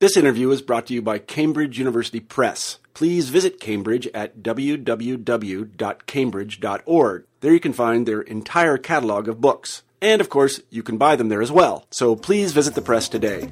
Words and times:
This 0.00 0.16
interview 0.16 0.50
is 0.50 0.62
brought 0.62 0.86
to 0.86 0.94
you 0.94 1.02
by 1.02 1.18
Cambridge 1.18 1.78
University 1.78 2.20
Press. 2.20 2.78
Please 2.94 3.28
visit 3.28 3.60
Cambridge 3.60 4.08
at 4.14 4.38
www.cambridge.org. 4.38 7.24
There 7.42 7.52
you 7.52 7.60
can 7.60 7.72
find 7.74 8.08
their 8.08 8.22
entire 8.22 8.78
catalog 8.78 9.28
of 9.28 9.42
books. 9.42 9.82
And 10.00 10.22
of 10.22 10.30
course, 10.30 10.62
you 10.70 10.82
can 10.82 10.96
buy 10.96 11.16
them 11.16 11.28
there 11.28 11.42
as 11.42 11.52
well. 11.52 11.84
So 11.90 12.16
please 12.16 12.52
visit 12.52 12.74
the 12.74 12.80
press 12.80 13.10
today. 13.10 13.50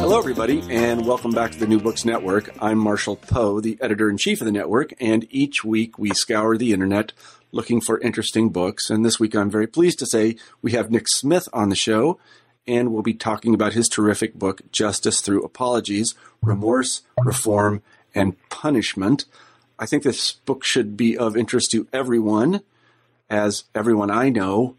Hello, 0.00 0.18
everybody, 0.18 0.62
and 0.70 1.06
welcome 1.06 1.32
back 1.32 1.52
to 1.52 1.58
the 1.58 1.66
New 1.66 1.80
Books 1.80 2.06
Network. 2.06 2.56
I'm 2.62 2.78
Marshall 2.78 3.16
Poe, 3.16 3.60
the 3.60 3.76
editor 3.82 4.08
in 4.08 4.16
chief 4.16 4.40
of 4.40 4.46
the 4.46 4.52
network, 4.52 4.94
and 4.98 5.26
each 5.28 5.62
week 5.62 5.98
we 5.98 6.14
scour 6.14 6.56
the 6.56 6.72
internet 6.72 7.12
looking 7.52 7.82
for 7.82 8.00
interesting 8.00 8.48
books. 8.48 8.88
And 8.88 9.04
this 9.04 9.20
week 9.20 9.34
I'm 9.34 9.50
very 9.50 9.66
pleased 9.66 9.98
to 9.98 10.06
say 10.06 10.36
we 10.62 10.72
have 10.72 10.90
Nick 10.90 11.06
Smith 11.06 11.50
on 11.52 11.68
the 11.68 11.76
show 11.76 12.18
and 12.66 12.92
we'll 12.92 13.02
be 13.02 13.14
talking 13.14 13.54
about 13.54 13.72
his 13.72 13.88
terrific 13.88 14.34
book, 14.34 14.62
Justice 14.72 15.20
Through 15.20 15.42
Apologies 15.42 16.14
Remorse, 16.42 17.02
Reform, 17.24 17.82
and 18.14 18.36
Punishment. 18.48 19.24
I 19.78 19.86
think 19.86 20.02
this 20.02 20.32
book 20.32 20.64
should 20.64 20.96
be 20.96 21.16
of 21.16 21.36
interest 21.36 21.70
to 21.72 21.86
everyone, 21.92 22.62
as 23.28 23.64
everyone 23.74 24.10
I 24.10 24.30
know. 24.30 24.76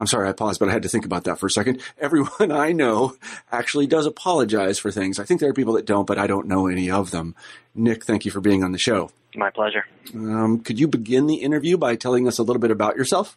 I'm 0.00 0.06
sorry, 0.06 0.28
I 0.28 0.32
paused, 0.32 0.60
but 0.60 0.68
I 0.68 0.72
had 0.72 0.84
to 0.84 0.88
think 0.88 1.04
about 1.04 1.24
that 1.24 1.40
for 1.40 1.46
a 1.46 1.50
second. 1.50 1.80
Everyone 1.98 2.52
I 2.52 2.70
know 2.70 3.16
actually 3.50 3.88
does 3.88 4.06
apologize 4.06 4.78
for 4.78 4.92
things. 4.92 5.18
I 5.18 5.24
think 5.24 5.40
there 5.40 5.50
are 5.50 5.54
people 5.54 5.74
that 5.74 5.86
don't, 5.86 6.06
but 6.06 6.18
I 6.18 6.28
don't 6.28 6.46
know 6.46 6.68
any 6.68 6.88
of 6.88 7.10
them. 7.10 7.34
Nick, 7.74 8.04
thank 8.04 8.24
you 8.24 8.30
for 8.30 8.40
being 8.40 8.62
on 8.62 8.70
the 8.70 8.78
show. 8.78 9.10
My 9.34 9.50
pleasure. 9.50 9.84
Um, 10.14 10.60
could 10.60 10.78
you 10.78 10.86
begin 10.86 11.26
the 11.26 11.36
interview 11.36 11.76
by 11.76 11.96
telling 11.96 12.28
us 12.28 12.38
a 12.38 12.44
little 12.44 12.60
bit 12.60 12.70
about 12.70 12.96
yourself? 12.96 13.36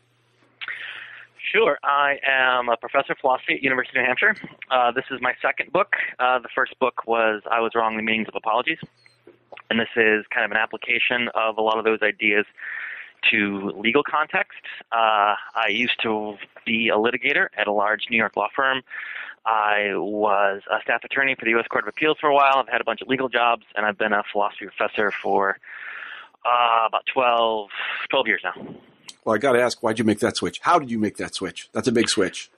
Sure. 1.52 1.78
I 1.84 2.16
am 2.26 2.70
a 2.70 2.78
professor 2.78 3.12
of 3.12 3.18
philosophy 3.20 3.56
at 3.56 3.62
University 3.62 4.00
of 4.00 4.04
New 4.04 4.08
Hampshire. 4.08 4.36
Uh, 4.70 4.92
this 4.92 5.04
is 5.12 5.20
my 5.22 5.34
second 5.42 5.74
book. 5.74 5.96
Uh, 6.18 6.40
the 6.40 6.48
first 6.56 6.80
book 6.80 7.06
was 7.06 7.42
I 7.52 7.60
Was 7.60 7.74
Wrong, 7.76 7.98
The 7.98 8.04
Meanings 8.04 8.30
of 8.30 8.36
Apologies. 8.36 8.78
And 9.70 9.78
this 9.78 9.90
is 9.98 10.26
kind 10.34 10.46
of 10.46 10.52
an 10.52 10.58
application 10.58 11.28
of 11.36 11.58
a 11.58 11.62
lot 11.62 11.78
of 11.78 11.84
those 11.84 12.02
ideas 12.02 12.46
to 13.32 13.72
legal 13.76 14.02
context. 14.02 14.62
Uh, 14.94 15.36
I 15.56 15.68
used 15.70 16.02
to 16.04 16.38
be 16.66 16.88
a 16.88 16.96
litigator 16.96 17.48
at 17.58 17.68
a 17.68 17.74
large 17.74 18.06
New 18.10 18.18
York 18.18 18.38
law 18.38 18.48
firm. 18.56 18.82
I 19.46 19.90
was 19.96 20.62
a 20.72 20.82
staff 20.84 21.04
attorney 21.04 21.36
for 21.36 21.44
the 21.44 21.52
U.S. 21.52 21.68
Court 21.68 21.84
of 21.84 21.90
Appeals 21.90 22.18
for 22.22 22.28
a 22.30 22.34
while. 22.34 22.58
I've 22.58 22.70
had 22.70 22.80
a 22.80 22.86
bunch 22.86 23.02
of 23.02 23.10
legal 23.10 23.28
jobs, 23.28 23.66
and 23.76 23.86
I've 23.86 23.98
been 23.98 24.14
a 24.14 24.24
philosophy 24.32 24.68
professor 24.68 25.12
for 25.12 25.58
uh, 26.46 26.86
about 26.88 27.06
12, 27.14 27.70
12 28.10 28.28
years 28.28 28.42
now. 28.44 28.54
Well, 29.24 29.36
I 29.36 29.38
got 29.38 29.54
to 29.54 29.62
ask, 29.62 29.82
why'd 29.84 30.00
you 30.00 30.06
make 30.06 30.20
that 30.20 30.38
switch? 30.38 30.60
How 30.62 30.80
did 30.80 30.90
you 30.90 30.98
make 30.98 31.18
that 31.18 31.36
switch? 31.36 31.70
That's 31.74 31.88
a 31.88 31.92
big 31.92 32.10
switch. 32.10 32.50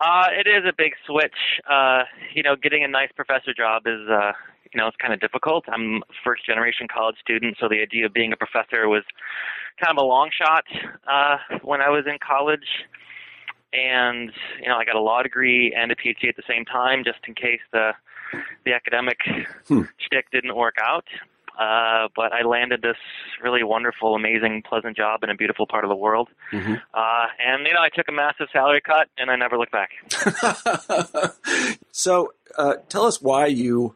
Uh, 0.00 0.26
it 0.32 0.46
is 0.46 0.64
a 0.68 0.72
big 0.76 0.92
switch. 1.06 1.60
Uh, 1.70 2.02
you 2.34 2.42
know, 2.42 2.56
getting 2.56 2.84
a 2.84 2.88
nice 2.88 3.10
professor 3.14 3.54
job 3.54 3.86
is, 3.86 4.08
uh, 4.10 4.32
you 4.72 4.80
know, 4.80 4.86
it's 4.86 4.96
kind 4.96 5.14
of 5.14 5.20
difficult. 5.20 5.64
I'm 5.68 6.02
a 6.02 6.14
first 6.22 6.44
generation 6.44 6.88
college 6.92 7.16
student, 7.20 7.56
so 7.58 7.68
the 7.68 7.80
idea 7.80 8.06
of 8.06 8.12
being 8.12 8.32
a 8.32 8.36
professor 8.36 8.88
was 8.88 9.04
kind 9.80 9.96
of 9.96 10.02
a 10.02 10.06
long 10.06 10.30
shot 10.36 10.64
uh, 11.10 11.38
when 11.62 11.80
I 11.80 11.88
was 11.88 12.04
in 12.06 12.18
college. 12.26 12.84
And 13.72 14.30
you 14.60 14.68
know, 14.68 14.76
I 14.76 14.84
got 14.84 14.94
a 14.94 15.00
law 15.00 15.22
degree 15.22 15.74
and 15.76 15.90
a 15.90 15.96
PhD 15.96 16.28
at 16.28 16.36
the 16.36 16.44
same 16.48 16.64
time, 16.64 17.02
just 17.04 17.18
in 17.26 17.34
case 17.34 17.60
the 17.72 17.92
the 18.64 18.72
academic 18.72 19.18
hmm. 19.66 19.82
shtick 19.98 20.30
didn't 20.30 20.54
work 20.54 20.76
out. 20.80 21.06
Uh, 21.58 22.08
but 22.16 22.32
I 22.32 22.42
landed 22.42 22.82
this 22.82 22.96
really 23.42 23.62
wonderful, 23.62 24.14
amazing, 24.14 24.62
pleasant 24.68 24.96
job 24.96 25.22
in 25.22 25.30
a 25.30 25.34
beautiful 25.34 25.66
part 25.66 25.84
of 25.84 25.88
the 25.88 25.96
world. 25.96 26.28
Mm-hmm. 26.52 26.74
Uh, 26.92 27.26
and, 27.44 27.66
you 27.66 27.72
know, 27.72 27.80
I 27.80 27.90
took 27.90 28.08
a 28.08 28.12
massive 28.12 28.48
salary 28.52 28.80
cut 28.80 29.08
and 29.16 29.30
I 29.30 29.36
never 29.36 29.56
looked 29.56 29.72
back. 29.72 29.90
so 31.92 32.32
uh, 32.58 32.74
tell 32.88 33.06
us 33.06 33.22
why 33.22 33.46
you 33.46 33.94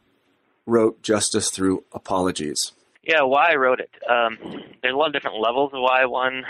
wrote 0.66 1.02
Justice 1.02 1.50
Through 1.50 1.84
Apologies. 1.92 2.72
Yeah, 3.02 3.22
why 3.22 3.52
I 3.52 3.56
wrote 3.56 3.80
it. 3.80 3.90
Um, 4.08 4.38
there's 4.82 4.94
a 4.94 4.96
lot 4.96 5.06
of 5.06 5.12
different 5.14 5.40
levels 5.40 5.72
of 5.72 5.80
why 5.80 6.04
one 6.04 6.44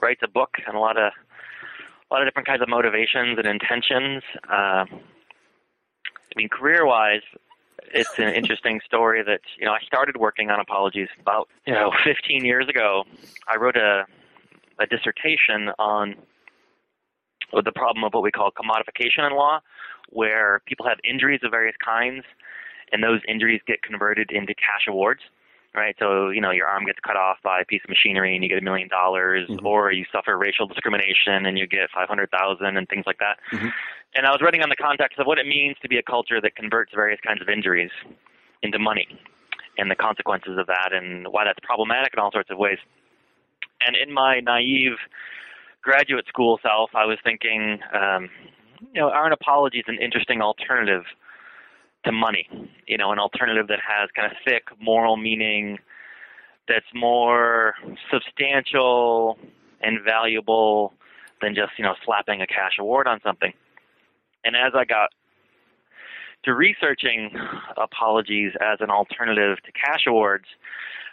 writes 0.00 0.20
a 0.24 0.28
book 0.28 0.54
and 0.66 0.74
a 0.74 0.80
lot 0.80 0.96
of 0.96 1.12
a 2.10 2.14
lot 2.14 2.22
of 2.22 2.28
different 2.28 2.48
kinds 2.48 2.62
of 2.62 2.68
motivations 2.68 3.36
and 3.36 3.46
intentions. 3.46 4.22
Uh, 4.50 4.86
I 4.88 6.34
mean, 6.36 6.48
career-wise, 6.48 7.20
it's 7.92 8.18
an 8.18 8.32
interesting 8.34 8.80
story 8.84 9.22
that 9.22 9.40
you 9.58 9.66
know 9.66 9.72
I 9.72 9.80
started 9.86 10.16
working 10.16 10.50
on 10.50 10.60
apologies 10.60 11.08
about 11.20 11.48
you 11.66 11.72
know 11.72 11.92
15 12.04 12.44
years 12.44 12.68
ago. 12.68 13.04
I 13.46 13.56
wrote 13.56 13.76
a 13.76 14.06
a 14.78 14.86
dissertation 14.86 15.70
on 15.78 16.14
the 17.52 17.72
problem 17.72 18.04
of 18.04 18.12
what 18.12 18.22
we 18.22 18.30
call 18.30 18.50
commodification 18.50 19.26
in 19.26 19.36
law, 19.36 19.60
where 20.10 20.60
people 20.66 20.86
have 20.86 20.98
injuries 21.02 21.40
of 21.42 21.50
various 21.50 21.76
kinds, 21.84 22.24
and 22.92 23.02
those 23.02 23.20
injuries 23.26 23.60
get 23.66 23.82
converted 23.82 24.30
into 24.30 24.54
cash 24.54 24.86
awards. 24.88 25.20
Right, 25.74 25.94
so 25.98 26.30
you 26.30 26.40
know 26.40 26.50
your 26.50 26.66
arm 26.66 26.86
gets 26.86 26.98
cut 27.06 27.16
off 27.16 27.36
by 27.44 27.60
a 27.60 27.64
piece 27.64 27.82
of 27.84 27.90
machinery 27.90 28.34
and 28.34 28.42
you 28.42 28.48
get 28.48 28.58
a 28.58 28.62
million 28.62 28.88
dollars, 28.88 29.48
mm-hmm. 29.48 29.64
or 29.66 29.92
you 29.92 30.06
suffer 30.10 30.36
racial 30.36 30.66
discrimination 30.66 31.46
and 31.46 31.58
you 31.58 31.66
get 31.66 31.90
five 31.94 32.08
hundred 32.08 32.30
thousand 32.30 32.76
and 32.76 32.88
things 32.88 33.04
like 33.06 33.18
that. 33.18 33.36
Mm-hmm. 33.52 33.68
And 34.16 34.26
I 34.26 34.30
was 34.30 34.40
writing 34.42 34.62
on 34.62 34.70
the 34.70 34.76
context 34.76 35.18
of 35.18 35.26
what 35.26 35.38
it 35.38 35.46
means 35.46 35.76
to 35.82 35.88
be 35.88 35.98
a 35.98 36.02
culture 36.02 36.40
that 36.40 36.56
converts 36.56 36.92
various 36.94 37.20
kinds 37.20 37.42
of 37.42 37.48
injuries 37.48 37.90
into 38.62 38.78
money 38.78 39.06
and 39.76 39.90
the 39.90 39.94
consequences 39.94 40.58
of 40.58 40.66
that 40.66 40.92
and 40.92 41.28
why 41.28 41.44
that's 41.44 41.60
problematic 41.62 42.14
in 42.14 42.18
all 42.18 42.32
sorts 42.32 42.50
of 42.50 42.58
ways. 42.58 42.78
And 43.86 43.94
in 43.94 44.12
my 44.12 44.40
naive 44.40 44.96
graduate 45.82 46.26
school 46.26 46.58
self, 46.62 46.90
I 46.94 47.04
was 47.04 47.18
thinking, 47.22 47.78
um, 47.94 48.30
you 48.92 49.00
know, 49.00 49.10
aren't 49.10 49.34
apologies 49.34 49.84
an 49.86 49.98
interesting 50.00 50.40
alternative 50.40 51.04
to 52.04 52.12
money? 52.12 52.48
You 52.86 52.96
know, 52.96 53.12
an 53.12 53.18
alternative 53.18 53.68
that 53.68 53.80
has 53.86 54.08
kind 54.14 54.30
of 54.30 54.36
thick 54.44 54.64
moral 54.80 55.16
meaning, 55.16 55.78
that's 56.68 56.86
more 56.94 57.74
substantial 58.12 59.38
and 59.80 59.98
valuable 60.04 60.92
than 61.40 61.54
just, 61.54 61.72
you 61.78 61.84
know, 61.84 61.94
slapping 62.04 62.42
a 62.42 62.46
cash 62.46 62.78
award 62.78 63.06
on 63.06 63.20
something. 63.22 63.52
And 64.44 64.54
as 64.56 64.72
I 64.74 64.84
got 64.84 65.10
to 66.44 66.54
researching 66.54 67.30
apologies 67.76 68.52
as 68.60 68.78
an 68.80 68.90
alternative 68.90 69.58
to 69.64 69.72
cash 69.72 70.02
awards, 70.06 70.44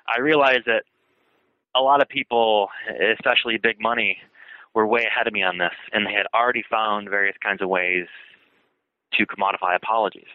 I 0.08 0.20
realized 0.20 0.66
that 0.66 0.84
a 1.76 1.82
lot 1.82 2.02
of 2.02 2.08
people, 2.08 2.70
especially 3.14 3.58
big 3.58 3.82
money, 3.82 4.18
were 4.74 4.86
way 4.86 5.06
ahead 5.06 5.28
of 5.28 5.34
me 5.34 5.42
on 5.42 5.58
this, 5.58 5.74
and 5.94 6.06
they 6.06 6.14
had 6.14 6.26
already 6.34 6.64
found 6.70 7.10
various 7.10 7.36
kinds 7.42 7.62
of 7.62 7.70
ways 7.70 8.06
to 9.14 9.26
commodify 9.26 9.76
apologies. 9.76 10.28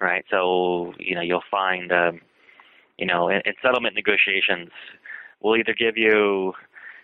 Right, 0.00 0.24
so 0.28 0.92
you 0.98 1.14
know 1.14 1.20
you'll 1.20 1.44
find, 1.50 1.92
um, 1.92 2.20
you 2.98 3.06
know, 3.06 3.28
in, 3.28 3.40
in 3.44 3.54
settlement 3.62 3.94
negotiations, 3.94 4.70
we'll 5.40 5.56
either 5.56 5.72
give 5.72 5.96
you, 5.96 6.52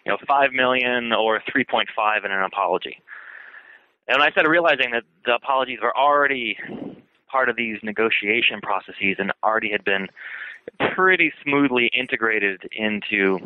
you 0.05 0.13
know, 0.13 0.19
five 0.27 0.53
million 0.53 1.13
or 1.13 1.41
three 1.51 1.65
point 1.65 1.89
five 1.95 2.25
in 2.25 2.33
an 2.33 2.43
apology. 2.43 3.01
And 4.09 4.21
I 4.21 4.31
started 4.31 4.51
realizing 4.51 4.91
that 4.91 5.05
the 5.25 5.35
apologies 5.35 5.79
were 5.81 5.97
already 5.97 6.59
part 7.31 7.49
of 7.49 7.57
these 7.57 7.79
negotiation 7.83 8.61
processes 8.61 9.17
and 9.19 9.33
already 9.45 9.71
had 9.71 9.85
been 9.85 10.09
pretty 10.95 11.33
smoothly 11.45 11.91
integrated 11.95 12.63
into 12.73 13.39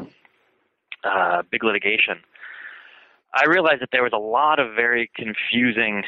uh, 1.04 1.42
big 1.50 1.62
litigation, 1.62 2.20
I 3.34 3.44
realized 3.48 3.82
that 3.82 3.90
there 3.92 4.02
was 4.02 4.12
a 4.14 4.18
lot 4.18 4.58
of 4.58 4.74
very 4.74 5.10
confusing, 5.14 6.02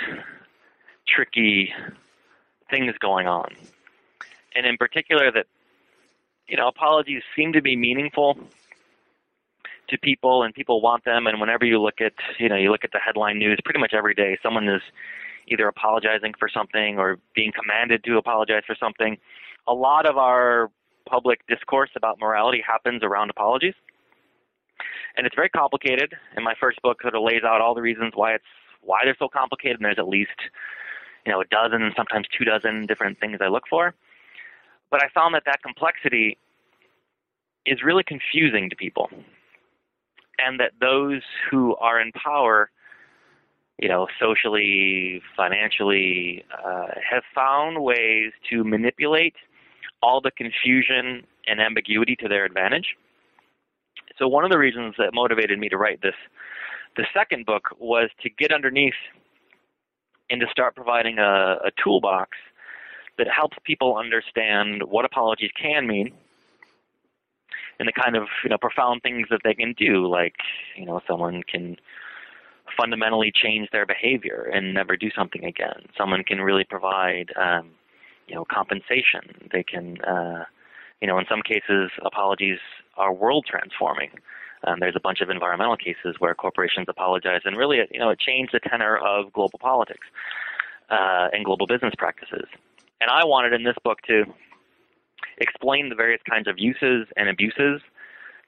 tricky 1.09 1.73
things 2.71 2.95
going 3.01 3.27
on. 3.27 3.55
And 4.55 4.67
in 4.67 4.77
particular, 4.77 5.31
that, 5.33 5.47
you 6.49 6.57
know, 6.57 6.69
apologies 6.69 7.23
seem 7.35 7.53
to 7.53 7.63
be 7.63 7.77
meaningful 7.77 8.39
to 9.89 9.99
people 9.99 10.43
and 10.43 10.55
people 10.55 10.81
want 10.81 11.05
them. 11.05 11.27
And 11.27 11.41
whenever 11.41 11.65
you 11.65 11.81
look 11.81 12.01
at 12.01 12.15
you 12.39 12.49
know 12.49 12.57
you 12.57 12.71
look 12.71 12.85
at 12.85 12.93
the 12.93 12.99
headline 12.99 13.39
news 13.39 13.59
pretty 13.65 13.81
much 13.81 13.95
every 13.95 14.15
day 14.15 14.37
someone 14.43 14.69
is 14.69 14.83
either 15.49 15.69
apologizing 15.69 16.35
for 16.39 16.49
something 16.49 16.99
or 16.99 17.19
being 17.35 17.53
commanded 17.53 18.03
to 18.05 18.17
apologize 18.19 18.63
for 18.67 18.77
something. 18.79 19.17
A 19.69 19.73
lot 19.73 20.07
of 20.07 20.17
our 20.17 20.71
public 21.09 21.47
discourse 21.47 21.91
about 21.97 22.19
morality 22.21 22.63
happens 22.67 23.03
around 23.03 23.31
apologies. 23.31 23.75
And 25.17 25.27
it's 25.27 25.37
very 25.37 25.49
complicated. 25.49 26.15
And 26.35 26.45
my 26.45 26.55
first 26.61 26.83
book 26.83 27.01
sort 27.01 27.15
of 27.15 27.23
lays 27.23 27.43
out 27.45 27.61
all 27.61 27.75
the 27.75 27.81
reasons 27.81 28.13
why 28.15 28.35
it's 28.35 28.45
why 28.83 28.99
they're 29.05 29.17
so 29.19 29.29
complicated. 29.29 29.77
And 29.77 29.85
there's 29.85 29.99
at 29.99 30.09
least 30.09 30.39
you 31.27 31.33
know 31.33 31.41
a 31.41 31.45
dozen 31.47 31.93
sometimes 31.97 32.27
two 32.37 32.45
dozen 32.45 32.87
different 32.87 33.19
things 33.21 33.39
i 33.41 33.49
look 33.49 33.65
for 33.69 33.95
but 34.91 35.03
i 35.03 35.09
found 35.15 35.35
that 35.35 35.43
that 35.45 35.63
complexity 35.63 36.39
is 37.67 37.83
really 37.83 38.05
confusing 38.05 38.71
to 38.71 38.77
people 38.77 39.11
and 40.39 40.61
that 40.61 40.73
those 40.81 41.23
who 41.51 41.77
are 41.77 42.01
in 42.01 42.13
power, 42.13 42.71
you 43.79 43.89
know, 43.89 44.07
socially, 44.21 45.23
financially, 45.37 46.45
uh, 46.65 46.89
have 47.11 47.23
found 47.35 47.83
ways 47.83 48.33
to 48.51 48.65
manipulate 48.65 49.35
all 50.03 50.21
the 50.21 50.31
confusion 50.31 51.27
and 51.47 51.61
ambiguity 51.61 52.17
to 52.17 52.29
their 52.29 52.45
advantage. 52.45 52.97
So 54.19 54.29
one 54.29 54.45
of 54.45 54.51
the 54.51 54.59
reasons 54.59 54.95
that 54.99 55.13
motivated 55.13 55.59
me 55.59 55.69
to 55.69 55.77
write 55.77 56.01
this, 56.03 56.15
the 56.97 57.05
second 57.15 57.47
book, 57.47 57.69
was 57.79 58.11
to 58.23 58.31
get 58.31 58.53
underneath 58.53 58.95
and 60.31 60.41
to 60.41 60.47
start 60.51 60.75
providing 60.75 61.19
a, 61.19 61.57
a 61.65 61.71
toolbox 61.83 62.31
that 63.19 63.27
helps 63.29 63.57
people 63.65 63.97
understand 63.97 64.83
what 64.85 65.05
apologies 65.05 65.51
can 65.61 65.87
mean 65.87 66.13
and 67.79 67.89
the 67.89 67.93
kind 67.93 68.17
of 68.17 68.25
you 68.43 68.51
know 68.51 68.59
profound 68.59 69.03
things 69.03 69.27
that 69.31 69.41
they 69.45 69.55
can 69.55 69.75
do 69.79 70.07
like 70.07 70.37
you 70.77 70.85
know 70.85 71.01
someone 71.07 71.43
can 71.43 71.77
fundamentally 72.77 73.33
change 73.35 73.69
their 73.73 73.87
behavior 73.87 74.51
and 74.53 74.75
never 74.75 74.97
do 74.97 75.09
something 75.17 75.45
again. 75.45 75.87
Someone 75.97 76.25
can 76.25 76.41
really 76.41 76.65
provide 76.65 77.33
um, 77.41 77.71
you 78.27 78.35
know 78.35 78.45
compensation. 78.51 79.49
They 79.53 79.63
can 79.63 80.01
uh, 80.03 80.45
you 81.01 81.09
know 81.09 81.19
in 81.19 81.27
some 81.29 81.43
cases 81.43 81.91
apologies 82.05 82.59
are 82.97 83.13
world 83.13 83.47
transforming 83.49 84.11
um, 84.67 84.81
there's 84.81 84.97
a 84.97 85.01
bunch 85.01 85.21
of 85.21 85.31
environmental 85.31 85.77
cases 85.77 86.17
where 86.19 86.35
corporations 86.35 86.87
apologize 86.89 87.43
and 87.45 87.57
really 87.57 87.79
you 87.91 87.99
know 87.99 88.11
it 88.11 88.19
changed 88.19 88.53
the 88.53 88.61
tenor 88.61 88.99
of 88.99 89.33
global 89.33 89.59
politics 89.59 90.07
uh, 90.91 91.29
and 91.33 91.45
global 91.45 91.67
business 91.67 91.95
practices 91.97 92.47
and 93.01 93.11
I 93.11 93.25
wanted 93.25 93.53
in 93.53 93.65
this 93.65 93.77
book 93.85 94.01
to 94.03 94.25
explain 95.39 95.89
the 95.89 95.95
various 95.95 96.21
kinds 96.29 96.49
of 96.49 96.59
uses 96.59 97.07
and 97.17 97.29
abuses 97.29 97.81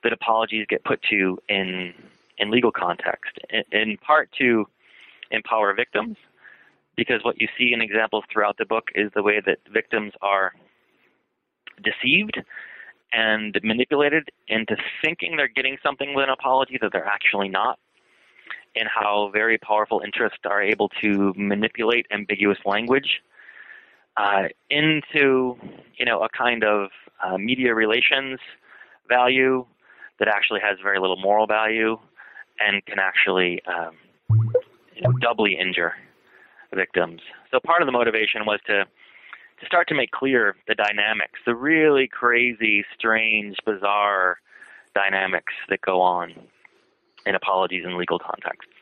that 0.02 0.12
apologies 0.12 0.66
get 0.68 0.84
put 0.84 1.00
to 1.10 1.38
in 1.48 1.94
in 2.38 2.50
legal 2.50 2.70
context. 2.70 3.38
In, 3.50 3.64
in 3.72 3.96
part 3.98 4.30
to 4.38 4.66
empower 5.30 5.74
victims, 5.74 6.16
because 6.96 7.24
what 7.24 7.40
you 7.40 7.48
see 7.58 7.72
in 7.72 7.80
examples 7.80 8.24
throughout 8.32 8.56
the 8.58 8.64
book 8.64 8.88
is 8.94 9.10
the 9.14 9.22
way 9.22 9.40
that 9.44 9.58
victims 9.72 10.12
are 10.22 10.52
deceived 11.82 12.42
and 13.12 13.58
manipulated 13.62 14.28
into 14.48 14.76
thinking 15.02 15.36
they're 15.36 15.48
getting 15.48 15.78
something 15.82 16.14
with 16.14 16.24
an 16.24 16.30
apology 16.30 16.78
that 16.80 16.92
they're 16.92 17.06
actually 17.06 17.48
not, 17.48 17.78
and 18.76 18.88
how 18.88 19.30
very 19.32 19.58
powerful 19.58 20.00
interests 20.04 20.40
are 20.44 20.62
able 20.62 20.88
to 21.00 21.32
manipulate 21.36 22.06
ambiguous 22.10 22.58
language 22.64 23.22
uh, 24.16 24.44
into 24.70 25.56
you 25.96 26.04
know 26.04 26.22
a 26.22 26.28
kind 26.28 26.64
of 26.64 26.90
uh, 27.24 27.38
media 27.38 27.74
relations 27.74 28.38
value 29.08 29.64
that 30.18 30.28
actually 30.28 30.60
has 30.60 30.76
very 30.82 30.98
little 30.98 31.16
moral 31.16 31.46
value 31.46 31.96
and 32.60 32.84
can 32.86 32.98
actually 32.98 33.62
um, 33.66 33.94
you 34.94 35.02
know, 35.02 35.12
doubly 35.20 35.56
injure 35.58 35.94
victims. 36.74 37.20
So 37.50 37.60
part 37.60 37.80
of 37.80 37.86
the 37.86 37.92
motivation 37.92 38.44
was 38.44 38.60
to 38.66 38.84
to 39.60 39.66
start 39.66 39.88
to 39.88 39.94
make 39.94 40.10
clear 40.10 40.56
the 40.66 40.74
dynamics, 40.74 41.40
the 41.44 41.54
really 41.54 42.08
crazy, 42.08 42.84
strange, 42.96 43.56
bizarre 43.64 44.38
dynamics 44.94 45.52
that 45.68 45.80
go 45.80 46.00
on 46.00 46.32
in 47.26 47.34
apologies 47.34 47.84
in 47.84 47.98
legal 47.98 48.18
contexts. 48.18 48.72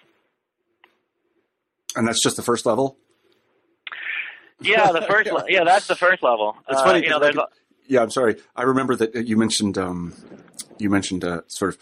And 1.94 2.06
that's 2.06 2.22
just 2.22 2.36
the 2.36 2.42
first 2.42 2.66
level? 2.66 2.96
Yeah, 4.60 4.92
the 4.92 5.02
first. 5.02 5.30
Le- 5.30 5.44
yeah, 5.48 5.64
that's 5.64 5.86
the 5.86 5.96
first 5.96 6.22
level. 6.22 6.56
It's 6.68 6.80
uh, 6.80 6.84
funny. 6.84 7.04
You 7.04 7.10
know, 7.10 7.46
yeah, 7.86 8.02
I'm 8.02 8.10
sorry. 8.10 8.36
I 8.54 8.62
remember 8.62 8.96
that 8.96 9.26
you 9.26 9.36
mentioned 9.36 9.78
um, 9.78 10.14
you 10.78 10.90
mentioned 10.90 11.24
uh, 11.24 11.42
sort 11.46 11.74
of 11.74 11.80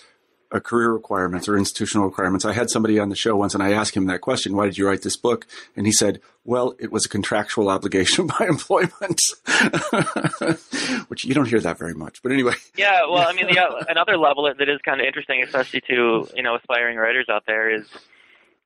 career 0.61 0.93
requirements 0.93 1.49
or 1.49 1.57
institutional 1.57 2.07
requirements. 2.07 2.45
I 2.45 2.53
had 2.53 2.71
somebody 2.71 2.99
on 2.99 3.09
the 3.09 3.17
show 3.17 3.37
once, 3.37 3.55
and 3.55 3.63
I 3.63 3.73
asked 3.73 3.97
him 3.97 4.07
that 4.07 4.21
question: 4.21 4.57
Why 4.57 4.67
did 4.67 4.79
you 4.79 4.87
write 4.87 5.03
this 5.03 5.17
book? 5.17 5.47
And 5.77 5.87
he 5.87 5.93
said, 5.93 6.21
"Well, 6.45 6.75
it 6.79 6.93
was 6.93 7.07
a 7.07 7.09
contractual 7.09 7.69
obligation 7.69 8.27
by 8.39 8.47
employment," 8.49 9.21
which 11.09 11.25
you 11.25 11.35
don't 11.35 11.49
hear 11.49 11.61
that 11.61 11.79
very 11.79 11.95
much. 11.95 12.23
But 12.23 12.33
anyway, 12.33 12.55
Yeah, 12.77 13.03
well, 13.09 13.27
I 13.27 13.33
mean, 13.33 13.47
the, 13.47 13.59
uh, 13.59 13.85
another 13.89 14.17
level 14.17 14.45
that 14.45 14.69
is 14.69 14.81
kind 14.85 15.01
of 15.01 15.07
interesting, 15.07 15.43
especially 15.43 15.81
to 15.89 16.29
you 16.35 16.43
know 16.43 16.57
aspiring 16.57 16.97
writers 16.97 17.27
out 17.31 17.45
there, 17.47 17.75
is 17.75 17.87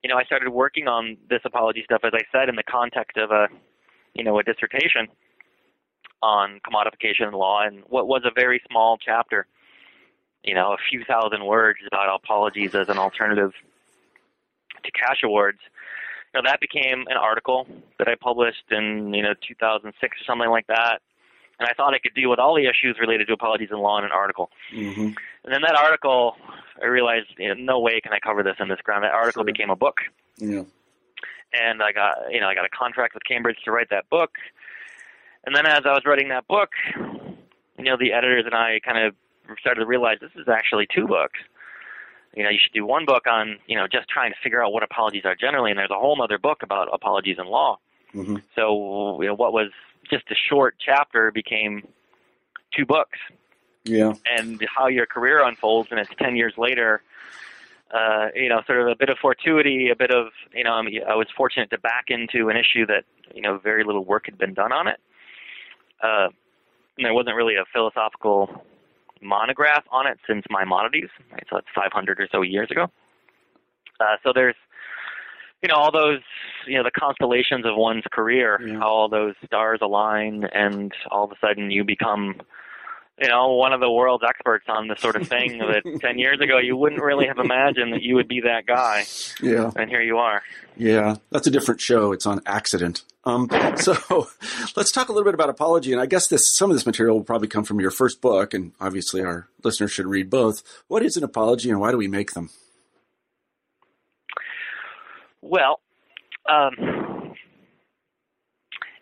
you 0.03 0.09
know 0.09 0.17
I 0.17 0.25
started 0.25 0.51
working 0.51 0.89
on 0.89 1.17
this 1.29 1.41
apology 1.45 1.83
stuff, 1.85 2.01
as 2.05 2.13
I 2.15 2.23
said, 2.33 2.49
in 2.49 2.57
the 2.57 2.65
context 2.65 3.17
of 3.17 3.31
a 3.31 3.49
you 4.15 4.25
know 4.25 4.39
a 4.39 4.43
dissertation 4.43 5.09
on 6.23 6.61
commodification 6.67 7.33
law, 7.33 7.63
and 7.65 7.83
what 7.89 8.09
was 8.09 8.23
a 8.25 8.31
very 8.35 8.61
small 8.71 8.99
chapter, 8.99 9.47
you 10.45 10.55
know, 10.55 10.73
a 10.73 10.77
few 10.91 11.05
thousand 11.05 11.45
words 11.45 11.81
about 11.87 12.15
apologies 12.15 12.75
as 12.75 12.89
an 12.89 12.99
alternative 12.99 13.53
to 14.85 14.91
cash 14.93 15.21
awards. 15.25 15.59
You 16.35 16.43
know, 16.43 16.49
that 16.51 16.61
became 16.61 17.05
an 17.09 17.17
article 17.17 17.67
that 17.99 18.09
I 18.09 18.15
published 18.15 18.65
in 18.71 19.13
you 19.15 19.23
know 19.23 19.35
2006 19.47 20.21
or 20.21 20.25
something 20.25 20.51
like 20.51 20.67
that, 20.69 21.01
and 21.59 21.69
I 21.69 21.73
thought 21.75 21.95
I 21.95 21.99
could 21.99 22.15
deal 22.15 22.31
with 22.31 22.39
all 22.39 22.55
the 22.55 22.67
issues 22.67 22.99
related 23.01 23.27
to 23.29 23.33
apologies 23.33 23.69
in 23.71 23.79
law 23.79 23.99
in 23.99 24.05
an 24.05 24.13
article. 24.13 24.51
hmm 24.71 25.11
And 25.45 25.53
then 25.53 25.63
that 25.63 25.75
article, 25.77 26.37
I 26.83 26.87
realized, 26.87 27.29
you 27.39 27.49
know, 27.49 27.55
no 27.55 27.81
way 27.81 28.01
can 28.01 28.13
I 28.13 28.19
cover 28.19 28.43
this 28.43 28.57
in 28.61 28.69
this 28.69 28.81
ground. 28.83 29.05
That 29.05 29.13
article 29.13 29.41
Sure. 29.41 29.47
became 29.53 29.71
a 29.71 29.77
book, 29.77 29.97
yeah, 30.37 30.63
and 31.55 31.83
I 31.83 31.93
got, 31.93 32.17
you 32.31 32.41
know, 32.41 32.47
I 32.49 32.55
got 32.55 32.67
a 32.67 32.69
contract 32.69 33.15
with 33.15 33.25
Cambridge 33.25 33.59
to 33.65 33.73
write 33.73 33.89
that 33.91 34.09
book. 34.11 34.33
And 35.47 35.57
then 35.57 35.65
as 35.67 35.81
I 35.87 35.93
was 35.93 36.03
writing 36.05 36.29
that 36.29 36.47
book, 36.47 36.71
you 37.79 37.85
know, 37.85 37.97
the 37.99 38.13
editors 38.13 38.45
and 38.45 38.55
I 38.55 38.81
kind 38.85 38.99
of 39.07 39.15
started 39.61 39.81
to 39.81 39.87
realize 39.87 40.19
this 40.21 40.31
is 40.37 40.49
actually 40.49 40.87
two 40.95 41.07
books. 41.07 41.39
You 42.35 42.45
know, 42.45 42.51
you 42.51 42.59
should 42.63 42.75
do 42.75 42.85
one 42.85 43.05
book 43.07 43.27
on, 43.27 43.59
you 43.67 43.77
know, 43.77 43.87
just 43.91 44.09
trying 44.09 44.33
to 44.33 44.37
figure 44.43 44.63
out 44.63 44.73
what 44.73 44.83
apologies 44.83 45.23
are 45.25 45.35
generally, 45.35 45.71
and 45.71 45.79
there's 45.79 45.91
a 45.91 45.99
whole 45.99 46.21
other 46.23 46.39
book 46.39 46.63
about 46.63 46.89
apologies 46.93 47.37
in 47.39 47.47
law. 47.47 47.79
hmm 48.13 48.37
So, 48.55 49.21
you 49.21 49.29
know, 49.29 49.35
what 49.35 49.53
was 49.53 49.71
just 50.11 50.25
a 50.31 50.35
short 50.35 50.77
chapter 50.79 51.31
became 51.31 51.87
two 52.77 52.87
books. 52.87 53.19
yeah, 53.85 54.13
and 54.27 54.63
how 54.77 54.87
your 54.89 55.07
career 55.07 55.43
unfolds, 55.43 55.89
and 55.91 55.99
it's 55.99 56.11
ten 56.19 56.37
years 56.37 56.55
later. 56.57 57.03
Uh, 57.91 58.29
you 58.35 58.51
know, 58.51 58.61
sort 58.67 58.83
of 58.83 58.89
a 58.89 58.95
bit 58.95 59.09
of 59.09 59.17
fortuity, 59.17 59.89
a 59.89 59.97
bit 59.97 60.11
of 60.11 60.27
you 60.55 60.63
know, 60.63 60.73
I, 60.73 60.83
mean, 60.83 61.01
I 61.09 61.15
was 61.15 61.27
fortunate 61.35 61.71
to 61.71 61.79
back 61.79 62.07
into 62.09 62.51
an 62.51 62.57
issue 62.57 62.85
that 62.87 63.05
you 63.35 63.41
know 63.41 63.59
very 63.59 63.83
little 63.83 64.05
work 64.05 64.27
had 64.27 64.37
been 64.37 64.53
done 64.53 64.73
on 64.73 64.89
it. 64.89 65.01
Uh, 66.03 66.29
and 66.99 67.07
there 67.07 67.15
wasn't 67.15 67.35
really 67.37 67.55
a 67.55 67.65
philosophical 67.73 68.65
monograph 69.23 69.85
on 69.91 70.07
it 70.07 70.19
since 70.27 70.45
Maimonides, 70.51 71.11
right? 71.33 71.45
So 71.51 71.57
that's 71.57 71.67
500 71.75 72.21
or 72.21 72.29
so 72.31 72.43
years 72.43 72.71
ago. 72.71 72.91
Uh, 74.01 74.17
so 74.23 74.33
there's, 74.35 74.55
you 75.63 75.69
know, 75.69 75.75
all 75.75 75.91
those, 75.93 76.21
you 76.67 76.77
know, 76.77 76.85
the 76.85 76.91
constellations 76.91 77.67
of 77.67 77.73
one's 77.77 78.05
career, 78.13 78.61
Yeah. 78.65 78.79
how 78.79 78.89
all 78.89 79.09
those 79.09 79.35
stars 79.45 79.81
align, 79.83 80.45
and 80.53 80.93
all 81.11 81.25
of 81.25 81.33
a 81.33 81.37
sudden 81.41 81.71
you 81.73 81.83
become, 81.85 82.41
you 83.21 83.29
know, 83.29 83.53
one 83.55 83.73
of 83.73 83.81
the 83.81 83.91
world's 83.91 84.23
experts 84.23 84.67
on 84.69 84.87
this 84.87 85.01
sort 85.01 85.17
of 85.17 85.27
thing 85.27 85.59
that 85.59 85.83
10 86.01 86.19
years 86.19 86.41
ago 86.41 86.59
you 86.59 86.77
wouldn't 86.77 87.03
really 87.03 87.27
have 87.27 87.39
imagined 87.39 87.93
that 87.93 88.03
you 88.03 88.15
would 88.15 88.29
be 88.29 88.41
that 88.43 88.67
guy, 88.67 89.05
yeah. 89.43 89.73
and 89.75 89.91
here 89.91 90.03
you 90.03 90.19
are. 90.19 90.43
Yeah, 90.77 91.17
that's 91.31 91.49
a 91.49 91.51
different 91.51 91.81
show. 91.81 92.13
It's 92.13 92.25
on 92.27 92.41
accident. 92.47 93.03
Um, 93.29 93.47
so 93.77 93.95
let's 94.77 94.91
talk 94.91 95.11
a 95.11 95.13
little 95.13 95.25
bit 95.25 95.35
about 95.35 95.51
apology. 95.51 95.93
And 95.93 96.01
I 96.01 96.07
guess 96.07 96.29
this 96.29 96.43
some 96.57 96.71
of 96.71 96.77
this 96.77 96.87
material 96.87 97.17
will 97.17 97.25
probably 97.25 97.49
come 97.49 97.63
from 97.63 97.79
your 97.79 97.91
first 97.91 98.23
book, 98.23 98.55
and 98.55 98.73
obviously 98.81 99.23
our 99.23 99.49
listeners 99.63 99.93
should 99.93 100.07
read 100.07 100.31
both. 100.31 100.63
What 100.89 101.03
is 101.03 101.17
an 101.17 101.25
apology, 101.25 101.69
and 101.69 101.79
why 101.79 101.91
do 101.91 101.99
we 101.99 102.09
make 102.09 102.33
them? 102.33 102.49
Well, 105.43 105.81
um, 106.49 107.35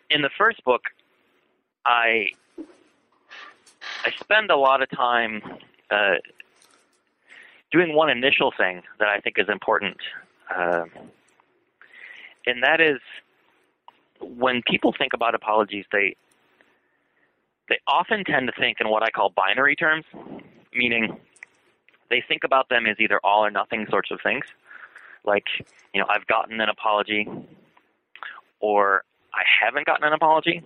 in 0.09 0.21
the 0.21 0.29
first 0.37 0.61
book, 0.65 0.81
I 1.85 2.27
I 4.03 4.11
spend 4.19 4.51
a 4.51 4.57
lot 4.57 4.83
of 4.83 4.89
time 4.89 5.41
uh, 5.89 6.15
doing 7.71 7.95
one 7.95 8.09
initial 8.09 8.51
thing 8.57 8.81
that 8.99 9.07
I 9.07 9.21
think 9.21 9.39
is 9.39 9.47
important, 9.47 9.97
um 10.53 10.91
and 12.45 12.63
that 12.63 12.79
is 12.79 12.99
when 14.21 14.61
people 14.65 14.93
think 14.97 15.13
about 15.13 15.35
apologies, 15.35 15.85
they 15.91 16.15
they 17.69 17.79
often 17.87 18.23
tend 18.23 18.47
to 18.47 18.53
think 18.57 18.77
in 18.79 18.89
what 18.89 19.03
I 19.03 19.09
call 19.09 19.29
binary 19.29 19.75
terms, 19.75 20.05
meaning 20.73 21.17
they 22.09 22.23
think 22.25 22.43
about 22.43 22.69
them 22.69 22.85
as 22.85 22.97
either 22.99 23.19
all 23.23 23.45
or 23.45 23.51
nothing 23.51 23.85
sorts 23.89 24.09
of 24.11 24.19
things. 24.23 24.45
Like 25.25 25.45
you 25.93 26.03
know 26.03 26.07
i've 26.09 26.27
gotten 26.27 26.61
an 26.61 26.69
apology 26.69 27.27
or 28.59 29.03
i 29.33 29.41
haven't 29.61 29.85
gotten 29.85 30.05
an 30.05 30.13
apology. 30.13 30.61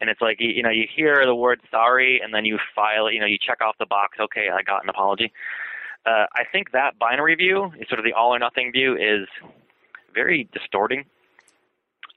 And 0.00 0.10
it's 0.10 0.20
like 0.20 0.38
you, 0.40 0.62
know 0.62 0.70
you 0.70 0.86
hear 0.94 1.24
the 1.24 1.34
word 1.34 1.60
sorry 1.70 2.20
and 2.22 2.34
then 2.34 2.44
you 2.44 2.58
file 2.74 3.10
you 3.10 3.20
know 3.20 3.26
you 3.26 3.38
check 3.44 3.60
off 3.60 3.76
the 3.78 3.86
box 3.86 4.18
okay 4.20 4.48
i 4.52 4.62
got 4.62 4.82
an 4.82 4.88
apology. 4.88 5.32
Uh, 6.06 6.26
i 6.34 6.42
think 6.50 6.72
that 6.72 6.98
binary 6.98 7.34
view 7.34 7.72
sort 7.88 7.98
of 7.98 8.04
the 8.04 8.12
all 8.12 8.34
or 8.34 8.38
nothing 8.38 8.72
view 8.72 8.94
is 8.94 9.28
very 10.14 10.48
distorting 10.52 11.04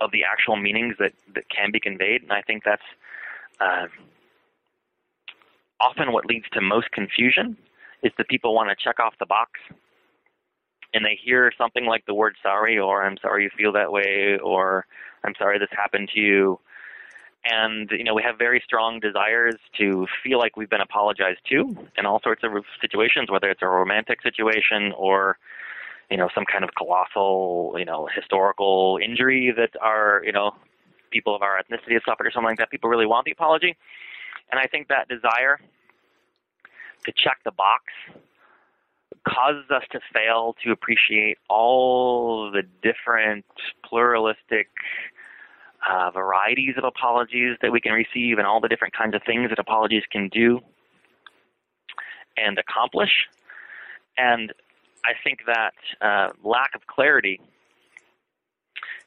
of 0.01 0.11
the 0.11 0.23
actual 0.23 0.55
meanings 0.55 0.95
that 0.99 1.13
that 1.33 1.49
can 1.49 1.71
be 1.71 1.79
conveyed. 1.79 2.21
And 2.23 2.31
i 2.31 2.41
think 2.41 2.63
that's 2.63 2.83
uh, 3.59 3.87
often 5.79 6.11
what 6.11 6.25
leads 6.25 6.45
to 6.53 6.61
most 6.61 6.91
confusion 6.91 7.57
is 8.03 8.11
that 8.17 8.27
people 8.27 8.53
want 8.53 8.69
to 8.69 8.75
check 8.81 8.99
off 8.99 9.13
the 9.19 9.25
box 9.25 9.51
and 10.93 11.03
they 11.03 11.19
hear 11.21 11.51
something 11.57 11.85
like 11.85 12.05
the 12.05 12.13
word 12.13 12.35
sorry 12.41 12.79
or 12.79 13.03
I'm 13.03 13.17
sorry 13.21 13.43
you 13.43 13.49
feel 13.55 13.73
that 13.73 13.91
way 13.91 14.37
or 14.43 14.85
I'm 15.23 15.33
sorry 15.37 15.59
this 15.59 15.69
happened 15.71 16.09
to 16.13 16.19
you. 16.19 16.59
And 17.43 17.89
you 17.91 18.03
know 18.03 18.15
we 18.15 18.23
have 18.23 18.37
very 18.39 18.61
strong 18.65 18.99
desires 18.99 19.55
to 19.77 20.07
feel 20.23 20.39
like 20.39 20.57
we've 20.57 20.69
been 20.69 20.81
apologized 20.81 21.41
to 21.49 21.75
in 21.97 22.05
all 22.05 22.19
sorts 22.23 22.43
of 22.43 22.51
situations 22.81 23.29
whether 23.29 23.49
it's 23.49 23.61
a 23.61 23.67
romantic 23.67 24.21
situation 24.23 24.93
or 24.97 25.37
you 26.09 26.17
know, 26.17 26.29
some 26.33 26.45
kind 26.45 26.63
of 26.63 26.69
colossal, 26.77 27.75
you 27.77 27.85
know, 27.85 28.07
historical 28.13 28.99
injury 29.03 29.53
that 29.55 29.71
our, 29.81 30.21
you 30.25 30.31
know, 30.31 30.51
people 31.11 31.35
of 31.35 31.41
our 31.41 31.57
ethnicity 31.57 31.93
have 31.93 32.03
suffered 32.07 32.27
or 32.27 32.31
something 32.31 32.49
like 32.49 32.57
that. 32.57 32.69
People 32.69 32.89
really 32.89 33.05
want 33.05 33.25
the 33.25 33.31
apology. 33.31 33.75
And 34.51 34.59
I 34.59 34.67
think 34.67 34.89
that 34.89 35.07
desire 35.07 35.59
to 37.05 37.11
check 37.11 37.39
the 37.43 37.51
box 37.51 37.85
causes 39.27 39.69
us 39.71 39.83
to 39.91 39.99
fail 40.13 40.55
to 40.63 40.71
appreciate 40.71 41.37
all 41.49 42.51
the 42.51 42.63
different 42.83 43.45
pluralistic 43.83 44.67
uh, 45.89 46.11
varieties 46.11 46.75
of 46.77 46.83
apologies 46.83 47.57
that 47.61 47.71
we 47.71 47.79
can 47.79 47.93
receive 47.93 48.37
and 48.37 48.45
all 48.47 48.59
the 48.59 48.67
different 48.67 48.93
kinds 48.93 49.15
of 49.15 49.21
things 49.23 49.49
that 49.49 49.59
apologies 49.59 50.03
can 50.11 50.29
do 50.29 50.59
and 52.37 52.57
accomplish. 52.57 53.27
And 54.17 54.53
I 55.05 55.13
think 55.23 55.39
that 55.45 55.73
uh, 56.01 56.29
lack 56.43 56.71
of 56.75 56.87
clarity 56.87 57.39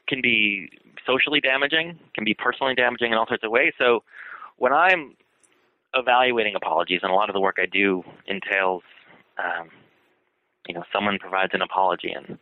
can 0.07 0.21
be 0.21 0.69
socially 1.05 1.39
damaging, 1.39 1.99
can 2.13 2.23
be 2.23 2.33
personally 2.33 2.75
damaging 2.75 3.11
in 3.11 3.17
all 3.17 3.27
sorts 3.27 3.43
of 3.43 3.51
ways. 3.51 3.73
So 3.77 4.03
when 4.57 4.73
I'm 4.73 5.15
evaluating 5.93 6.55
apologies, 6.55 6.99
and 7.03 7.11
a 7.11 7.15
lot 7.15 7.29
of 7.29 7.33
the 7.33 7.39
work 7.39 7.57
I 7.61 7.65
do 7.65 8.03
entails, 8.27 8.83
um, 9.37 9.69
you 10.67 10.73
know, 10.73 10.83
someone 10.93 11.17
provides 11.19 11.51
an 11.53 11.61
apology, 11.61 12.11
and 12.11 12.37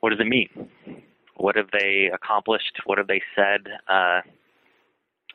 what 0.00 0.10
does 0.10 0.20
it 0.20 0.26
mean? 0.26 0.48
What 1.36 1.56
have 1.56 1.70
they 1.72 2.10
accomplished? 2.12 2.80
What 2.84 2.98
have 2.98 3.06
they 3.06 3.22
said? 3.34 3.66
Uh, 3.88 4.20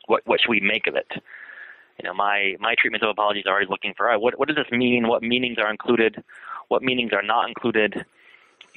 what 0.06 0.22
what 0.26 0.40
should 0.40 0.52
we 0.52 0.60
make 0.60 0.88
of 0.88 0.96
it? 0.96 1.08
You 2.00 2.08
know, 2.08 2.14
my 2.14 2.56
my 2.60 2.76
treatment 2.80 3.04
of 3.04 3.10
apologies 3.10 3.46
are 3.48 3.54
always 3.54 3.70
looking 3.70 3.94
for 3.98 4.18
what 4.20 4.38
what 4.38 4.48
does 4.48 4.58
this 4.58 4.72
mean? 4.72 5.08
What 5.08 5.24
meanings 5.24 5.58
are 5.58 5.72
included? 5.72 6.24
What 6.68 6.82
meanings 6.82 7.12
are 7.14 7.22
not 7.22 7.48
included? 7.48 8.06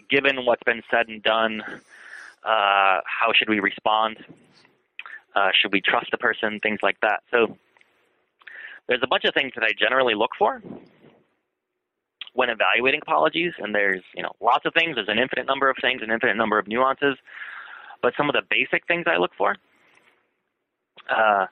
Given 0.08 0.44
what's 0.44 0.62
been 0.64 0.82
said 0.90 1.08
and 1.08 1.22
done, 1.22 1.62
uh, 2.44 3.00
how 3.04 3.32
should 3.34 3.48
we 3.48 3.60
respond? 3.60 4.18
Uh, 5.34 5.50
should 5.60 5.72
we 5.72 5.80
trust 5.80 6.08
the 6.10 6.18
person? 6.18 6.60
Things 6.60 6.80
like 6.82 6.98
that. 7.00 7.22
So 7.30 7.56
there's 8.88 9.00
a 9.02 9.06
bunch 9.06 9.24
of 9.24 9.34
things 9.34 9.52
that 9.54 9.64
I 9.64 9.72
generally 9.78 10.14
look 10.14 10.30
for 10.38 10.62
when 12.32 12.48
evaluating 12.48 13.00
apologies, 13.02 13.52
and 13.58 13.74
there's 13.74 14.02
you 14.14 14.22
know 14.22 14.32
lots 14.40 14.66
of 14.66 14.74
things. 14.74 14.96
There's 14.96 15.08
an 15.08 15.18
infinite 15.18 15.46
number 15.46 15.68
of 15.68 15.76
things, 15.80 16.02
an 16.02 16.10
infinite 16.10 16.36
number 16.36 16.58
of 16.58 16.66
nuances. 16.66 17.16
But 18.02 18.14
some 18.16 18.28
of 18.28 18.34
the 18.34 18.42
basic 18.48 18.86
things 18.86 19.04
I 19.06 19.18
look 19.18 19.32
for. 19.36 19.56
Uh, 21.08 21.46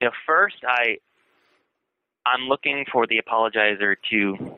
you 0.00 0.06
know, 0.08 0.12
first 0.26 0.56
I 0.66 0.98
I'm 2.24 2.48
looking 2.48 2.84
for 2.90 3.06
the 3.06 3.20
apologizer 3.20 3.96
to 4.10 4.51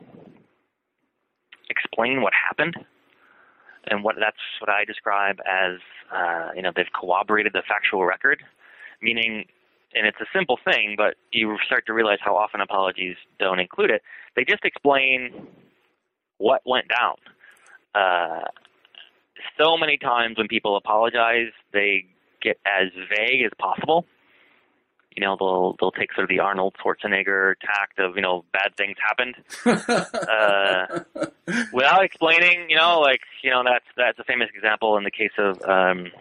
explain 1.95 2.21
what 2.21 2.33
happened, 2.33 2.75
and 3.87 4.03
what 4.03 4.15
that's 4.19 4.37
what 4.59 4.69
I 4.69 4.85
describe 4.85 5.37
as 5.45 5.79
uh, 6.13 6.49
you 6.55 6.61
know 6.61 6.71
they've 6.75 6.85
corroborated 6.99 7.53
the 7.53 7.63
factual 7.67 8.05
record, 8.05 8.43
meaning 9.01 9.45
and 9.93 10.05
it's 10.05 10.19
a 10.19 10.25
simple 10.37 10.59
thing, 10.65 10.95
but 10.97 11.15
you 11.31 11.57
start 11.65 11.85
to 11.85 11.93
realize 11.93 12.17
how 12.21 12.35
often 12.35 12.59
apologies 12.59 13.15
don't 13.39 13.59
include 13.59 13.91
it. 13.91 14.01
They 14.35 14.43
just 14.43 14.65
explain 14.65 15.47
what 16.37 16.61
went 16.65 16.87
down. 16.89 17.15
Uh, 17.93 18.43
so 19.57 19.77
many 19.77 19.97
times 19.97 20.37
when 20.37 20.49
people 20.49 20.75
apologize, 20.75 21.51
they 21.71 22.05
get 22.41 22.57
as 22.65 22.89
vague 23.09 23.43
as 23.45 23.51
possible. 23.57 24.05
You 25.15 25.23
know, 25.23 25.37
they'll 25.39 25.75
they'll 25.79 25.91
take 25.91 26.13
sort 26.13 26.25
of 26.25 26.29
the 26.29 26.39
Arnold 26.39 26.75
Schwarzenegger 26.83 27.55
tact 27.61 27.99
of 27.99 28.15
you 28.15 28.21
know 28.21 28.43
bad 28.51 28.75
things 28.75 28.97
happened, 29.01 29.35
uh, 29.65 30.99
without 31.71 32.03
explaining. 32.03 32.69
You 32.69 32.75
know, 32.75 32.99
like 32.99 33.21
you 33.41 33.49
know 33.49 33.63
that's 33.63 33.85
that's 33.95 34.19
a 34.19 34.23
famous 34.23 34.49
example 34.53 34.97
in 34.97 35.03
the 35.03 35.11
case 35.11 35.31
of 35.37 35.61
um, 35.63 36.11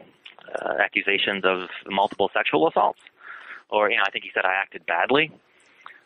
uh, 0.55 0.75
accusations 0.81 1.45
of 1.45 1.69
multiple 1.87 2.31
sexual 2.33 2.69
assaults 2.69 3.01
or 3.75 3.91
you 3.91 3.97
know, 3.97 4.05
I 4.07 4.11
think 4.11 4.25
he 4.25 4.31
said 4.33 4.45
I 4.45 4.55
acted 4.55 4.87
badly, 4.87 5.33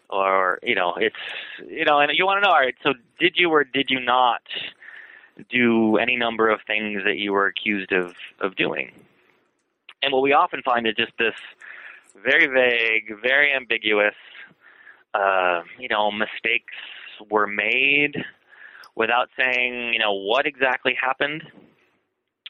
or 0.08 0.58
you 0.62 0.74
know, 0.74 0.94
it's 0.96 1.16
you 1.68 1.84
know, 1.84 2.00
and 2.00 2.10
you 2.14 2.24
want 2.24 2.42
to 2.42 2.48
know, 2.48 2.52
all 2.52 2.60
right, 2.60 2.74
so 2.82 2.94
did 3.18 3.34
you 3.36 3.50
or 3.50 3.64
did 3.64 3.90
you 3.90 4.00
not 4.00 4.42
do 5.50 5.96
any 5.98 6.16
number 6.16 6.48
of 6.48 6.60
things 6.66 7.02
that 7.04 7.16
you 7.16 7.32
were 7.32 7.46
accused 7.46 7.92
of 7.92 8.14
of 8.40 8.56
doing? 8.56 8.92
And 10.02 10.12
what 10.12 10.22
we 10.22 10.32
often 10.32 10.62
find 10.62 10.86
is 10.86 10.94
just 10.94 11.12
this 11.18 11.34
very 12.14 12.46
vague, 12.46 13.20
very 13.22 13.52
ambiguous, 13.54 14.14
uh, 15.14 15.62
you 15.78 15.88
know, 15.88 16.10
mistakes 16.10 16.74
were 17.30 17.46
made 17.46 18.16
without 18.94 19.28
saying, 19.38 19.92
you 19.92 19.98
know, 19.98 20.12
what 20.12 20.46
exactly 20.46 20.96
happened 21.00 21.42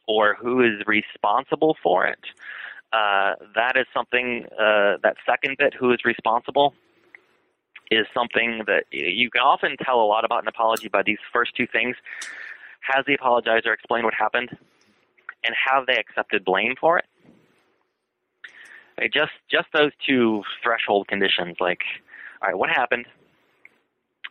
or 0.07 0.35
who 0.35 0.63
is 0.63 0.81
responsible 0.87 1.77
for 1.83 2.07
it 2.07 2.21
uh, 2.93 3.35
that 3.55 3.77
is 3.77 3.87
something, 3.93 4.47
uh, 4.53 4.97
that 5.03 5.17
second 5.27 5.57
bit, 5.59 5.75
who 5.75 5.93
is 5.93 5.99
responsible, 6.05 6.75
is 7.91 8.07
something 8.15 8.63
that 8.67 8.85
you 8.91 9.31
can 9.31 9.43
often 9.43 9.77
tell 9.83 10.01
a 10.01 10.05
lot 10.05 10.25
about 10.25 10.43
an 10.43 10.49
apology 10.49 10.89
by 10.89 11.03
these 11.03 11.19
first 11.33 11.55
two 11.55 11.67
things. 11.67 11.97
Has 12.81 13.05
the 13.07 13.17
apologizer 13.17 13.73
explained 13.73 14.05
what 14.05 14.15
happened? 14.15 14.51
And 15.45 15.55
have 15.71 15.87
they 15.87 15.97
accepted 15.97 16.45
blame 16.45 16.75
for 16.81 16.99
it? 16.99 17.07
Just 19.13 19.33
just 19.51 19.69
those 19.73 19.93
two 20.07 20.43
threshold 20.63 21.09
conditions, 21.09 21.57
like, 21.61 21.81
all 22.43 22.49
right, 22.49 22.59
what 22.59 22.71
happened? 22.71 23.07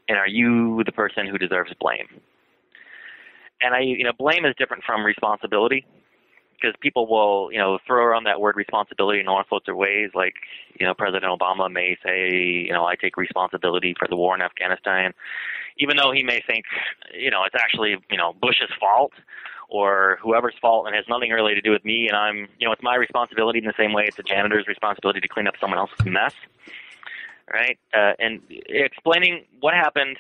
And 0.10 0.18
are 0.18 0.28
you 0.28 0.84
the 0.86 0.92
person 0.92 1.28
who 1.28 1.38
deserves 1.38 1.72
blame? 1.80 2.08
And 3.62 3.74
I, 3.74 3.80
you 3.80 4.04
know, 4.04 4.14
blame 4.18 4.46
is 4.46 4.56
different 4.58 4.84
from 4.84 5.06
responsibility 5.06 5.86
because 6.60 6.76
people 6.82 7.08
will, 7.08 7.52
you 7.52 7.58
know, 7.58 7.78
throw 7.86 8.04
around 8.04 8.24
that 8.24 8.40
word 8.42 8.56
responsibility 8.56 9.20
in 9.20 9.28
all 9.28 9.44
sorts 9.50 9.68
of 9.68 9.76
ways. 9.76 10.10
Like, 10.14 10.34
you 10.80 10.86
know, 10.86 10.94
President 10.94 11.26
Obama 11.26 11.72
may 11.72 11.98
say, 12.04 12.32
you 12.32 12.72
know, 12.72 12.86
I 12.86 12.96
take 12.96 13.18
responsibility 13.18 13.96
for 13.98 14.08
the 14.08 14.16
war 14.16 14.36
in 14.36 14.42
Afghanistan, 14.42 15.14
even 15.78 15.98
though 15.98 16.12
he 16.12 16.24
may 16.24 16.42
think, 16.48 16.66
you 17.14 17.30
know, 17.30 17.44
it's 17.44 17.56
actually, 17.56 17.98
you 18.10 18.18
know, 18.18 18.34
Bush's 18.42 18.72
fault 18.80 19.12
or 19.70 20.18
whoever's 20.22 20.56
fault 20.62 20.88
and 20.88 20.96
has 20.96 21.06
nothing 21.10 21.32
really 21.32 21.54
to 21.54 21.62
do 21.62 21.72
with 21.72 21.84
me. 21.84 22.08
And 22.08 22.16
I'm, 22.16 22.48
you 22.60 22.68
know, 22.68 22.72
it's 22.72 22.84
my 22.84 22.96
responsibility 22.96 23.60
in 23.60 23.66
the 23.66 23.74
same 23.78 23.94
way 23.94 24.06
it's 24.08 24.20
a 24.20 24.24
janitor's 24.24 24.68
responsibility 24.68 25.20
to 25.20 25.28
clean 25.28 25.48
up 25.48 25.56
someone 25.60 25.80
else's 25.80 26.06
mess, 26.06 26.34
right? 27.52 27.78
Uh, 27.94 28.14
and 28.20 28.42
explaining 28.70 29.46
what 29.60 29.74
happened 29.74 30.18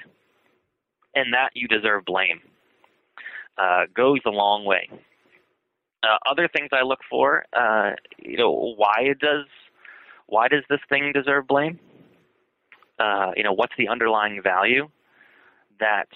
and 1.15 1.33
that 1.33 1.49
you 1.53 1.67
deserve 1.67 2.05
blame 2.05 2.41
uh, 3.57 3.83
goes 3.95 4.19
a 4.25 4.29
long 4.29 4.65
way. 4.65 4.89
Uh, 6.03 6.17
other 6.29 6.47
things 6.47 6.69
I 6.71 6.83
look 6.83 6.99
for, 7.09 7.45
uh, 7.53 7.91
you 8.19 8.37
know, 8.37 8.51
why 8.77 9.13
does 9.19 9.45
why 10.27 10.47
does 10.47 10.63
this 10.69 10.79
thing 10.89 11.11
deserve 11.13 11.47
blame? 11.47 11.79
Uh, 12.99 13.31
you 13.35 13.43
know, 13.43 13.53
what's 13.53 13.73
the 13.77 13.87
underlying 13.87 14.41
value 14.43 14.89
that 15.79 16.09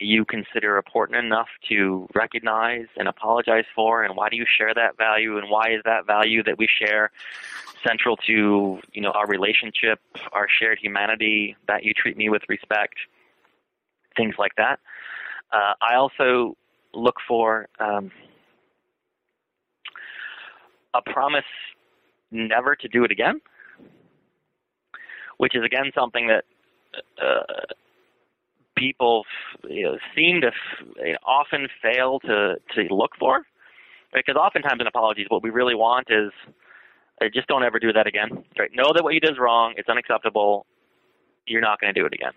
you 0.00 0.24
consider 0.24 0.76
important 0.76 1.18
enough 1.18 1.48
to 1.68 2.08
recognize 2.14 2.86
and 2.96 3.08
apologize 3.08 3.64
for, 3.74 4.04
and 4.04 4.16
why 4.16 4.28
do 4.28 4.36
you 4.36 4.46
share 4.46 4.72
that 4.74 4.96
value, 4.96 5.38
and 5.38 5.50
why 5.50 5.70
is 5.70 5.80
that 5.84 6.06
value 6.06 6.42
that 6.44 6.58
we 6.58 6.68
share 6.68 7.10
central 7.86 8.16
to 8.16 8.80
you 8.92 9.02
know 9.02 9.10
our 9.10 9.26
relationship, 9.26 10.00
our 10.32 10.46
shared 10.48 10.78
humanity, 10.78 11.56
that 11.66 11.84
you 11.84 11.92
treat 11.92 12.16
me 12.16 12.28
with 12.28 12.42
respect, 12.48 12.94
things 14.16 14.34
like 14.38 14.52
that. 14.56 14.78
Uh, 15.52 15.74
I 15.80 15.94
also 15.94 16.56
look 16.94 17.16
for 17.26 17.68
um, 17.80 18.10
a 20.94 21.02
promise 21.02 21.44
never 22.30 22.76
to 22.76 22.88
do 22.88 23.04
it 23.04 23.10
again, 23.10 23.40
which 25.38 25.56
is 25.56 25.64
again 25.64 25.90
something 25.94 26.28
that 26.28 26.44
uh, 27.22 27.74
people 28.78 29.24
you 29.68 29.84
know, 29.84 29.98
seem 30.14 30.40
to 30.42 30.48
f- 30.48 31.16
often 31.24 31.68
fail 31.82 32.20
to 32.20 32.56
to 32.74 32.94
look 32.94 33.12
for, 33.18 33.42
because 34.12 34.36
oftentimes 34.36 34.80
in 34.80 34.86
apologies, 34.86 35.26
what 35.28 35.42
we 35.42 35.50
really 35.50 35.74
want 35.74 36.08
is 36.10 36.30
uh, 37.20 37.26
just 37.32 37.48
don't 37.48 37.64
ever 37.64 37.78
do 37.78 37.92
that 37.92 38.06
again. 38.06 38.44
Right? 38.58 38.70
Know 38.74 38.92
that 38.94 39.02
what 39.02 39.14
you 39.14 39.20
did 39.20 39.32
is 39.32 39.38
wrong. 39.38 39.74
It's 39.76 39.88
unacceptable. 39.88 40.66
You're 41.46 41.62
not 41.62 41.80
going 41.80 41.92
to 41.92 41.98
do 42.00 42.06
it 42.06 42.12
again. 42.12 42.32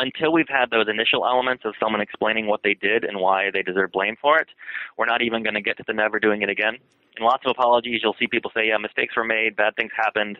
Until 0.00 0.32
we've 0.32 0.48
had 0.48 0.70
those 0.70 0.86
initial 0.88 1.26
elements 1.26 1.64
of 1.64 1.74
someone 1.80 2.00
explaining 2.00 2.46
what 2.46 2.60
they 2.62 2.74
did 2.74 3.02
and 3.04 3.18
why 3.18 3.50
they 3.52 3.62
deserve 3.62 3.90
blame 3.90 4.16
for 4.20 4.38
it, 4.38 4.48
we're 4.96 5.06
not 5.06 5.22
even 5.22 5.42
going 5.42 5.54
to 5.54 5.60
get 5.60 5.76
to 5.78 5.84
the 5.86 5.92
never 5.92 6.20
doing 6.20 6.42
it 6.42 6.48
again 6.48 6.78
in 7.18 7.24
lots 7.24 7.44
of 7.44 7.50
apologies, 7.50 8.00
you'll 8.02 8.16
see 8.18 8.26
people 8.26 8.50
say, 8.54 8.68
yeah, 8.68 8.78
mistakes 8.78 9.16
were 9.16 9.24
made, 9.24 9.56
bad 9.56 9.76
things 9.76 9.90
happened. 9.96 10.38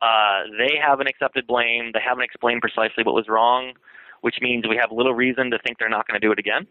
Uh, 0.00 0.42
they 0.58 0.76
haven't 0.80 1.08
accepted 1.08 1.46
blame. 1.46 1.90
They 1.92 2.00
haven't 2.04 2.24
explained 2.24 2.60
precisely 2.60 3.02
what 3.04 3.14
was 3.14 3.28
wrong, 3.28 3.72
which 4.20 4.36
means 4.40 4.64
we 4.68 4.76
have 4.76 4.92
little 4.92 5.14
reason 5.14 5.50
to 5.50 5.58
think 5.58 5.78
they're 5.78 5.88
not 5.88 6.06
going 6.06 6.20
to 6.20 6.26
do 6.26 6.32
it 6.32 6.38
again 6.38 6.66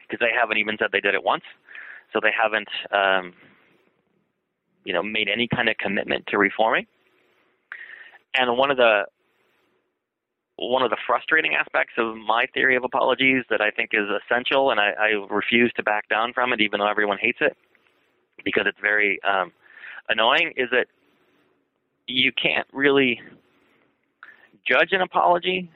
because 0.00 0.20
they 0.20 0.32
haven't 0.38 0.58
even 0.58 0.76
said 0.78 0.88
they 0.92 1.00
did 1.00 1.14
it 1.14 1.22
once. 1.24 1.44
So 2.12 2.20
they 2.22 2.30
haven't, 2.30 2.68
um, 2.92 3.32
you 4.84 4.92
know, 4.92 5.02
made 5.02 5.28
any 5.28 5.48
kind 5.48 5.68
of 5.68 5.76
commitment 5.78 6.26
to 6.28 6.38
reforming. 6.38 6.86
And 8.34 8.56
one 8.56 8.70
of 8.70 8.76
the 8.76 9.06
one 10.56 10.82
of 10.82 10.90
the 10.90 10.96
frustrating 11.04 11.54
aspects 11.54 11.94
of 11.98 12.16
my 12.16 12.46
theory 12.54 12.76
of 12.76 12.84
apologies 12.84 13.42
that 13.50 13.60
I 13.60 13.70
think 13.70 13.90
is 13.92 14.06
essential, 14.08 14.70
and 14.70 14.78
I, 14.78 14.90
I 14.90 15.08
refuse 15.28 15.72
to 15.76 15.82
back 15.82 16.08
down 16.08 16.32
from 16.32 16.52
it, 16.52 16.60
even 16.60 16.78
though 16.78 16.88
everyone 16.88 17.18
hates 17.20 17.38
it, 17.40 17.56
because 18.44 18.62
it's 18.66 18.78
very 18.80 19.18
um, 19.24 19.52
annoying, 20.08 20.52
is 20.56 20.68
that 20.70 20.86
you 22.06 22.32
can't 22.32 22.66
really 22.72 23.20
judge 24.66 24.92
an 24.92 25.00
apology 25.00 25.70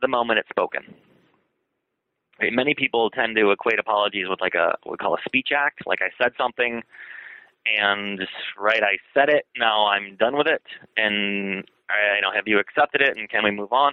the 0.00 0.08
moment 0.08 0.38
it's 0.38 0.48
spoken. 0.48 0.94
Right? 2.40 2.52
Many 2.52 2.74
people 2.74 3.10
tend 3.10 3.36
to 3.36 3.50
equate 3.50 3.78
apologies 3.78 4.26
with 4.28 4.40
like 4.40 4.54
a 4.54 4.76
what 4.82 4.92
we 4.92 4.96
call 4.96 5.14
a 5.14 5.22
speech 5.24 5.48
act. 5.54 5.86
Like 5.86 6.00
I 6.02 6.10
said 6.22 6.32
something, 6.38 6.82
and 7.66 8.20
right, 8.58 8.82
I 8.82 8.96
said 9.12 9.28
it. 9.28 9.46
Now 9.56 9.86
I'm 9.86 10.16
done 10.16 10.36
with 10.36 10.46
it, 10.46 10.62
and 10.96 11.64
I, 11.90 12.16
you 12.16 12.22
know, 12.22 12.32
have 12.34 12.46
you 12.46 12.58
accepted 12.58 13.02
it, 13.02 13.16
and 13.16 13.28
can 13.28 13.44
we 13.44 13.50
move 13.50 13.72
on? 13.72 13.92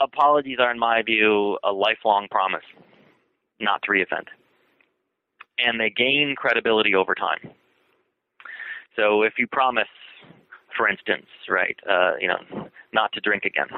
Apologies 0.00 0.58
are, 0.60 0.70
in 0.70 0.78
my 0.78 1.02
view, 1.02 1.58
a 1.64 1.72
lifelong 1.72 2.28
promise, 2.30 2.64
not 3.60 3.82
to 3.82 3.90
reoffend, 3.90 4.26
and 5.58 5.80
they 5.80 5.90
gain 5.90 6.34
credibility 6.36 6.94
over 6.94 7.14
time. 7.14 7.50
So 8.96 9.22
if 9.22 9.34
you 9.38 9.46
promise, 9.46 9.88
for 10.76 10.88
instance, 10.88 11.26
right, 11.48 11.76
uh, 11.88 12.12
you 12.20 12.28
know, 12.28 12.68
not 12.92 13.12
to 13.12 13.20
drink 13.20 13.44
again, 13.44 13.68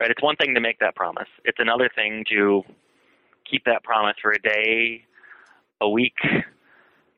right? 0.00 0.10
It's 0.10 0.22
one 0.22 0.36
thing 0.36 0.54
to 0.54 0.60
make 0.60 0.80
that 0.80 0.96
promise. 0.96 1.28
It's 1.44 1.58
another 1.60 1.88
thing 1.94 2.24
to 2.30 2.62
keep 3.48 3.64
that 3.64 3.84
promise 3.84 4.16
for 4.20 4.32
a 4.32 4.38
day, 4.40 5.04
a 5.80 5.88
week, 5.88 6.16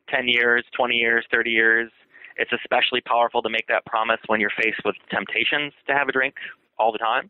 10 0.09 0.27
years, 0.27 0.63
20 0.75 0.95
years, 0.95 1.25
30 1.31 1.49
years. 1.49 1.91
It's 2.37 2.51
especially 2.53 3.01
powerful 3.01 3.41
to 3.41 3.49
make 3.49 3.67
that 3.67 3.85
promise 3.85 4.19
when 4.27 4.39
you're 4.39 4.51
faced 4.55 4.81
with 4.85 4.95
temptations 5.11 5.73
to 5.87 5.93
have 5.93 6.07
a 6.07 6.11
drink 6.11 6.35
all 6.77 6.91
the 6.91 6.97
time. 6.97 7.29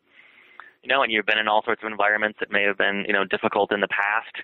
You 0.84 0.90
know, 0.90 1.04
and 1.04 1.12
you've 1.12 1.26
been 1.26 1.40
in 1.40 1.48
all 1.48 1.64
sorts 1.64 1.82
of 1.84 1.92
environments 1.92 2.40
that 2.40 2.52
may 2.52 2.64
have 2.64 2.78
been, 2.78 3.04
you 3.08 3.14
know, 3.14 3.26
difficult 3.26 3.72
in 3.72 3.82
the 3.82 3.88
past. 3.88 4.36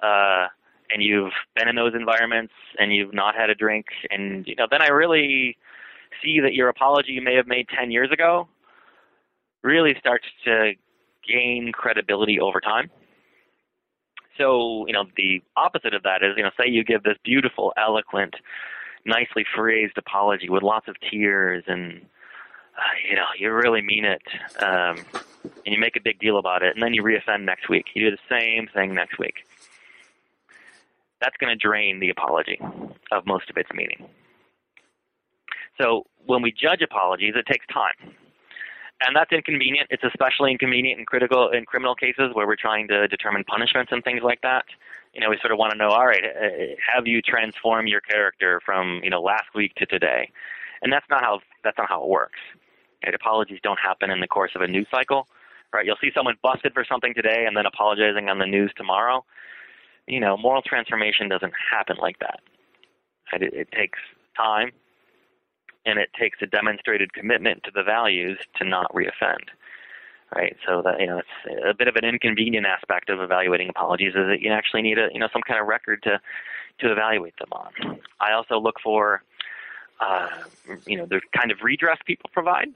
Uh, 0.00 0.48
and 0.92 1.02
you've 1.02 1.32
been 1.56 1.68
in 1.68 1.76
those 1.76 1.94
environments 1.94 2.52
and 2.78 2.94
you've 2.94 3.14
not 3.14 3.34
had 3.34 3.50
a 3.50 3.54
drink 3.54 3.86
and 4.10 4.46
you 4.46 4.54
know, 4.56 4.66
then 4.70 4.82
I 4.82 4.88
really 4.88 5.56
see 6.22 6.40
that 6.40 6.54
your 6.54 6.68
apology 6.68 7.12
you 7.12 7.22
may 7.22 7.34
have 7.34 7.46
made 7.46 7.66
10 7.68 7.90
years 7.90 8.10
ago 8.10 8.48
really 9.62 9.94
starts 9.98 10.26
to 10.44 10.72
gain 11.26 11.72
credibility 11.72 12.40
over 12.40 12.60
time. 12.60 12.90
So, 14.38 14.86
you 14.86 14.92
know, 14.92 15.04
the 15.16 15.42
opposite 15.56 15.94
of 15.94 16.02
that 16.04 16.22
is, 16.22 16.34
you 16.36 16.42
know, 16.42 16.50
say 16.58 16.68
you 16.68 16.84
give 16.84 17.02
this 17.02 17.16
beautiful, 17.22 17.72
eloquent, 17.76 18.34
nicely 19.04 19.44
phrased 19.54 19.96
apology 19.98 20.48
with 20.48 20.62
lots 20.62 20.88
of 20.88 20.96
tears 21.10 21.64
and, 21.66 22.00
uh, 22.76 22.94
you 23.08 23.14
know, 23.14 23.26
you 23.38 23.52
really 23.52 23.82
mean 23.82 24.04
it, 24.04 24.22
um, 24.62 25.04
and 25.44 25.74
you 25.74 25.78
make 25.78 25.96
a 25.96 26.00
big 26.00 26.18
deal 26.18 26.38
about 26.38 26.62
it, 26.62 26.74
and 26.74 26.82
then 26.82 26.94
you 26.94 27.02
reoffend 27.02 27.44
next 27.44 27.68
week. 27.68 27.86
You 27.94 28.10
do 28.10 28.16
the 28.16 28.34
same 28.34 28.68
thing 28.72 28.94
next 28.94 29.18
week. 29.18 29.44
That's 31.22 31.36
going 31.38 31.56
to 31.56 31.56
drain 31.56 32.00
the 32.00 32.10
apology 32.10 32.60
of 33.12 33.24
most 33.26 33.48
of 33.48 33.56
its 33.56 33.70
meaning. 33.72 34.08
So 35.80 36.04
when 36.26 36.42
we 36.42 36.52
judge 36.52 36.82
apologies, 36.82 37.34
it 37.36 37.46
takes 37.46 37.64
time 37.72 38.14
and 39.06 39.16
that's 39.16 39.32
inconvenient. 39.32 39.88
It's 39.90 40.04
especially 40.04 40.52
inconvenient 40.52 40.98
in 40.98 41.06
critical 41.06 41.50
in 41.50 41.64
criminal 41.64 41.94
cases 41.94 42.30
where 42.34 42.46
we're 42.46 42.56
trying 42.56 42.88
to 42.88 43.08
determine 43.08 43.44
punishments 43.44 43.92
and 43.92 44.02
things 44.04 44.20
like 44.22 44.40
that. 44.42 44.64
You 45.12 45.20
know, 45.20 45.30
we 45.30 45.38
sort 45.40 45.52
of 45.52 45.58
want 45.58 45.72
to 45.72 45.78
know, 45.78 45.88
all 45.88 46.06
right, 46.06 46.24
uh, 46.24 46.48
have 46.94 47.06
you 47.06 47.20
transformed 47.20 47.88
your 47.88 48.00
character 48.00 48.60
from 48.64 49.00
you 49.02 49.10
know 49.10 49.20
last 49.20 49.54
week 49.54 49.74
to 49.76 49.86
today? 49.86 50.30
And 50.82 50.92
that's 50.92 51.06
not 51.10 51.22
how 51.22 51.40
that's 51.64 51.78
not 51.78 51.88
how 51.88 52.02
it 52.02 52.08
works. 52.08 52.38
Right? 53.04 53.14
Apologies 53.14 53.60
don't 53.62 53.80
happen 53.80 54.10
in 54.10 54.20
the 54.20 54.28
course 54.28 54.52
of 54.54 54.62
a 54.62 54.68
news 54.68 54.86
cycle. 54.90 55.26
Right? 55.72 55.86
You'll 55.86 55.96
see 56.00 56.10
someone 56.14 56.36
busted 56.42 56.74
for 56.74 56.84
something 56.84 57.14
today 57.14 57.44
and 57.46 57.56
then 57.56 57.66
apologizing 57.66 58.28
on 58.28 58.38
the 58.38 58.46
news 58.46 58.72
tomorrow. 58.76 59.24
You 60.06 60.20
know, 60.20 60.36
moral 60.36 60.62
transformation 60.62 61.28
doesn't 61.28 61.52
happen 61.70 61.96
like 62.00 62.18
that. 62.18 62.40
It, 63.32 63.54
it 63.54 63.72
takes 63.72 63.98
time 64.36 64.72
and 65.84 65.98
it 65.98 66.10
takes 66.18 66.38
a 66.42 66.46
demonstrated 66.46 67.12
commitment 67.12 67.64
to 67.64 67.70
the 67.74 67.82
values 67.82 68.38
to 68.56 68.64
not 68.64 68.92
reoffend. 68.92 69.48
Right, 70.34 70.56
so 70.66 70.80
that 70.82 70.98
you 70.98 71.06
know, 71.06 71.18
it's 71.18 71.62
a 71.62 71.74
bit 71.74 71.88
of 71.88 71.96
an 71.96 72.06
inconvenient 72.06 72.64
aspect 72.64 73.10
of 73.10 73.20
evaluating 73.20 73.68
apologies 73.68 74.14
is 74.14 74.28
that 74.28 74.38
you 74.40 74.50
actually 74.50 74.80
need 74.80 74.98
a 74.98 75.08
you 75.12 75.18
know 75.18 75.28
some 75.30 75.42
kind 75.42 75.60
of 75.60 75.66
record 75.66 76.02
to 76.04 76.18
to 76.78 76.90
evaluate 76.90 77.34
them 77.36 77.48
on. 77.52 78.00
I 78.18 78.32
also 78.32 78.58
look 78.58 78.76
for 78.82 79.22
uh, 80.00 80.28
you 80.86 80.96
know 80.96 81.04
the 81.04 81.20
kind 81.36 81.50
of 81.50 81.58
redress 81.62 81.98
people 82.06 82.30
provide. 82.32 82.68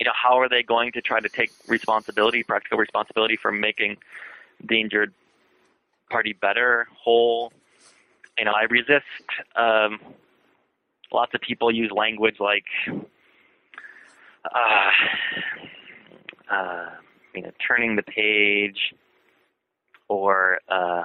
You 0.00 0.04
know, 0.04 0.12
how 0.14 0.38
are 0.38 0.50
they 0.50 0.62
going 0.62 0.92
to 0.92 1.00
try 1.00 1.18
to 1.18 1.30
take 1.30 1.50
responsibility, 1.66 2.42
practical 2.42 2.76
responsibility 2.76 3.36
for 3.36 3.50
making 3.50 3.96
the 4.62 4.82
injured 4.82 5.14
party 6.14 6.32
better, 6.32 6.86
whole? 7.02 7.52
You 8.38 8.44
know, 8.44 8.52
I 8.52 8.66
resist 8.70 9.04
um, 9.56 9.98
lots 11.12 11.34
of 11.34 11.40
people 11.40 11.74
use 11.74 11.90
language 11.90 12.36
like 12.38 12.64
uh, 14.44 14.90
uh, 16.52 16.90
you 17.34 17.42
know 17.42 17.50
turning 17.66 17.96
the 17.96 18.04
page 18.04 18.94
or 20.06 20.60
uh, 20.68 21.02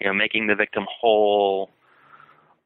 you 0.00 0.08
know 0.08 0.14
making 0.14 0.48
the 0.48 0.56
victim 0.56 0.84
whole 1.00 1.70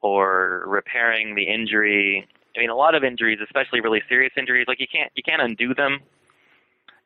or 0.01 0.63
repairing 0.65 1.35
the 1.35 1.43
injury. 1.43 2.27
I 2.55 2.61
mean, 2.61 2.71
a 2.71 2.75
lot 2.75 2.95
of 2.95 3.03
injuries, 3.03 3.37
especially 3.43 3.81
really 3.81 4.01
serious 4.09 4.33
injuries, 4.35 4.65
like 4.67 4.79
you 4.79 4.87
can't 4.91 5.11
you 5.13 5.21
can't 5.21 5.41
undo 5.41 5.75
them. 5.75 5.99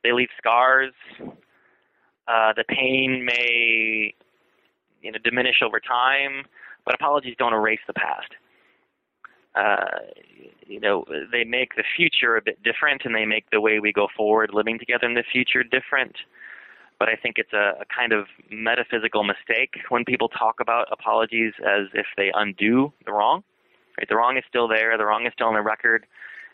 They 0.06 0.14
leave 0.14 0.30
scars. 0.38 0.94
Uh, 1.20 2.54
the 2.56 2.64
pain 2.70 3.26
may 3.26 4.14
you 5.02 5.12
know 5.12 5.20
diminish 5.24 5.62
over 5.64 5.80
time, 5.80 6.46
but 6.86 6.96
apologies 6.96 7.36
don't 7.38 7.54
erase 7.54 7.80
the 7.88 7.94
past 7.94 8.34
uh, 9.56 9.86
you 10.68 10.80
know, 10.80 11.06
they 11.32 11.44
make 11.44 11.76
the 11.76 11.84
future 11.96 12.36
a 12.36 12.42
bit 12.42 12.62
different, 12.64 13.02
and 13.06 13.16
they 13.16 13.26
make 13.26 13.50
the 13.52 13.62
way 13.62 13.80
we 13.80 13.92
go 13.92 14.08
forward 14.16 14.52
living 14.54 14.78
together 14.78 15.08
in 15.08 15.16
the 15.16 15.24
future 15.32 15.64
different. 15.64 16.16
But 17.00 17.10
I 17.10 17.16
think 17.16 17.36
it's 17.38 17.54
a, 17.54 17.74
a 17.82 17.86
kind 17.96 18.12
of 18.12 18.28
metaphysical 18.52 19.24
mistake 19.24 19.76
when 19.90 20.06
people 20.06 20.30
talk 20.30 20.56
about 20.60 20.88
apologies 20.92 21.54
as 21.60 21.88
if 21.94 22.06
they 22.18 22.32
undo 22.34 22.94
the 23.06 23.12
wrong. 23.12 23.44
Right? 23.98 24.08
The 24.08 24.16
wrong 24.16 24.38
is 24.38 24.44
still 24.48 24.68
there. 24.68 24.98
The 24.98 25.06
wrong 25.06 25.26
is 25.26 25.34
still 25.34 25.48
on 25.48 25.56
the 25.56 25.62
record. 25.62 26.06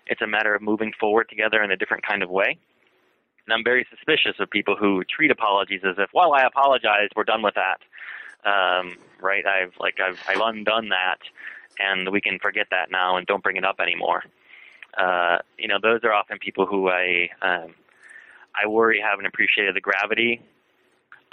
It's 0.08 0.22
a 0.22 0.28
matter 0.28 0.54
of 0.56 0.62
moving 0.62 0.94
forward 1.00 1.28
together 1.30 1.62
in 1.64 1.72
a 1.72 1.76
different 1.76 2.06
kind 2.06 2.24
of 2.24 2.30
way. 2.30 2.58
And 3.46 3.54
I'm 3.54 3.64
very 3.64 3.86
suspicious 3.90 4.40
of 4.40 4.50
people 4.50 4.76
who 4.80 5.04
treat 5.04 5.32
apologies 5.32 5.82
as 5.84 5.96
if, 5.98 6.10
well, 6.14 6.34
I 6.34 6.46
apologized, 6.46 7.14
we're 7.16 7.24
done 7.24 7.42
with 7.42 7.56
that. 7.56 7.78
Um, 8.46 8.98
right? 9.22 9.46
I've 9.46 9.74
like 9.80 10.00
I've 10.00 10.20
I've 10.28 10.42
undone 10.42 10.90
that 10.90 11.20
and 11.80 12.12
we 12.12 12.22
can 12.22 12.40
forget 12.40 12.68
that 12.72 12.92
now 12.92 13.18
and 13.18 13.26
don't 13.28 13.44
bring 13.44 13.58
it 13.58 13.66
up 13.66 13.80
anymore. 13.80 14.24
Uh, 14.98 15.40
you 15.58 15.68
know, 15.68 15.78
those 15.82 16.02
are 16.04 16.14
often 16.14 16.38
people 16.40 16.66
who 16.66 16.90
I 16.90 17.30
um, 17.42 17.74
I 18.62 18.68
worry 18.68 19.02
haven't 19.02 19.26
appreciated 19.26 19.76
the 19.76 19.82
gravity 19.82 20.42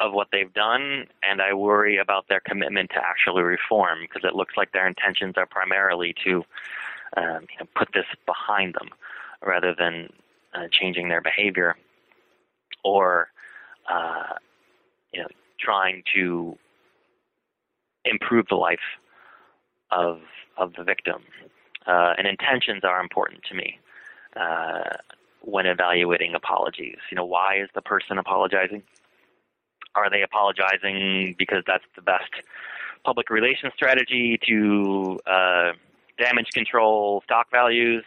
of 0.01 0.13
what 0.13 0.29
they've 0.33 0.53
done, 0.53 1.07
and 1.23 1.41
I 1.41 1.55
worry 1.55 1.99
about 1.99 2.27
their 2.29 2.41
commitment 2.41 2.91
to 2.91 2.97
actually 2.97 3.43
reform 3.43 3.99
because 4.03 4.29
it 4.29 4.35
looks 4.35 4.55
like 4.57 4.73
their 4.73 4.89
intentions 4.89 5.35
are 5.37 5.47
primarily 5.47 6.15
to 6.25 6.45
um, 7.17 7.47
you 7.51 7.59
know, 7.61 7.69
put 7.77 7.89
this 7.95 8.07
behind 8.27 8.75
them 8.75 8.89
rather 9.45 9.75
than 9.79 10.09
uh, 10.55 10.67
changing 10.73 11.09
their 11.09 11.21
behavior 11.21 11.77
or 12.85 13.29
uh, 13.89 14.35
you 15.13 15.21
know 15.21 15.29
trying 15.61 16.03
to 16.15 16.59
improve 18.05 18.47
the 18.49 18.57
life 18.57 18.79
of 19.91 20.21
of 20.57 20.73
the 20.77 20.85
victim. 20.85 21.23
Uh, 21.87 22.15
and 22.17 22.27
intentions 22.27 22.85
are 22.85 23.01
important 23.01 23.43
to 23.45 23.55
me 23.55 23.79
uh, 24.37 24.85
when 25.41 25.67
evaluating 25.67 26.35
apologies. 26.35 26.99
You 27.11 27.17
know, 27.17 27.25
why 27.25 27.61
is 27.61 27.69
the 27.75 27.83
person 27.83 28.19
apologizing? 28.19 28.83
Are 29.95 30.09
they 30.09 30.23
apologizing 30.23 31.35
because 31.39 31.65
that's 31.67 31.85
the 31.97 32.03
best 32.03 32.31
public 33.05 33.31
relations 33.31 33.73
strategy 33.75 34.39
to 34.49 35.19
uh, 35.27 35.73
damage 36.19 36.51
control 36.55 37.23
stock 37.25 37.51
values? 37.51 38.05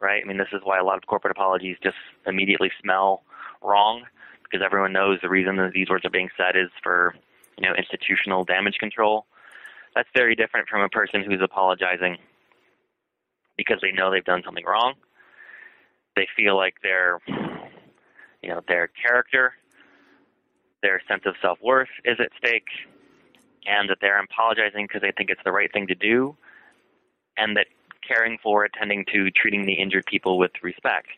Right. 0.00 0.22
I 0.22 0.26
mean, 0.26 0.36
this 0.36 0.48
is 0.52 0.60
why 0.64 0.78
a 0.78 0.84
lot 0.84 0.98
of 0.98 1.06
corporate 1.06 1.30
apologies 1.30 1.76
just 1.82 1.96
immediately 2.26 2.70
smell 2.82 3.22
wrong 3.62 4.04
because 4.42 4.62
everyone 4.64 4.92
knows 4.92 5.18
the 5.22 5.28
reason 5.28 5.56
that 5.56 5.72
these 5.72 5.88
words 5.88 6.04
are 6.04 6.10
being 6.10 6.28
said 6.36 6.56
is 6.56 6.68
for 6.82 7.14
you 7.58 7.66
know 7.66 7.74
institutional 7.74 8.44
damage 8.44 8.76
control. 8.78 9.26
That's 9.94 10.08
very 10.14 10.34
different 10.34 10.68
from 10.68 10.82
a 10.82 10.88
person 10.88 11.22
who's 11.22 11.40
apologizing 11.42 12.18
because 13.56 13.78
they 13.80 13.92
know 13.92 14.10
they've 14.10 14.24
done 14.24 14.42
something 14.44 14.64
wrong. 14.64 14.94
They 16.16 16.26
feel 16.36 16.56
like 16.56 16.74
their, 16.82 17.20
you 18.42 18.48
know, 18.48 18.60
their 18.66 18.88
character, 18.88 19.54
their 20.82 21.00
sense 21.08 21.22
of 21.26 21.34
self-worth 21.40 21.88
is 22.04 22.18
at 22.20 22.30
stake, 22.36 22.68
and 23.66 23.88
that 23.88 23.98
they're 24.00 24.20
apologizing 24.20 24.86
because 24.86 25.02
they 25.02 25.12
think 25.16 25.30
it's 25.30 25.40
the 25.44 25.52
right 25.52 25.72
thing 25.72 25.86
to 25.86 25.94
do, 25.94 26.36
and 27.36 27.56
that 27.56 27.66
caring 28.06 28.38
for, 28.42 28.64
attending 28.64 29.04
to, 29.12 29.30
treating 29.30 29.64
the 29.64 29.74
injured 29.74 30.06
people 30.06 30.38
with 30.38 30.52
respect 30.62 31.08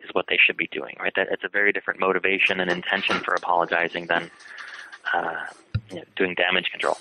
is 0.00 0.10
what 0.12 0.26
they 0.28 0.38
should 0.44 0.56
be 0.56 0.68
doing, 0.72 0.96
right? 0.98 1.12
That 1.16 1.28
it's 1.30 1.44
a 1.44 1.48
very 1.48 1.72
different 1.72 2.00
motivation 2.00 2.60
and 2.60 2.70
intention 2.70 3.20
for 3.20 3.34
apologizing 3.34 4.06
than 4.06 4.30
uh, 5.14 5.46
you 5.90 5.96
know, 5.96 6.04
doing 6.16 6.34
damage 6.34 6.70
control. 6.70 6.98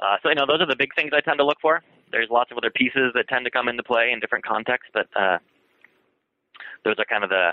Uh, 0.00 0.16
so 0.22 0.28
you 0.28 0.34
know 0.34 0.46
those 0.46 0.60
are 0.60 0.66
the 0.66 0.76
big 0.76 0.94
things 0.94 1.10
I 1.14 1.20
tend 1.20 1.38
to 1.38 1.44
look 1.44 1.58
for. 1.60 1.82
There's 2.10 2.28
lots 2.30 2.50
of 2.50 2.58
other 2.58 2.70
pieces 2.70 3.12
that 3.14 3.28
tend 3.28 3.44
to 3.44 3.50
come 3.50 3.68
into 3.68 3.82
play 3.82 4.10
in 4.12 4.20
different 4.20 4.44
contexts, 4.44 4.90
but 4.92 5.06
uh, 5.16 5.38
those 6.84 6.96
are 6.98 7.04
kind 7.04 7.24
of 7.24 7.30
the 7.30 7.50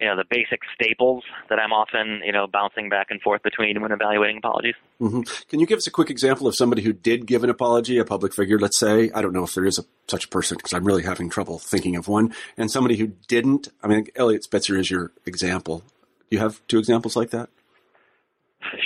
you 0.00 0.06
know 0.06 0.16
the 0.16 0.24
basic 0.28 0.60
staples 0.74 1.24
that 1.48 1.58
I'm 1.58 1.72
often 1.72 2.22
you 2.24 2.32
know 2.32 2.46
bouncing 2.46 2.88
back 2.88 3.08
and 3.10 3.20
forth 3.20 3.42
between 3.42 3.80
when 3.80 3.92
evaluating 3.92 4.38
apologies. 4.38 4.74
Mm-hmm. 5.00 5.22
Can 5.48 5.60
you 5.60 5.66
give 5.66 5.78
us 5.78 5.86
a 5.86 5.90
quick 5.90 6.10
example 6.10 6.46
of 6.46 6.54
somebody 6.56 6.82
who 6.82 6.92
did 6.92 7.26
give 7.26 7.44
an 7.44 7.50
apology, 7.50 7.98
a 7.98 8.04
public 8.04 8.34
figure, 8.34 8.58
let's 8.58 8.78
say? 8.78 9.10
I 9.14 9.22
don't 9.22 9.32
know 9.32 9.44
if 9.44 9.54
there 9.54 9.66
is 9.66 9.78
a, 9.78 9.84
such 10.08 10.24
a 10.24 10.28
person 10.28 10.56
because 10.56 10.72
I'm 10.72 10.84
really 10.84 11.02
having 11.02 11.28
trouble 11.30 11.58
thinking 11.58 11.96
of 11.96 12.08
one, 12.08 12.34
and 12.56 12.70
somebody 12.70 12.96
who 12.96 13.08
didn't. 13.28 13.68
I 13.82 13.88
mean, 13.88 14.06
Eliot 14.16 14.44
Spitzer 14.44 14.78
is 14.78 14.90
your 14.90 15.12
example. 15.26 15.82
Do 16.30 16.36
you 16.36 16.38
have 16.38 16.66
two 16.68 16.78
examples 16.78 17.16
like 17.16 17.30
that? 17.30 17.50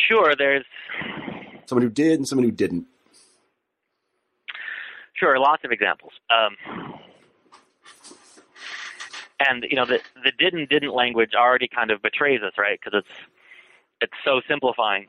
Sure. 0.09 0.35
There's 0.37 0.65
someone 1.66 1.83
who 1.83 1.90
did 1.90 2.18
and 2.18 2.29
someone 2.29 2.44
who 2.44 2.53
didn't. 2.53 2.87
Sure, 5.14 5.38
lots 5.38 5.64
of 5.64 5.70
examples. 5.70 6.12
Um, 6.29 7.00
and 9.40 9.64
you 9.68 9.77
know 9.77 9.87
the 9.87 10.00
the 10.22 10.33
did 10.38 10.55
and 10.55 10.68
didn't 10.68 10.92
language 10.92 11.33
already 11.35 11.68
kind 11.68 11.90
of 11.90 12.03
betrays 12.03 12.42
us, 12.42 12.53
right? 12.59 12.79
Because 12.83 12.98
it's 13.00 13.16
it's 14.00 14.12
so 14.24 14.40
simplifying 14.48 15.07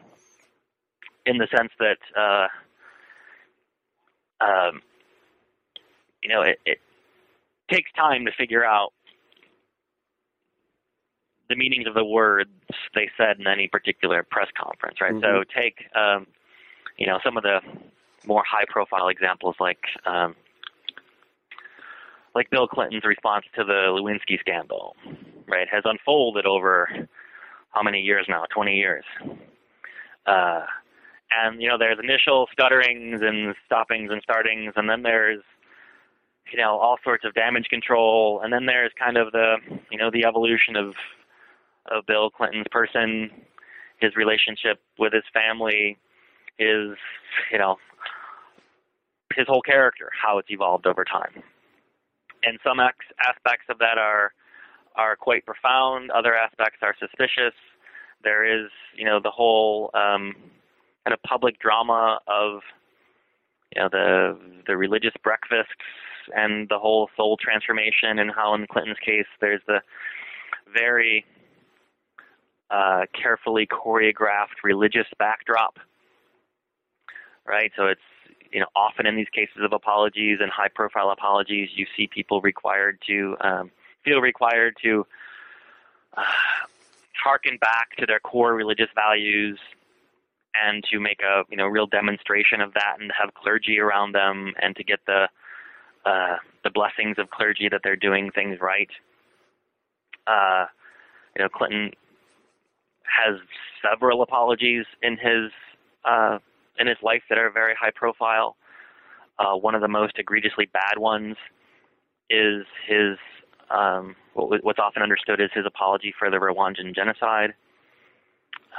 in 1.26 1.38
the 1.38 1.48
sense 1.56 1.72
that 1.80 1.98
uh, 2.16 2.48
um, 4.44 4.82
you 6.22 6.30
know 6.30 6.42
it, 6.42 6.60
it 6.66 6.80
takes 7.70 7.92
time 7.94 8.26
to 8.26 8.32
figure 8.32 8.64
out 8.64 8.94
the 11.50 11.56
meanings 11.56 11.88
of 11.88 11.94
the 11.94 12.06
words 12.06 12.50
they 12.94 13.10
said 13.18 13.40
in 13.40 13.48
any 13.48 13.68
particular 13.68 14.24
press 14.24 14.48
conference, 14.60 15.00
right? 15.00 15.14
Mm-hmm. 15.14 15.24
So 15.24 15.44
take 15.56 15.86
um, 15.96 16.28
you 16.98 17.08
know 17.08 17.20
some 17.24 17.38
of 17.38 17.44
the 17.44 17.60
more 18.28 18.44
high 18.50 18.66
profile 18.68 19.08
examples 19.08 19.56
like 19.60 19.80
um, 20.06 20.36
like 22.36 22.50
Bill 22.50 22.68
Clinton's 22.68 23.06
response 23.06 23.46
to 23.56 23.64
the 23.64 23.88
Lewinsky 23.90 24.40
scandal, 24.40 24.96
right, 25.48 25.68
has 25.72 25.84
unfolded 25.86 26.46
over 26.46 27.08
how 27.72 27.82
many 27.82 28.02
years 28.02 28.26
now? 28.30 28.44
20 28.54 28.76
years. 28.76 29.06
Uh, 30.26 30.66
and 31.32 31.62
you 31.62 31.68
know, 31.68 31.78
there's 31.78 31.98
initial 32.02 32.48
stutterings 32.52 33.22
and 33.22 33.56
stoppings 33.66 34.10
and 34.12 34.22
startings, 34.22 34.74
and 34.76 34.90
then 34.90 35.04
there's 35.04 35.42
you 36.52 36.60
know 36.60 36.78
all 36.78 36.98
sorts 37.04 37.26
of 37.26 37.34
damage 37.34 37.66
control, 37.70 38.42
and 38.44 38.54
then 38.54 38.66
there's 38.66 38.92
kind 38.98 39.18
of 39.18 39.32
the 39.32 39.56
you 39.92 39.98
know 39.98 40.10
the 40.12 40.26
evolution 40.26 40.76
of 40.76 40.94
of 41.92 42.06
Bill 42.06 42.30
Clinton's 42.30 42.68
person, 42.72 43.30
his 44.00 44.16
relationship 44.16 44.80
with 44.98 45.14
his 45.14 45.24
family, 45.34 45.98
his 46.58 46.98
you 47.52 47.58
know 47.58 47.78
his 49.36 49.48
whole 49.48 49.62
character, 49.62 50.10
how 50.22 50.38
it's 50.38 50.50
evolved 50.50 50.88
over 50.88 51.04
time 51.04 51.44
and 52.46 52.60
some 52.64 52.80
ex- 52.80 53.14
aspects 53.28 53.66
of 53.70 53.80
that 53.80 53.98
are 53.98 54.32
are 54.96 55.16
quite 55.18 55.46
profound. 55.46 56.10
Other 56.12 56.34
aspects 56.36 56.80
are 56.82 56.96
suspicious. 56.98 57.54
There 58.24 58.46
is, 58.46 58.70
you 58.96 59.04
know, 59.04 59.20
the 59.22 59.32
whole 59.32 59.90
um, 59.94 60.34
kind 61.04 61.14
of 61.14 61.22
public 61.24 61.60
drama 61.60 62.20
of, 62.28 62.62
you 63.76 63.82
know, 63.82 63.90
the 63.92 64.40
the 64.68 64.78
religious 64.78 65.14
breakfasts 65.22 65.74
and 66.36 66.70
the 66.70 66.80
whole 66.80 67.10
soul 67.18 67.38
transformation, 67.38 68.20
and 68.20 68.32
how 68.34 68.54
in 68.56 68.66
Clinton's 68.68 68.98
case, 69.06 69.28
there's 69.42 69.62
the 69.68 69.82
very 70.74 71.26
uh, 72.72 73.02
carefully 73.14 73.68
choreographed 73.68 74.64
religious 74.64 75.08
backdrop. 75.20 75.78
Right, 77.46 77.72
so 77.76 77.86
it's 77.86 78.02
you 78.52 78.60
know, 78.60 78.68
often 78.76 79.06
in 79.06 79.16
these 79.16 79.30
cases 79.34 79.58
of 79.64 79.74
apologies 79.74 80.38
and 80.42 80.50
high-profile 80.50 81.10
apologies, 81.10 81.70
you 81.76 81.86
see 81.98 82.08
people 82.08 82.42
required 82.42 83.00
to 83.06 83.36
um, 83.42 83.72
feel 84.04 84.22
required 84.22 84.78
to 84.84 85.06
uh, 86.16 86.24
harken 87.22 87.58
back 87.58 87.96
to 87.98 88.06
their 88.06 88.20
core 88.20 88.54
religious 88.54 88.88
values 88.96 89.60
and 90.64 90.84
to 90.90 91.00
make 91.00 91.22
a 91.22 91.44
you 91.50 91.58
know 91.58 91.68
real 91.68 91.88
demonstration 91.88 92.62
of 92.62 92.74
that 92.74 92.96
and 93.00 93.12
have 93.20 93.34
clergy 93.34 93.80
around 93.80 94.14
them 94.14 94.54
and 94.62 94.76
to 94.76 94.84
get 94.84 95.00
the 95.06 95.28
uh, 96.06 96.38
the 96.64 96.70
blessings 96.70 97.18
of 97.18 97.30
clergy 97.32 97.68
that 97.70 97.82
they're 97.84 97.96
doing 97.96 98.32
things 98.32 98.60
right. 98.62 98.90
Uh, 100.28 100.66
you 101.36 101.44
know, 101.44 101.50
Clinton 101.50 101.92
has 103.04 103.40
several 103.82 104.22
apologies 104.22 104.86
in 105.02 105.18
his 105.18 105.52
uh, 106.06 106.40
in 106.80 106.88
his 106.88 106.98
life 107.02 107.24
that 107.30 107.38
are 107.38 107.50
very 107.50 107.76
high 107.80 107.92
profile. 107.94 108.56
Uh, 109.38 109.56
one 109.56 109.76
of 109.76 109.82
the 109.82 109.88
most 109.88 110.18
egregiously 110.18 110.70
bad 110.72 110.98
ones 110.98 111.36
is 112.30 112.66
his 112.88 113.18
um, 113.70 114.16
what's 114.34 114.80
often 114.80 115.02
understood 115.02 115.42
as 115.42 115.50
his 115.54 115.66
apology 115.66 116.14
for 116.18 116.30
the 116.30 116.38
Rwandan 116.38 116.96
genocide, 116.96 117.54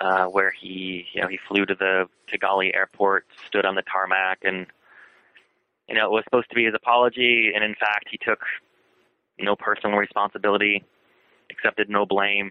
uh, 0.01 0.27
where 0.27 0.51
he 0.51 1.07
you 1.13 1.21
know 1.21 1.29
he 1.29 1.39
flew 1.49 1.67
to 1.67 1.75
the 1.75 2.09
Kigali 2.33 2.75
airport, 2.75 3.27
stood 3.47 3.65
on 3.65 3.75
the 3.75 3.83
tarmac, 3.83 4.39
and 4.43 4.67
you 5.89 5.95
know 5.95 6.07
it 6.07 6.13
was 6.13 6.25
supposed 6.25 6.49
to 6.51 6.55
be 6.55 6.65
his 6.65 6.75
apology, 6.75 7.53
and 7.55 7.65
in 7.65 7.75
fact 7.75 8.07
he 8.11 8.19
took 8.19 8.41
no 9.39 9.57
personal 9.57 9.99
responsibility, 9.99 10.85
accepted 11.51 11.91
no 11.91 12.07
blame, 12.07 12.51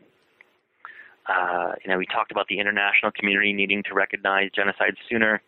uh, 1.27 1.73
you 1.83 1.91
know, 1.91 1.97
we 1.97 2.05
talked 2.05 2.31
about 2.31 2.47
the 2.47 2.59
international 2.59 3.11
community 3.11 3.53
needing 3.53 3.83
to 3.83 3.93
recognize 3.93 4.49
genocide 4.55 4.95
sooner. 5.09 5.41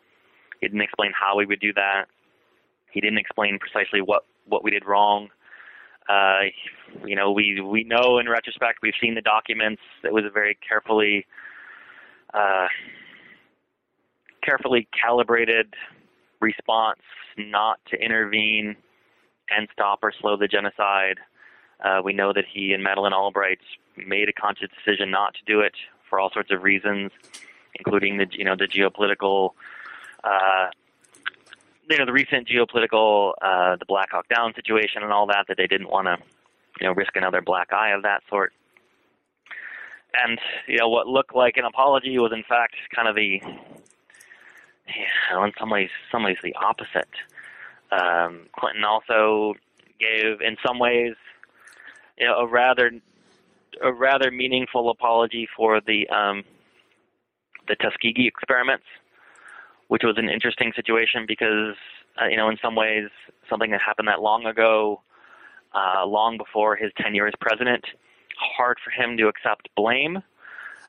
He 0.60 0.68
didn't 0.68 0.82
explain 0.82 1.12
how 1.20 1.38
we 1.38 1.46
would 1.46 1.60
do 1.60 1.74
that. 1.74 2.06
He 2.92 3.02
didn't 3.02 3.20
explain 3.20 3.60
precisely 3.60 4.02
what 4.02 4.24
what 4.46 4.64
we 4.64 4.72
did 4.72 4.86
wrong. 4.86 5.30
Uh, 6.10 6.50
you 7.06 7.16
know, 7.16 7.32
we 7.32 7.62
we 7.62 7.84
know 7.84 8.18
in 8.18 8.30
retrospect 8.30 8.80
we've 8.82 8.94
seen 9.00 9.14
the 9.14 9.22
documents. 9.22 9.82
It 10.04 10.14
was 10.14 10.24
a 10.26 10.32
very 10.32 10.58
carefully 10.68 11.26
uh, 12.34 12.68
carefully 14.44 14.88
calibrated 15.00 15.74
response 16.40 17.02
not 17.38 17.80
to 17.92 17.98
intervene 17.98 18.76
and 19.50 19.68
stop 19.72 20.00
or 20.02 20.12
slow 20.20 20.38
the 20.38 20.48
genocide. 20.48 21.18
Uh, 21.84 22.02
we 22.04 22.14
know 22.14 22.34
that 22.34 22.46
he 22.52 22.74
and 22.74 22.84
Madeleine 22.84 23.14
Albright 23.14 23.60
made 23.96 24.30
a 24.30 24.34
conscious 24.34 24.70
decision 24.84 25.12
not 25.12 25.34
to 25.36 25.40
do 25.46 25.62
it 25.62 25.74
for 26.10 26.20
all 26.20 26.32
sorts 26.32 26.52
of 26.52 26.64
reasons, 26.64 27.12
including 27.76 28.18
the 28.18 28.28
you 28.32 28.44
know 28.44 28.56
the 28.56 28.68
geopolitical, 28.68 29.52
uh, 30.24 30.68
you 31.90 31.98
know 31.98 32.06
the 32.06 32.14
recent 32.14 32.48
geopolitical, 32.48 33.34
uh, 33.42 33.76
the 33.76 33.86
Black 33.86 34.12
Hawk 34.12 34.28
Down 34.30 34.54
situation 34.56 35.04
and 35.04 35.12
all 35.12 35.28
that 35.28 35.46
that 35.48 35.58
they 35.58 35.68
didn't 35.68 35.90
want 35.90 36.08
to 36.08 36.18
you 36.82 36.88
know 36.88 36.94
risk 36.94 37.16
another 37.16 37.42
black 37.42 37.72
eye 37.72 37.92
of 37.92 38.04
that 38.04 38.24
sort. 38.30 38.54
And 40.26 40.40
you 40.68 40.78
know 40.78 40.90
what 40.90 41.08
looked 41.08 41.36
like 41.36 41.58
an 41.58 41.66
apology 41.66 42.18
was 42.18 42.32
in 42.34 42.44
fact 42.44 42.76
kind 42.96 43.08
of 43.08 43.16
the, 43.16 43.40
know, 45.32 45.44
in 45.44 45.52
some 45.60 45.70
ways, 45.70 45.90
some 46.12 46.24
ways 46.24 46.38
the 46.44 46.56
opposite. 46.56 47.10
Um, 47.92 48.48
Clinton 48.58 48.84
also 48.84 49.56
gave, 50.00 50.42
in 50.42 50.58
some 50.66 50.80
ways, 50.80 51.16
you 52.18 52.26
know, 52.26 52.36
a 52.38 52.48
rather 52.48 52.92
a 53.84 53.94
rather 53.94 54.32
meaningful 54.32 54.90
apology 54.90 55.48
for 55.56 55.82
the 55.82 56.08
um, 56.10 56.44
the 57.68 57.76
Tuskegee 57.76 58.28
experiments, 58.28 58.86
which 59.88 60.04
was 60.04 60.16
an 60.18 60.30
interesting 60.30 60.72
situation 60.76 61.26
because 61.28 61.76
uh, 62.22 62.26
you 62.26 62.38
know 62.38 62.50
in 62.50 62.58
some 62.62 62.76
ways 62.76 63.10
something 63.50 63.72
that 63.72 63.82
happened 63.82 64.08
that 64.08 64.22
long 64.22 64.46
ago, 64.46 65.02
uh, 65.74 66.06
long 66.06 66.38
before 66.38 66.76
his 66.76 66.92
tenure 67.00 67.28
as 67.28 67.34
president, 67.40 67.86
hard 68.38 68.78
for 68.84 68.92
him 68.92 69.18
to 69.18 69.28
accept 69.28 69.70
blame. 69.76 70.24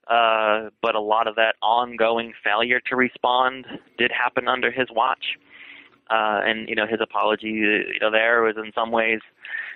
Uh, 0.08 0.70
but 0.80 0.94
a 0.94 1.00
lot 1.00 1.26
of 1.26 1.34
that 1.36 1.54
ongoing 1.60 2.32
failure 2.42 2.80
to 2.80 2.96
respond 2.96 3.66
did 3.98 4.10
happen 4.10 4.48
under 4.48 4.70
his 4.70 4.88
watch. 4.90 5.36
Uh, 6.10 6.40
and 6.42 6.66
you 6.70 6.74
know 6.74 6.86
his 6.86 7.00
apology, 7.02 7.48
you 7.48 7.98
know, 8.00 8.10
there 8.10 8.40
was 8.40 8.56
in 8.56 8.72
some 8.74 8.90
ways, 8.90 9.20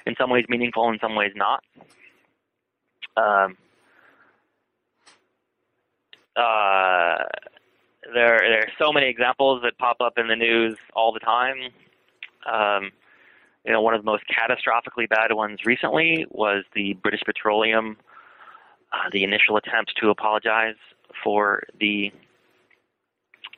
in 0.07 0.15
some 0.17 0.31
ways 0.31 0.45
meaningful, 0.49 0.89
in 0.91 0.99
some 1.01 1.15
ways 1.15 1.33
not. 1.35 1.63
Um, 3.17 3.57
uh, 6.37 7.19
there, 8.15 8.39
there 8.41 8.61
are 8.61 8.73
so 8.79 8.93
many 8.93 9.09
examples 9.09 9.63
that 9.63 9.79
pop 9.79 10.01
up 10.01 10.15
in 10.17 10.29
the 10.29 10.37
news 10.37 10.77
all 10.95 11.13
the 11.13 11.21
time. 11.21 11.71
Um, 12.51 12.91
you 13.65 13.73
know, 13.73 13.81
one 13.81 13.95
of 13.95 14.01
the 14.03 14.11
most 14.11 14.25
catastrophically 14.27 15.09
bad 15.09 15.33
ones 15.33 15.61
recently 15.65 16.27
was 16.31 16.65
the 16.75 16.95
British 16.95 17.23
Petroleum, 17.25 17.97
uh, 18.93 19.09
the 19.13 19.23
initial 19.23 19.57
attempt 19.57 19.93
to 20.01 20.11
apologize 20.11 20.75
for 21.23 21.63
the 21.79 22.13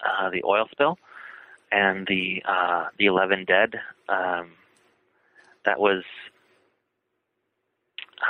uh, 0.05 0.29
the 0.29 0.43
oil 0.45 0.67
spill 0.71 0.99
and 1.73 2.07
the 2.07 2.43
uh, 2.47 2.87
the 2.99 3.07
11 3.07 3.45
dead. 3.47 3.75
Um, 4.09 4.51
that 5.65 5.81
was 5.81 6.03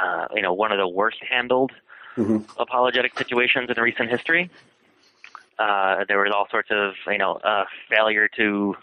uh, 0.03 0.27
you 0.35 0.43
know, 0.43 0.53
one 0.53 0.73
of 0.73 0.79
the 0.79 0.89
worst 0.89 1.19
handled 1.29 1.73
hmm 2.17 2.39
apologetic 2.59 3.13
situations 3.19 3.69
in 3.75 3.83
recent 3.83 4.09
history. 4.11 4.51
Uh, 5.59 6.05
there 6.09 6.19
was 6.19 6.33
all 6.35 6.47
sorts 6.51 6.69
of, 6.71 6.93
you 7.09 7.19
know, 7.19 7.35
uh, 7.45 7.65
failure 7.91 8.29
to 8.37 8.75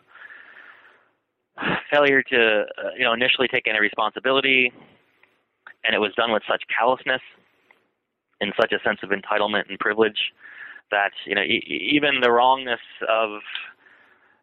failure 1.91 2.23
to, 2.23 2.61
uh, 2.77 2.89
you 2.97 3.03
know, 3.03 3.13
initially 3.13 3.47
take 3.47 3.67
any 3.67 3.79
responsibility, 3.79 4.71
and 5.83 5.95
it 5.95 5.99
was 5.99 6.13
done 6.15 6.31
with 6.31 6.43
such 6.49 6.63
callousness 6.77 7.21
and 8.39 8.53
such 8.59 8.71
a 8.71 8.79
sense 8.83 8.99
of 9.03 9.09
entitlement 9.09 9.69
and 9.69 9.79
privilege 9.79 10.33
that, 10.91 11.11
you 11.25 11.35
know, 11.35 11.41
e- 11.41 11.63
e- 11.67 11.89
even 11.93 12.21
the 12.21 12.31
wrongness 12.31 12.79
of, 13.07 13.41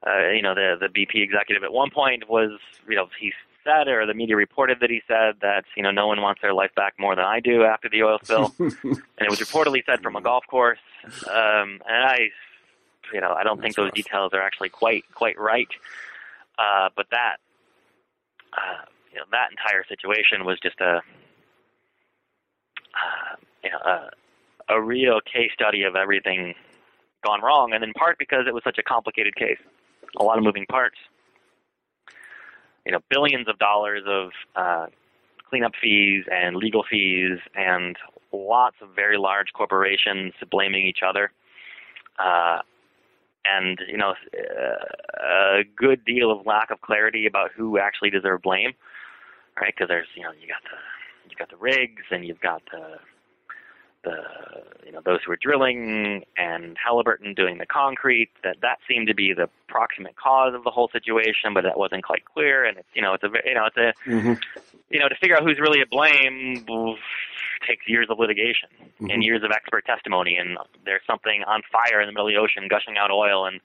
uh, 0.06 0.28
you 0.30 0.42
know, 0.42 0.54
the 0.54 0.76
the 0.80 0.88
BP 0.88 1.22
executive 1.22 1.64
at 1.64 1.72
one 1.72 1.90
point 1.90 2.28
was, 2.28 2.50
you 2.88 2.96
know, 2.96 3.08
he 3.20 3.32
said 3.68 3.88
or 3.88 4.06
the 4.06 4.14
media 4.14 4.36
reported 4.36 4.78
that 4.80 4.90
he 4.90 5.02
said 5.06 5.36
that, 5.42 5.64
you 5.76 5.82
know, 5.82 5.90
no 5.90 6.06
one 6.06 6.20
wants 6.22 6.40
their 6.40 6.54
life 6.54 6.74
back 6.74 6.94
more 6.98 7.14
than 7.14 7.24
I 7.24 7.40
do 7.40 7.64
after 7.64 7.88
the 7.88 8.02
oil 8.02 8.18
spill 8.22 8.54
and 8.58 8.72
it 9.20 9.30
was 9.30 9.40
reportedly 9.40 9.84
said 9.84 10.02
from 10.02 10.16
a 10.16 10.20
golf 10.20 10.44
course. 10.48 10.78
Um, 11.26 11.80
and 11.86 12.04
I, 12.04 12.18
you 13.12 13.20
know, 13.20 13.32
I 13.32 13.44
don't 13.44 13.60
think 13.60 13.76
those 13.76 13.86
rough. 13.86 13.94
details 13.94 14.32
are 14.32 14.42
actually 14.42 14.70
quite 14.70 15.04
quite 15.14 15.38
right. 15.38 15.68
Uh, 16.58 16.88
but 16.96 17.06
that, 17.10 17.36
uh, 18.52 18.84
you 19.12 19.18
know, 19.18 19.24
that 19.30 19.50
entire 19.50 19.84
situation 19.88 20.44
was 20.44 20.58
just 20.60 20.80
a, 20.80 20.96
uh, 22.94 23.36
you 23.62 23.70
know, 23.70 23.78
a, 23.78 24.74
a 24.74 24.82
real 24.82 25.20
case 25.20 25.50
study 25.54 25.82
of 25.84 25.94
everything 25.96 26.54
gone 27.24 27.40
wrong, 27.42 27.72
and 27.72 27.82
in 27.84 27.92
part 27.94 28.18
because 28.18 28.44
it 28.46 28.54
was 28.54 28.62
such 28.64 28.78
a 28.78 28.82
complicated 28.82 29.34
case, 29.36 29.58
a 30.18 30.24
lot 30.24 30.38
of 30.38 30.44
moving 30.44 30.66
parts. 30.66 30.96
You 32.88 32.92
know, 32.92 33.00
billions 33.10 33.46
of 33.48 33.58
dollars 33.58 34.04
of 34.06 34.30
uh, 34.56 34.86
cleanup 35.50 35.72
fees 35.78 36.24
and 36.32 36.56
legal 36.56 36.82
fees 36.90 37.38
and 37.54 37.96
lots 38.32 38.76
of 38.80 38.88
very 38.96 39.18
large 39.18 39.48
corporations 39.52 40.32
blaming 40.50 40.86
each 40.86 41.00
other. 41.06 41.30
Uh, 42.18 42.60
and, 43.44 43.78
you 43.86 43.98
know, 43.98 44.14
a 45.20 45.64
good 45.76 46.02
deal 46.06 46.30
of 46.30 46.46
lack 46.46 46.70
of 46.70 46.80
clarity 46.80 47.26
about 47.26 47.50
who 47.54 47.78
actually 47.78 48.08
deserved 48.08 48.42
blame, 48.42 48.72
right? 49.60 49.74
Because 49.74 49.88
there's, 49.88 50.08
you 50.16 50.22
know, 50.22 50.32
you 50.32 50.48
got 50.48 50.62
the, 50.64 50.78
you 51.30 51.36
got 51.36 51.50
the 51.50 51.58
rigs 51.58 52.04
and 52.10 52.24
you've 52.24 52.40
got 52.40 52.62
the, 52.72 52.96
the, 54.04 54.16
you 54.84 54.92
know, 54.92 55.00
those 55.04 55.20
who 55.24 55.30
were 55.30 55.38
drilling 55.40 56.24
and 56.36 56.76
Halliburton 56.82 57.34
doing 57.34 57.58
the 57.58 57.66
concrete. 57.66 58.30
That 58.42 58.56
that 58.62 58.78
seemed 58.88 59.08
to 59.08 59.14
be 59.14 59.32
the 59.32 59.48
proximate 59.68 60.16
cause 60.16 60.54
of 60.54 60.64
the 60.64 60.70
whole 60.70 60.88
situation, 60.88 61.54
but 61.54 61.64
that 61.64 61.78
wasn't 61.78 62.04
quite 62.04 62.24
clear. 62.24 62.64
And 62.64 62.78
it's, 62.78 62.88
you 62.94 63.02
know, 63.02 63.14
it's 63.14 63.24
a 63.24 63.30
you 63.44 63.54
know, 63.54 63.66
it's 63.66 63.76
a, 63.76 63.92
hmm 64.04 64.34
you 64.90 64.98
know, 64.98 65.08
to 65.08 65.14
figure 65.16 65.36
out 65.36 65.42
who's 65.42 65.58
really 65.60 65.82
at 65.82 65.90
blame 65.90 66.64
takes 67.66 67.86
years 67.86 68.06
of 68.08 68.18
litigation 68.18 68.70
Mhm. 69.00 69.12
and 69.12 69.22
years 69.22 69.42
of 69.42 69.50
expert 69.50 69.84
testimony. 69.84 70.36
And 70.36 70.56
there's 70.86 71.02
something 71.06 71.44
on 71.44 71.60
fire 71.70 72.00
in 72.00 72.06
the 72.06 72.12
middle 72.12 72.26
of 72.26 72.32
the 72.32 72.38
ocean, 72.40 72.68
gushing 72.68 72.96
out 72.96 73.10
oil, 73.10 73.44
and 73.44 73.56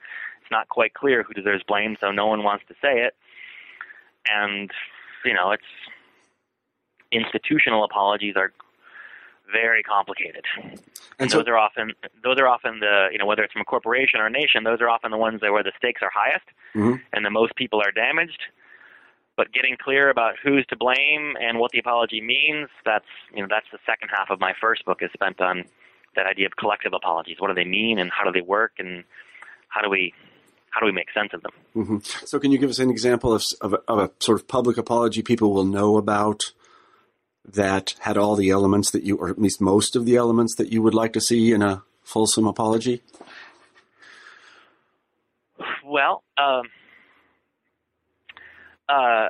it's 0.41 0.51
not 0.51 0.67
quite 0.67 0.93
clear 0.93 1.23
who 1.23 1.33
deserves 1.33 1.63
blame, 1.63 1.95
so 2.01 2.11
no 2.11 2.25
one 2.25 2.43
wants 2.43 2.65
to 2.67 2.73
say 2.81 2.99
it. 3.05 3.15
And 4.29 4.69
you 5.23 5.33
know, 5.33 5.51
it's 5.51 5.63
institutional 7.11 7.83
apologies 7.85 8.35
are 8.35 8.51
very 9.53 9.83
complicated. 9.83 10.43
And 11.19 11.31
so, 11.31 11.37
those 11.37 11.47
are 11.47 11.57
often 11.57 11.93
those 12.23 12.37
are 12.39 12.47
often 12.47 12.79
the 12.81 13.07
you 13.11 13.17
know 13.19 13.25
whether 13.25 13.43
it's 13.43 13.53
from 13.53 13.61
a 13.61 13.65
corporation 13.65 14.19
or 14.19 14.25
a 14.25 14.29
nation, 14.29 14.63
those 14.65 14.81
are 14.81 14.89
often 14.89 15.11
the 15.11 15.17
ones 15.27 15.39
that 15.41 15.51
where 15.53 15.63
the 15.63 15.71
stakes 15.77 16.01
are 16.01 16.11
highest 16.13 16.47
Mhm. 16.75 16.99
and 17.13 17.23
the 17.23 17.29
most 17.29 17.55
people 17.55 17.79
are 17.79 17.91
damaged. 17.91 18.41
But 19.35 19.51
getting 19.51 19.77
clear 19.77 20.09
about 20.09 20.35
who's 20.43 20.65
to 20.67 20.75
blame 20.75 21.35
and 21.41 21.57
what 21.57 21.71
the 21.71 21.79
apology 21.79 22.21
means, 22.21 22.67
that's 22.85 23.05
you 23.33 23.41
know 23.41 23.47
that's 23.49 23.67
the 23.71 23.79
second 23.85 24.09
half 24.15 24.29
of 24.29 24.39
my 24.39 24.53
first 24.59 24.83
book 24.85 24.99
is 25.01 25.09
spent 25.13 25.39
on 25.41 25.63
that 26.15 26.27
idea 26.27 26.45
of 26.45 26.55
collective 26.57 26.93
apologies. 26.93 27.37
What 27.39 27.47
do 27.47 27.55
they 27.55 27.63
mean 27.79 27.97
and 27.99 28.11
how 28.11 28.23
do 28.25 28.31
they 28.31 28.45
work 28.45 28.73
and 28.79 29.03
how 29.69 29.81
do 29.81 29.89
we 29.89 30.13
how 30.69 30.79
do 30.79 30.85
we 30.87 30.91
make 30.91 31.11
sense 31.13 31.31
of 31.33 31.41
them? 31.43 31.51
hmm 31.73 31.97
so 32.25 32.39
can 32.39 32.51
you 32.51 32.57
give 32.59 32.69
us 32.69 32.79
an 32.79 32.89
example 32.89 33.33
of, 33.33 33.43
of, 33.61 33.73
a, 33.73 33.81
of 33.87 33.97
a 33.99 34.11
sort 34.19 34.39
of 34.39 34.47
public 34.47 34.77
apology 34.77 35.21
people 35.23 35.53
will 35.53 35.65
know 35.77 35.97
about 35.97 36.51
that 37.45 37.95
had 37.99 38.17
all 38.17 38.35
the 38.35 38.49
elements 38.49 38.91
that 38.91 39.03
you, 39.03 39.17
or 39.17 39.29
at 39.29 39.41
least 39.41 39.61
most 39.61 39.95
of 39.95 40.05
the 40.05 40.15
elements 40.15 40.55
that 40.55 40.71
you 40.71 40.81
would 40.81 40.93
like 40.93 41.13
to 41.13 41.21
see 41.21 41.51
in 41.51 41.61
a 41.61 41.83
fulsome 42.03 42.47
apology? 42.47 43.01
Well, 45.85 46.23
um, 46.37 46.63
uh, 48.89 49.27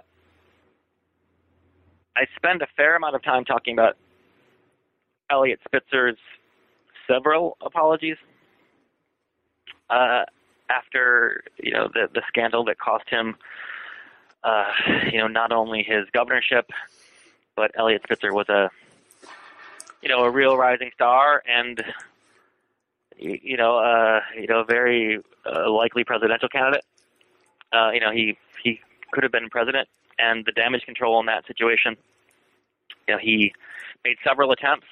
I 2.16 2.26
spend 2.36 2.62
a 2.62 2.68
fair 2.78 2.96
amount 2.96 3.16
of 3.16 3.24
time 3.24 3.44
talking 3.46 3.74
about 3.74 3.98
Eliot 5.30 5.60
Spitzer's 5.68 6.18
several 7.08 7.58
apologies 7.62 8.18
uh, 9.90 10.24
after 10.70 11.44
you 11.58 11.72
know 11.72 11.90
the 11.94 12.08
the 12.14 12.22
scandal 12.28 12.64
that 12.66 12.80
cost 12.80 13.10
him, 13.10 13.36
uh, 14.44 14.72
you 15.12 15.18
know, 15.18 15.28
not 15.28 15.52
only 15.52 15.84
his 15.84 16.06
governorship, 16.14 16.70
but 17.56 17.72
Eliot 17.78 18.02
Spitzer 18.04 18.34
was 18.34 18.50
a 18.50 18.70
you 20.02 20.10
know 20.10 20.24
a 20.24 20.30
real 20.32 20.58
rising 20.58 20.92
star 20.94 21.42
and 21.48 21.84
you 23.18 23.58
know 23.58 23.78
uh, 23.78 24.20
you 24.40 24.48
know 24.48 24.60
a 24.60 24.66
very 24.66 25.20
uh, 25.46 25.70
likely 25.72 26.04
presidential 26.04 26.50
candidate. 26.50 26.84
Uh, 27.72 27.92
you 27.92 28.00
know 28.00 28.12
he 28.12 28.38
he 28.64 28.80
could 29.12 29.24
have 29.24 29.32
been 29.32 29.50
president, 29.50 29.88
and 30.20 30.46
the 30.46 30.52
damage 30.52 30.84
control 30.84 31.20
in 31.20 31.26
that 31.28 31.46
situation. 31.48 31.96
You 33.08 33.16
know 33.16 33.20
he 33.20 33.54
made 34.04 34.18
several 34.24 34.52
attempts, 34.52 34.88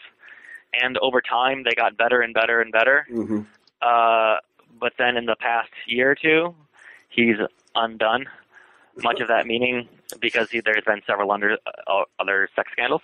and 0.82 0.98
over 1.00 1.22
time 1.22 1.64
they 1.64 1.76
got 1.76 1.98
better 1.98 2.22
and 2.22 2.34
better 2.34 2.62
and 2.62 2.72
better. 2.72 3.06
Mm-hmm. 3.12 3.42
Uh, 3.82 4.38
but 4.80 4.94
then 4.98 5.18
in 5.18 5.26
the 5.26 5.36
past 5.36 5.70
year 5.86 6.12
or 6.12 6.16
two, 6.16 6.56
he's 7.10 7.36
undone 7.76 8.28
much 8.98 9.20
of 9.20 9.28
that 9.28 9.48
meaning 9.48 9.88
because 10.20 10.50
there's 10.52 10.84
been 10.86 11.02
several 11.08 11.32
under, 11.32 11.58
uh, 11.88 12.04
other 12.20 12.50
sex 12.56 12.72
scandals 12.72 13.02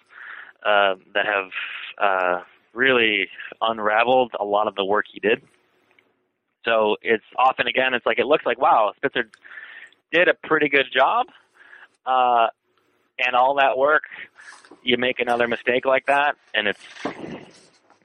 uh, 0.66 0.96
that 1.14 1.26
have 1.26 1.50
uh, 1.98 2.44
really 2.74 3.30
unraveled 3.62 4.34
a 4.40 4.44
lot 4.44 4.68
of 4.68 4.76
the 4.76 4.86
work 4.86 5.06
he 5.12 5.20
did. 5.20 5.42
So 6.66 6.98
it's 7.02 7.24
often 7.38 7.68
again, 7.68 7.94
it's 7.94 8.06
like 8.06 8.20
it 8.20 8.26
looks 8.26 8.46
like 8.46 8.60
wow, 8.60 8.92
Spitzer 8.98 9.30
did 10.12 10.28
a 10.28 10.34
pretty 10.34 10.70
good 10.70 10.88
job, 10.94 11.28
uh, 12.06 12.48
and 13.20 13.36
all 13.36 13.56
that 13.56 13.78
work, 13.78 14.04
you 14.84 14.98
make 14.98 15.20
another 15.20 15.48
mistake 15.48 15.86
like 15.86 16.06
that, 16.08 16.36
and 16.54 16.68
it's 16.68 16.80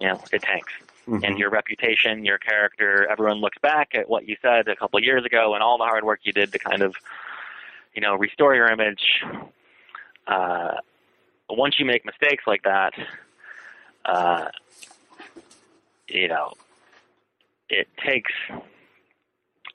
you 0.01 0.09
know 0.09 0.21
it 0.33 0.43
tanks 0.43 0.73
Mm-hmm. 1.09 1.25
and 1.25 1.37
your 1.37 1.51
reputation, 1.51 2.25
your 2.25 2.39
character, 2.39 3.09
everyone 3.11 3.39
looks 3.39 3.59
back 3.59 3.91
at 3.93 4.09
what 4.09 4.29
you 4.29 4.37
said 4.41 4.69
a 4.69 4.77
couple 4.77 4.99
of 4.99 5.05
years 5.05 5.25
ago 5.25 5.53
and 5.55 5.61
all 5.61 5.77
the 5.77 5.83
hard 5.83 6.05
work 6.05 6.21
you 6.23 6.33
did 6.33 6.53
to 6.53 6.61
kind 6.61 6.81
of, 6.81 6.95
you 7.95 8.03
know, 8.03 8.15
restore 8.15 8.55
your 8.55 8.69
image. 8.69 9.03
Uh, 10.27 10.75
once 11.51 11.79
you 11.79 11.85
make 11.85 12.05
mistakes 12.05 12.45
like 12.47 12.63
that, 12.63 12.93
uh, 14.05 14.47
you 16.09 16.29
know, 16.29 16.53
it 17.69 17.89
takes 18.05 18.33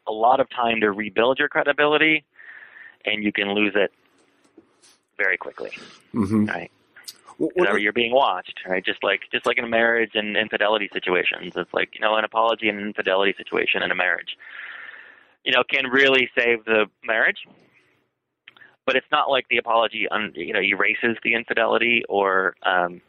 a 0.07 0.11
lot 0.11 0.39
of 0.39 0.49
time 0.49 0.81
to 0.81 0.91
rebuild 0.91 1.39
your 1.39 1.49
credibility, 1.49 2.23
and 3.05 3.23
you 3.23 3.31
can 3.31 3.53
lose 3.53 3.73
it 3.75 3.91
very 5.17 5.37
quickly. 5.37 5.71
Mm-hmm. 6.13 6.45
Right. 6.45 6.71
What, 7.37 7.81
you're 7.81 7.93
being 7.93 8.13
watched, 8.13 8.61
right? 8.67 8.83
Just 8.83 9.03
like 9.03 9.21
just 9.31 9.45
like 9.45 9.59
in 9.59 9.63
a 9.63 9.69
marriage 9.69 10.11
and 10.15 10.35
infidelity 10.35 10.89
situations, 10.91 11.53
it's 11.55 11.71
like 11.71 11.89
you 11.93 12.01
know 12.01 12.15
an 12.15 12.23
apology 12.23 12.67
in 12.67 12.79
an 12.79 12.87
infidelity 12.87 13.35
situation 13.37 13.83
in 13.83 13.91
a 13.91 13.95
marriage, 13.95 14.35
you 15.43 15.51
know, 15.51 15.63
can 15.63 15.85
really 15.85 16.31
save 16.35 16.65
the 16.65 16.87
marriage. 17.03 17.45
But 18.87 18.95
it's 18.95 19.11
not 19.11 19.29
like 19.29 19.47
the 19.49 19.57
apology, 19.57 20.07
un, 20.09 20.31
you 20.33 20.53
know, 20.53 20.61
erases 20.61 21.17
the 21.23 21.35
infidelity 21.35 22.03
or, 22.09 22.55
um, 22.63 23.01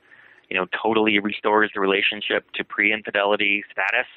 you 0.51 0.57
know, 0.57 0.67
totally 0.83 1.19
restores 1.19 1.71
the 1.73 1.81
relationship 1.81 2.51
to 2.53 2.65
pre-infidelity 2.65 3.65
status. 3.73 4.09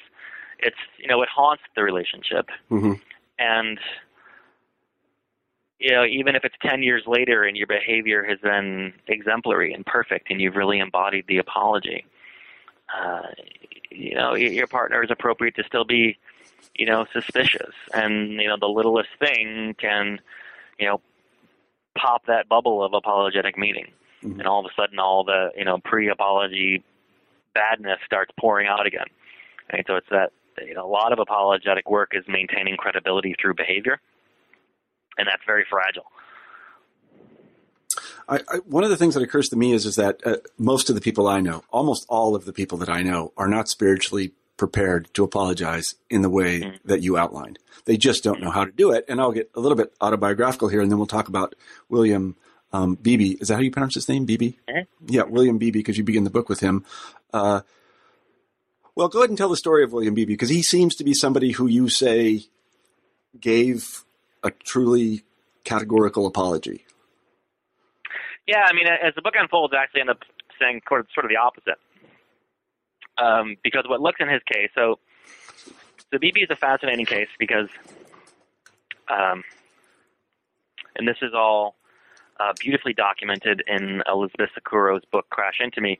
It's 0.58 0.76
you 0.98 1.08
know 1.08 1.22
it 1.22 1.30
haunts 1.34 1.62
the 1.74 1.82
relationship, 1.82 2.50
hmm 2.68 2.92
and 3.38 3.78
you 5.80 5.90
know 5.90 6.04
even 6.04 6.36
if 6.36 6.44
it's 6.44 6.54
10 6.62 6.82
years 6.82 7.02
later 7.06 7.42
and 7.42 7.56
your 7.56 7.66
behavior 7.66 8.22
has 8.22 8.38
been 8.38 8.92
exemplary 9.08 9.72
and 9.72 9.84
perfect 9.86 10.30
and 10.30 10.40
you've 10.40 10.54
really 10.54 10.78
embodied 10.78 11.24
the 11.26 11.38
apology 11.38 12.04
uh, 12.94 13.22
you 13.90 14.14
know 14.14 14.34
your 14.34 14.66
partner 14.66 15.02
is 15.02 15.10
appropriate 15.10 15.56
to 15.56 15.64
still 15.64 15.84
be 15.84 16.16
you 16.74 16.86
know 16.86 17.06
suspicious. 17.12 17.74
And 17.94 18.32
you 18.40 18.48
know 18.48 18.56
the 18.58 18.68
littlest 18.68 19.10
thing 19.18 19.74
can 19.78 20.20
you 20.78 20.86
know 20.86 21.00
pop 21.96 22.26
that 22.26 22.48
bubble 22.48 22.84
of 22.84 22.94
apologetic 22.94 23.56
meaning. 23.58 23.92
Mhm. 24.22 24.38
and 24.38 24.46
all 24.46 24.64
of 24.64 24.70
a 24.70 24.80
sudden 24.80 24.98
all 25.00 25.24
the 25.24 25.50
you 25.56 25.64
know 25.64 25.78
pre-apology 25.78 26.84
badness 27.54 27.98
starts 28.06 28.30
pouring 28.38 28.66
out 28.68 28.86
again. 28.86 29.06
And 29.70 29.84
so 29.86 29.96
it's 29.96 30.08
that 30.10 30.32
you 30.64 30.74
know 30.74 30.86
a 30.86 30.88
lot 30.88 31.12
of 31.12 31.18
apologetic 31.18 31.90
work 31.90 32.12
is 32.14 32.24
maintaining 32.28 32.76
credibility 32.76 33.34
through 33.40 33.54
behavior. 33.54 34.00
And 35.18 35.26
that's 35.26 35.42
very 35.44 35.64
fragile. 35.68 36.06
I, 38.28 38.36
I, 38.48 38.58
one 38.64 38.84
of 38.84 38.90
the 38.90 38.96
things 38.96 39.14
that 39.14 39.22
occurs 39.22 39.48
to 39.50 39.56
me 39.56 39.72
is 39.72 39.84
is 39.84 39.96
that 39.96 40.20
uh, 40.24 40.36
most 40.56 40.88
of 40.88 40.94
the 40.94 41.00
people 41.00 41.26
I 41.26 41.40
know, 41.40 41.64
almost 41.70 42.06
all 42.08 42.34
of 42.34 42.44
the 42.44 42.52
people 42.52 42.78
that 42.78 42.88
I 42.88 43.02
know, 43.02 43.32
are 43.36 43.48
not 43.48 43.68
spiritually 43.68 44.32
prepared 44.62 45.12
to 45.12 45.24
apologize 45.24 45.96
in 46.08 46.22
the 46.22 46.30
way 46.30 46.60
mm. 46.60 46.78
that 46.84 47.02
you 47.02 47.18
outlined. 47.18 47.58
They 47.84 47.96
just 47.96 48.22
don't 48.22 48.40
know 48.40 48.52
how 48.52 48.64
to 48.64 48.70
do 48.70 48.92
it. 48.92 49.04
And 49.08 49.20
I'll 49.20 49.32
get 49.32 49.50
a 49.56 49.60
little 49.60 49.74
bit 49.74 49.92
autobiographical 50.00 50.68
here, 50.68 50.80
and 50.80 50.88
then 50.88 50.98
we'll 50.98 51.08
talk 51.08 51.26
about 51.26 51.56
William 51.88 52.36
um, 52.72 52.94
Beebe. 52.94 53.32
Is 53.40 53.48
that 53.48 53.56
how 53.56 53.60
you 53.60 53.72
pronounce 53.72 53.96
his 53.96 54.08
name? 54.08 54.24
Beebe? 54.24 54.52
Mm-hmm. 54.68 55.06
Yeah, 55.08 55.24
William 55.24 55.58
Beebe, 55.58 55.80
because 55.80 55.98
you 55.98 56.04
begin 56.04 56.22
the 56.22 56.30
book 56.30 56.48
with 56.48 56.60
him. 56.60 56.84
Uh, 57.32 57.62
well, 58.94 59.08
go 59.08 59.18
ahead 59.18 59.30
and 59.30 59.36
tell 59.36 59.48
the 59.48 59.56
story 59.56 59.82
of 59.82 59.92
William 59.92 60.14
Beebe, 60.14 60.32
because 60.32 60.48
he 60.48 60.62
seems 60.62 60.94
to 60.94 61.02
be 61.02 61.12
somebody 61.12 61.50
who 61.50 61.66
you 61.66 61.88
say 61.88 62.44
gave 63.40 64.04
a 64.44 64.52
truly 64.52 65.24
categorical 65.64 66.24
apology. 66.24 66.86
Yeah, 68.46 68.62
I 68.64 68.72
mean, 68.72 68.86
as 68.86 69.12
the 69.16 69.22
book 69.22 69.34
unfolds, 69.36 69.74
I 69.76 69.82
actually 69.82 70.02
end 70.02 70.10
up 70.10 70.20
saying 70.60 70.82
sort 70.88 71.00
of 71.00 71.30
the 71.30 71.36
opposite. 71.36 71.80
Um, 73.18 73.56
because 73.62 73.84
what 73.86 74.00
looks 74.00 74.20
in 74.20 74.28
his 74.28 74.42
case, 74.50 74.70
so 74.74 74.98
the 76.10 76.18
Beebe 76.18 76.40
is 76.40 76.50
a 76.50 76.56
fascinating 76.56 77.06
case 77.06 77.28
because, 77.38 77.68
um, 79.08 79.42
and 80.96 81.06
this 81.06 81.18
is 81.22 81.32
all 81.34 81.76
uh, 82.40 82.52
beautifully 82.58 82.92
documented 82.92 83.62
in 83.66 84.02
Elizabeth 84.08 84.50
Seccuro's 84.54 85.02
book 85.10 85.26
Crash 85.30 85.58
Into 85.60 85.80
Me. 85.80 85.98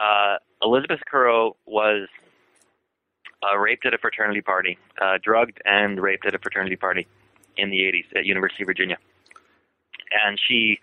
Uh, 0.00 0.36
Elizabeth 0.62 0.98
Seccuro 1.00 1.56
was 1.66 2.08
uh, 3.42 3.56
raped 3.56 3.86
at 3.86 3.94
a 3.94 3.98
fraternity 3.98 4.40
party, 4.40 4.78
uh, 5.00 5.18
drugged 5.22 5.60
and 5.64 6.00
raped 6.00 6.26
at 6.26 6.34
a 6.34 6.38
fraternity 6.38 6.76
party 6.76 7.06
in 7.56 7.70
the 7.70 7.78
80s 7.78 8.16
at 8.16 8.24
University 8.24 8.62
of 8.62 8.66
Virginia. 8.66 8.98
And 10.24 10.38
she 10.48 10.78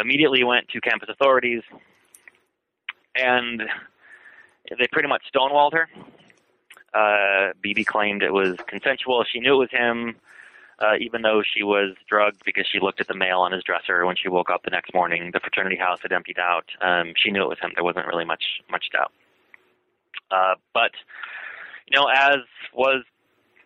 immediately 0.00 0.44
went 0.44 0.68
to 0.68 0.80
campus 0.80 1.08
authorities, 1.08 1.62
and 3.16 3.62
they 4.70 4.86
pretty 4.90 5.08
much 5.08 5.22
stonewalled 5.34 5.72
her. 5.72 5.88
Uh, 6.94 7.52
Beebe 7.60 7.84
claimed 7.84 8.22
it 8.22 8.32
was 8.32 8.56
consensual. 8.68 9.24
She 9.24 9.40
knew 9.40 9.54
it 9.54 9.58
was 9.58 9.70
him, 9.70 10.16
uh, 10.78 10.94
even 11.00 11.22
though 11.22 11.42
she 11.42 11.62
was 11.62 11.94
drugged 12.08 12.44
because 12.44 12.66
she 12.70 12.78
looked 12.78 13.00
at 13.00 13.08
the 13.08 13.14
mail 13.14 13.40
on 13.40 13.52
his 13.52 13.64
dresser 13.64 14.06
when 14.06 14.16
she 14.16 14.28
woke 14.28 14.48
up 14.50 14.62
the 14.62 14.70
next 14.70 14.94
morning. 14.94 15.30
The 15.32 15.40
fraternity 15.40 15.76
house 15.76 15.98
had 16.02 16.12
emptied 16.12 16.38
out. 16.38 16.66
Um, 16.80 17.12
she 17.16 17.30
knew 17.30 17.42
it 17.42 17.48
was 17.48 17.58
him. 17.60 17.72
There 17.74 17.84
wasn't 17.84 18.06
really 18.06 18.24
much 18.24 18.44
much 18.70 18.86
doubt. 18.92 19.12
Uh, 20.30 20.54
but 20.72 20.92
you 21.88 21.98
know, 21.98 22.06
as 22.06 22.38
was 22.72 23.04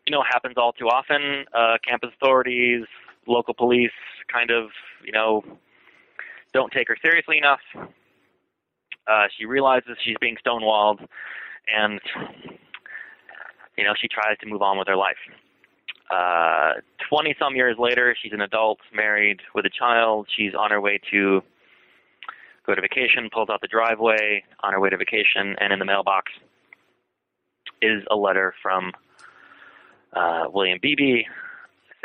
you 0.07 0.13
know 0.13 0.23
happens 0.23 0.55
all 0.57 0.73
too 0.73 0.89
often, 0.89 1.45
uh, 1.55 1.77
campus 1.87 2.11
authorities, 2.15 2.85
local 3.27 3.55
police, 3.55 3.93
kind 4.33 4.51
of 4.51 4.71
you 5.05 5.13
know 5.13 5.45
don't 6.53 6.73
take 6.73 6.89
her 6.89 6.97
seriously 7.01 7.37
enough. 7.37 7.61
Uh, 9.09 9.27
she 9.37 9.47
realizes 9.47 9.97
she's 10.05 10.17
being 10.21 10.37
stonewalled, 10.45 11.07
and 11.75 12.01
you 13.77 13.85
know 13.85 13.95
she 14.01 14.09
tries 14.09 14.37
to 14.39 14.47
move 14.47 14.63
on 14.63 14.79
with 14.79 14.89
her 14.89 14.97
life. 14.97 15.17
Twenty 17.09 17.31
uh, 17.31 17.35
some 17.39 17.57
years 17.57 17.77
later, 17.79 18.15
she's 18.21 18.33
an 18.33 18.41
adult, 18.41 18.79
married 18.95 19.41
with 19.55 19.65
a 19.65 19.71
child. 19.71 20.29
She's 20.37 20.53
on 20.55 20.71
her 20.71 20.81
way 20.81 21.01
to 21.11 21.43
go 22.67 22.75
to 22.75 22.81
vacation. 22.81 23.29
Pulls 23.33 23.49
out 23.51 23.61
the 23.61 23.69
driveway 23.69 24.45
on 24.63 24.73
her 24.73 24.81
way 24.81 24.91
to 24.91 24.97
vacation, 24.97 25.57
and 25.59 25.73
in 25.73 25.79
the 25.79 25.85
mailbox 25.85 26.33
is 27.81 28.03
a 28.11 28.17
letter 28.17 28.55
from 28.63 28.93
uh, 30.15 30.45
William 30.53 30.79
Beebe 30.81 31.25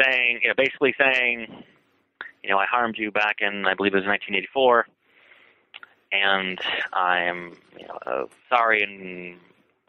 saying, 0.01 0.39
you 0.41 0.49
know, 0.49 0.53
basically 0.57 0.93
saying, 0.99 1.63
you 2.43 2.49
know, 2.49 2.57
I 2.57 2.65
harmed 2.65 2.95
you 2.97 3.11
back 3.11 3.37
in, 3.39 3.65
I 3.65 3.73
believe 3.73 3.93
it 3.93 3.97
was 3.97 4.07
1984, 4.07 4.87
and 6.13 6.59
I'm, 6.93 7.57
you 7.77 7.87
know, 7.87 7.97
uh, 8.05 8.25
sorry 8.47 8.83
and 8.83 9.39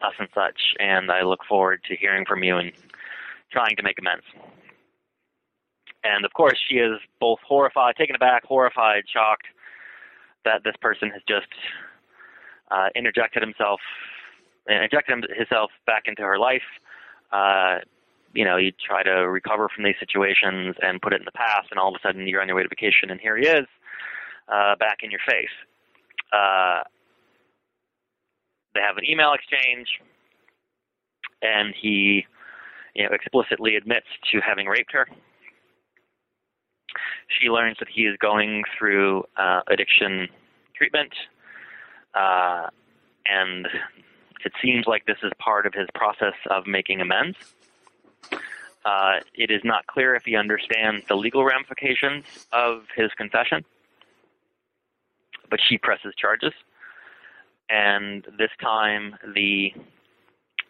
thus 0.01 0.15
and 0.19 0.29
such, 0.35 0.75
and 0.81 1.11
I 1.11 1.23
look 1.23 1.41
forward 1.49 1.83
to 1.89 1.97
hearing 1.97 2.25
from 2.27 2.43
you 2.43 2.57
and 2.57 2.73
trying 3.53 3.77
to 3.77 3.83
make 3.83 3.99
amends. 3.99 4.25
And 6.03 6.25
of 6.25 6.33
course, 6.33 6.59
she 6.69 6.77
is 6.77 6.99
both 7.21 7.39
horrified, 7.47 7.97
taken 7.97 8.17
aback, 8.17 8.45
horrified, 8.45 9.05
shocked 9.13 9.47
that 10.45 10.65
this 10.65 10.75
person 10.81 11.11
has 11.11 11.23
just 11.29 11.47
uh, 12.71 12.89
interjected 12.97 13.43
himself, 13.43 13.81
injected 14.67 15.27
himself 15.37 15.71
back 15.87 16.05
into 16.07 16.23
her 16.23 16.39
life. 16.39 16.63
Uh, 17.33 17.79
you 18.35 18.45
know, 18.45 18.57
you 18.57 18.73
try 18.73 19.03
to 19.03 19.29
recover 19.29 19.69
from 19.75 19.85
these 19.85 19.95
situations 20.01 20.75
and 20.83 21.01
put 21.01 21.13
it 21.13 21.21
in 21.21 21.25
the 21.25 21.33
past, 21.33 21.69
and 21.71 21.79
all 21.79 21.89
of 21.89 21.95
a 21.95 22.07
sudden 22.07 22.27
you're 22.27 22.43
on 22.43 22.49
your 22.49 22.57
way 22.57 22.63
to 22.63 22.69
vacation, 22.69 23.11
and 23.11 23.21
here 23.21 23.37
he 23.37 23.47
is, 23.47 23.67
uh, 24.49 24.75
back 24.77 24.99
in 25.03 25.11
your 25.11 25.21
face. 25.27 25.55
Uh, 26.35 26.83
they 28.75 28.81
have 28.81 28.97
an 28.97 29.09
email 29.09 29.33
exchange, 29.33 29.89
and 31.43 31.75
he, 31.81 32.27
you 32.95 33.05
know, 33.05 33.11
explicitly 33.13 33.77
admits 33.77 34.07
to 34.33 34.41
having 34.41 34.67
raped 34.67 34.93
her. 34.93 35.07
She 37.29 37.49
learns 37.49 37.77
that 37.79 37.89
he 37.89 38.03
is 38.03 38.17
going 38.19 38.65
through 38.77 39.25
uh, 39.37 39.61
addiction 39.69 40.29
treatment, 40.77 41.13
uh, 42.15 42.69
and 43.27 43.69
it 44.45 44.53
seems 44.63 44.87
like 44.87 45.07
this 45.07 45.19
is 45.23 45.31
part 45.39 45.67
of 45.67 45.75
his 45.75 45.89
process 45.95 46.35
of 46.51 46.67
making 46.67 47.01
amends. 47.01 47.37
Uh, 48.85 49.21
it 49.35 49.51
is 49.51 49.63
not 49.65 49.87
clear 49.87 50.15
if 50.15 50.25
he 50.25 50.37
understands 50.37 51.07
the 51.09 51.15
legal 51.15 51.45
ramifications 51.45 52.25
of 52.53 52.83
his 52.95 53.11
confession, 53.17 53.65
but 55.51 55.61
she 55.69 55.79
presses 55.79 56.15
charges. 56.19 56.53
And 57.69 58.25
this 58.39 58.51
time, 58.61 59.15
the 59.35 59.73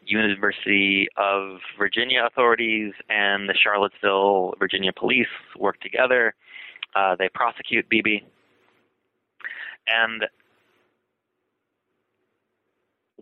University 0.07 1.09
of 1.17 1.59
Virginia 1.79 2.25
authorities 2.27 2.93
and 3.09 3.49
the 3.49 3.55
Charlottesville, 3.55 4.55
Virginia 4.59 4.93
police 4.97 5.27
work 5.59 5.81
together. 5.81 6.35
Uh, 6.95 7.17
they 7.19 7.29
prosecute 7.35 7.89
Beebe. 7.89 8.21
And 9.89 10.25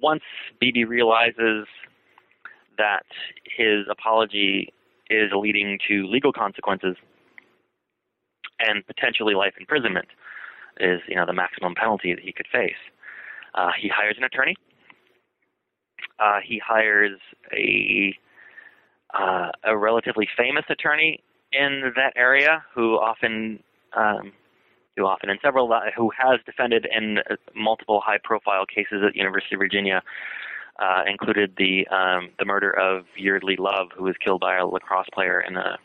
once 0.01 0.23
Beebe 0.61 0.85
realizes 0.85 1.67
that 2.79 3.05
his 3.57 3.87
apology 3.91 4.73
is 5.11 5.31
leading 5.35 5.79
to 5.89 6.07
legal 6.07 6.33
consequences 6.33 6.97
and 8.59 8.87
potentially 8.87 9.35
life 9.35 9.55
imprisonment 9.59 10.07
is 10.81 11.01
you 11.09 11.17
know 11.17 11.27
the 11.27 11.33
maximum 11.33 11.75
penalty 11.75 12.15
that 12.15 12.23
he 12.23 12.33
could 12.33 12.47
face. 12.53 12.81
Uh, 13.55 13.71
he 13.81 13.89
hires 13.89 14.17
an 14.19 14.25
attorney. 14.25 14.55
Uh, 16.19 16.39
he 16.45 16.61
hires 16.65 17.19
a 17.53 18.15
uh, 19.15 19.51
a 19.65 19.77
relatively 19.77 20.29
famous 20.37 20.65
attorney 20.69 21.23
in 21.53 21.93
that 21.97 22.13
area 22.17 22.65
who 22.75 22.95
often 22.95 23.63
um, 23.95 24.33
who 24.97 25.05
often 25.05 25.31
in 25.31 25.39
several 25.43 25.73
who 25.97 26.11
has 26.19 26.41
defended 26.47 26.87
in 26.95 27.19
multiple 27.55 28.01
high 28.05 28.19
profile 28.23 28.65
cases 28.67 29.03
at 29.07 29.17
University 29.17 29.55
of 29.55 29.59
Virginia 29.59 30.03
uh, 30.79 31.03
included 31.07 31.55
the 31.57 31.87
um, 31.89 32.31
the 32.39 32.45
murder 32.45 32.71
of 32.71 33.05
Yeardley 33.17 33.57
Love, 33.57 33.89
who 33.97 34.05
was 34.05 34.15
killed 34.23 34.41
by 34.41 34.57
a 34.57 34.67
lacrosse 34.67 35.07
player 35.13 35.41
in 35.41 35.57
a, 35.57 35.79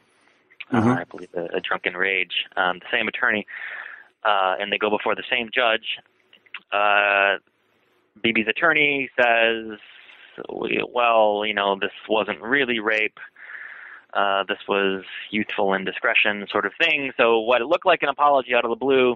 mm-hmm. 0.74 0.90
uh, 0.90 0.96
I 0.96 1.04
believe, 1.04 1.30
a, 1.36 1.58
a 1.58 1.60
drunken 1.60 1.96
rage. 1.96 2.46
Um, 2.56 2.80
the 2.80 2.86
same 2.92 3.08
attorney, 3.08 3.46
uh, 4.24 4.56
and 4.60 4.72
they 4.72 4.78
go 4.78 4.90
before 4.90 5.16
the 5.16 5.24
same 5.30 5.50
judge. 5.54 5.98
Uh, 6.72 7.38
Beebe's 8.22 8.48
attorney 8.48 9.10
says, 9.16 9.80
"Well, 10.50 11.44
you 11.46 11.54
know, 11.54 11.78
this 11.80 11.92
wasn't 12.10 12.42
really 12.42 12.80
rape." 12.80 13.20
Uh, 14.14 14.44
this 14.48 14.60
was 14.68 15.04
youthful 15.30 15.74
indiscretion 15.74 16.48
sort 16.50 16.66
of 16.66 16.72
thing. 16.82 17.12
So 17.18 17.40
what 17.40 17.62
it 17.62 17.66
looked 17.66 17.86
like 17.86 18.02
an 18.04 18.10
apology 18.10 18.56
out 18.56 18.64
of 18.64 18.70
the 18.70 18.76
blue 18.76 19.16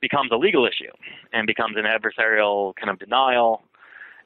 becomes 0.00 0.30
a 0.30 0.36
legal 0.36 0.66
issue 0.66 0.92
and 1.32 1.46
becomes 1.46 1.76
an 1.76 1.84
adversarial 1.84 2.74
kind 2.76 2.90
of 2.90 2.98
denial 2.98 3.64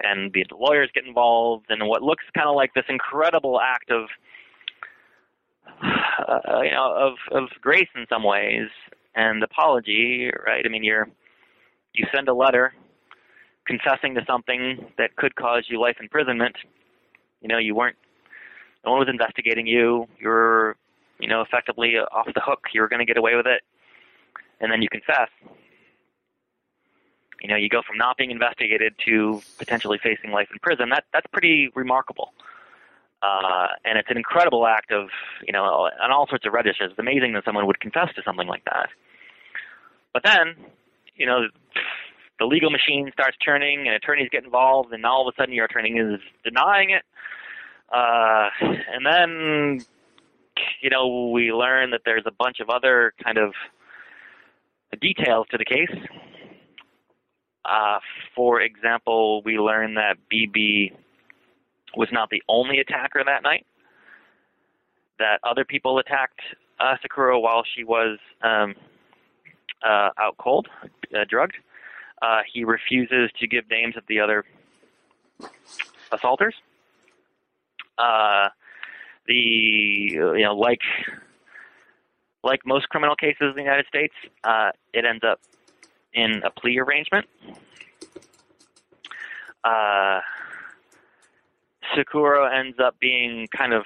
and 0.00 0.32
the 0.32 0.44
lawyers 0.52 0.90
get 0.94 1.06
involved, 1.06 1.66
and 1.68 1.86
what 1.86 2.02
looks 2.02 2.24
kind 2.34 2.48
of 2.48 2.54
like 2.54 2.74
this 2.74 2.84
incredible 2.88 3.60
act 3.60 3.90
of, 3.90 4.08
uh, 5.82 6.60
you 6.62 6.70
know, 6.70 6.94
of 6.94 7.14
of 7.32 7.48
grace 7.60 7.88
in 7.94 8.06
some 8.08 8.22
ways 8.22 8.68
and 9.14 9.42
apology, 9.42 10.30
right? 10.46 10.64
I 10.64 10.68
mean, 10.68 10.84
you're 10.84 11.08
you 11.92 12.06
send 12.14 12.28
a 12.28 12.34
letter 12.34 12.74
confessing 13.66 14.14
to 14.14 14.24
something 14.26 14.86
that 14.98 15.16
could 15.16 15.34
cause 15.36 15.64
you 15.68 15.80
life 15.80 15.96
imprisonment. 16.00 16.56
You 17.40 17.48
know, 17.48 17.58
you 17.58 17.74
weren't, 17.74 17.96
no 18.84 18.92
one 18.92 19.00
was 19.00 19.08
investigating 19.08 19.66
you. 19.66 20.06
You're, 20.18 20.76
you 21.20 21.28
know, 21.28 21.40
effectively 21.40 21.94
off 21.96 22.26
the 22.34 22.40
hook. 22.40 22.60
You're 22.72 22.88
going 22.88 22.98
to 22.98 23.06
get 23.06 23.16
away 23.16 23.36
with 23.36 23.46
it, 23.46 23.62
and 24.60 24.72
then 24.72 24.82
you 24.82 24.88
confess 24.88 25.28
you 27.44 27.50
know, 27.50 27.56
you 27.56 27.68
go 27.68 27.82
from 27.86 27.98
not 27.98 28.16
being 28.16 28.30
investigated 28.30 28.94
to 29.04 29.42
potentially 29.58 29.98
facing 30.02 30.30
life 30.30 30.48
in 30.50 30.58
prison. 30.60 30.88
That 30.88 31.04
that's 31.12 31.26
pretty 31.30 31.68
remarkable. 31.74 32.32
Uh, 33.22 33.68
and 33.84 33.98
it's 33.98 34.10
an 34.10 34.16
incredible 34.16 34.66
act 34.66 34.90
of, 34.90 35.08
you 35.46 35.52
know, 35.52 35.64
on 36.02 36.10
all 36.10 36.26
sorts 36.26 36.46
of 36.46 36.54
registers. 36.54 36.90
It's 36.90 36.98
amazing 36.98 37.34
that 37.34 37.44
someone 37.44 37.66
would 37.66 37.80
confess 37.80 38.08
to 38.16 38.22
something 38.24 38.48
like 38.48 38.64
that. 38.64 38.88
But 40.14 40.22
then, 40.24 40.54
you 41.16 41.26
know, 41.26 41.48
the 42.38 42.46
legal 42.46 42.70
machine 42.70 43.10
starts 43.12 43.36
turning, 43.44 43.80
and 43.80 43.94
attorneys 43.94 44.28
get 44.30 44.44
involved, 44.44 44.92
and 44.92 45.04
all 45.04 45.28
of 45.28 45.34
a 45.34 45.36
sudden 45.40 45.52
your 45.52 45.66
attorney 45.66 45.90
is 45.90 46.20
denying 46.44 46.90
it. 46.90 47.02
Uh, 47.92 48.48
and 48.62 49.04
then, 49.04 49.84
you 50.80 50.88
know, 50.88 51.30
we 51.30 51.52
learn 51.52 51.90
that 51.90 52.02
there's 52.04 52.24
a 52.26 52.32
bunch 52.32 52.60
of 52.60 52.70
other 52.70 53.12
kind 53.22 53.36
of 53.36 53.52
details 55.00 55.46
to 55.50 55.58
the 55.58 55.64
case. 55.64 55.90
Uh, 57.64 57.98
for 58.34 58.60
example, 58.60 59.42
we 59.42 59.58
learn 59.58 59.94
that 59.94 60.16
Beebe 60.28 60.90
was 61.96 62.08
not 62.12 62.30
the 62.30 62.42
only 62.48 62.78
attacker 62.78 63.22
that 63.24 63.42
night. 63.42 63.66
That 65.18 65.38
other 65.44 65.64
people 65.64 65.98
attacked 65.98 66.40
uh, 66.80 66.96
Seccuro 67.02 67.38
while 67.40 67.64
she 67.74 67.84
was 67.84 68.18
um, 68.42 68.74
uh, 69.84 70.10
out 70.18 70.36
cold, 70.38 70.68
uh, 71.14 71.24
drugged. 71.28 71.56
Uh, 72.22 72.40
he 72.50 72.64
refuses 72.64 73.30
to 73.38 73.46
give 73.46 73.68
names 73.70 73.96
of 73.96 74.04
the 74.08 74.20
other 74.20 74.44
assaulters. 76.12 76.54
Uh, 77.98 78.48
the 79.26 79.34
you 79.34 80.42
know 80.42 80.54
like 80.54 80.80
like 82.42 82.60
most 82.66 82.88
criminal 82.88 83.16
cases 83.16 83.40
in 83.40 83.54
the 83.54 83.62
United 83.62 83.86
States, 83.86 84.14
uh, 84.44 84.70
it 84.92 85.04
ends 85.04 85.24
up 85.24 85.40
in 86.12 86.42
a 86.44 86.50
plea 86.50 86.78
arrangement. 86.78 87.26
Uh, 89.64 90.20
Seccuro 91.94 92.44
ends 92.46 92.78
up 92.78 92.98
being 93.00 93.48
kind 93.56 93.72
of 93.72 93.84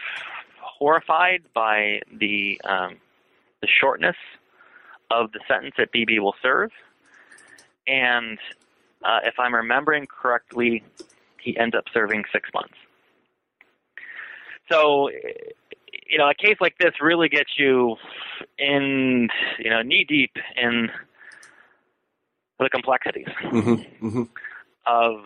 horrified 0.61 1.43
by 1.55 2.01
the 2.13 2.61
um, 2.65 2.97
the 3.61 3.69
shortness 3.69 4.17
of 5.11 5.33
the 5.33 5.41
sentence 5.49 5.75
that 5.79 5.93
Beebe 5.93 6.19
will 6.19 6.35
serve, 6.43 6.71
and 7.87 8.39
uh, 9.05 9.21
if 9.25 9.35
I'm 9.39 9.55
remembering 9.55 10.07
correctly, 10.07 10.83
he 11.41 11.57
ends 11.57 11.75
up 11.77 11.85
serving 11.93 12.25
six 12.33 12.51
months. 12.53 12.75
So, 14.71 15.09
you 16.07 16.19
know, 16.19 16.29
a 16.29 16.35
case 16.35 16.57
like 16.61 16.77
this 16.79 16.93
really 17.01 17.29
gets 17.29 17.53
you 17.59 17.97
in, 18.59 19.29
you 19.59 19.71
know, 19.71 19.83
knee 19.83 20.05
deep 20.07 20.33
in 20.61 20.91
the 22.59 22.69
complexities 22.69 23.29
Mm-hmm. 23.45 24.07
Mm-hmm. 24.07 24.23
of 24.87 25.21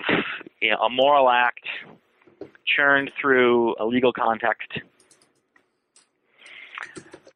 you 0.60 0.70
know, 0.70 0.76
a 0.76 0.90
moral 0.90 1.28
act 1.30 1.66
churned 2.66 3.10
through 3.20 3.74
a 3.80 3.84
legal 3.86 4.12
context. 4.12 4.70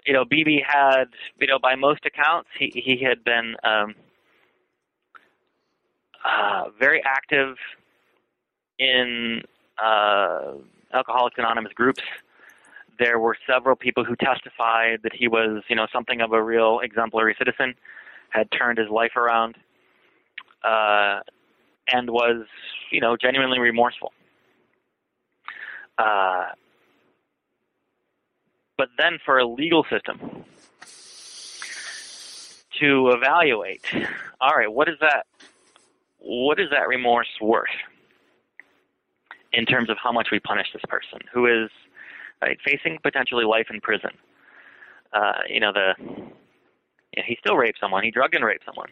You 0.07 0.13
know, 0.13 0.25
Beebe 0.25 0.61
had, 0.67 1.07
you 1.41 1.49
know, 1.49 1.59
by 1.59 1.75
most 1.75 2.07
accounts, 2.07 2.49
he 2.59 2.71
he 2.75 3.03
had 3.03 3.25
been 3.25 3.57
um, 3.65 3.95
uh, 6.25 6.65
very 6.79 7.03
active 7.05 7.57
in 8.79 9.43
uh, 9.83 10.53
Alcoholics 10.93 11.37
Anonymous 11.39 11.73
groups. 11.73 12.03
There 12.99 13.19
were 13.19 13.37
several 13.47 13.77
people 13.77 14.05
who 14.05 14.17
testified 14.17 15.01
that 15.03 15.13
he 15.13 15.29
was, 15.29 15.63
you 15.69 15.77
know, 15.77 15.87
something 15.93 16.21
of 16.21 16.33
a 16.33 16.43
real 16.43 16.81
exemplary 16.83 17.35
citizen, 17.39 17.75
had 18.31 18.51
turned 18.51 18.79
his 18.79 18.89
life 18.89 19.17
around, 19.17 19.57
uh, 20.65 21.21
and 21.93 22.11
was, 22.11 22.47
you 22.91 23.01
know, 23.01 23.17
genuinely 23.17 23.59
remorseful. 23.59 24.13
Uh, 25.99 26.47
but 28.77 28.89
then 28.99 29.19
for 29.25 29.39
a 29.39 29.47
legal 29.47 29.85
system 29.91 30.45
to 32.81 33.11
evaluate, 33.11 33.85
all 34.41 34.55
right, 34.55 34.71
what 34.73 34.89
is 34.89 34.97
that? 35.01 35.27
What 36.19 36.59
is 36.61 36.71
that 36.71 36.89
remorse 36.89 37.29
worth 37.41 37.69
in 39.53 39.65
terms 39.65 39.89
of 39.89 39.97
how 40.03 40.13
much 40.13 40.29
we 40.33 40.41
punish 40.41 40.67
this 40.73 40.83
person 40.89 41.21
who 41.33 41.47
is 41.47 41.71
right, 42.43 42.59
facing 42.65 42.99
potentially 43.03 43.45
life 43.45 43.69
in 43.71 43.81
prison? 43.81 44.11
Uh, 45.13 45.41
you 45.49 45.61
know, 45.61 45.73
the 45.73 45.95
you 45.99 46.15
know, 47.17 47.23
he 47.27 47.37
still 47.41 47.57
raped 47.57 47.79
someone. 47.81 48.03
He 48.03 48.11
drugged 48.11 48.35
and 48.35 48.45
raped 48.45 48.65
someone. 48.65 48.89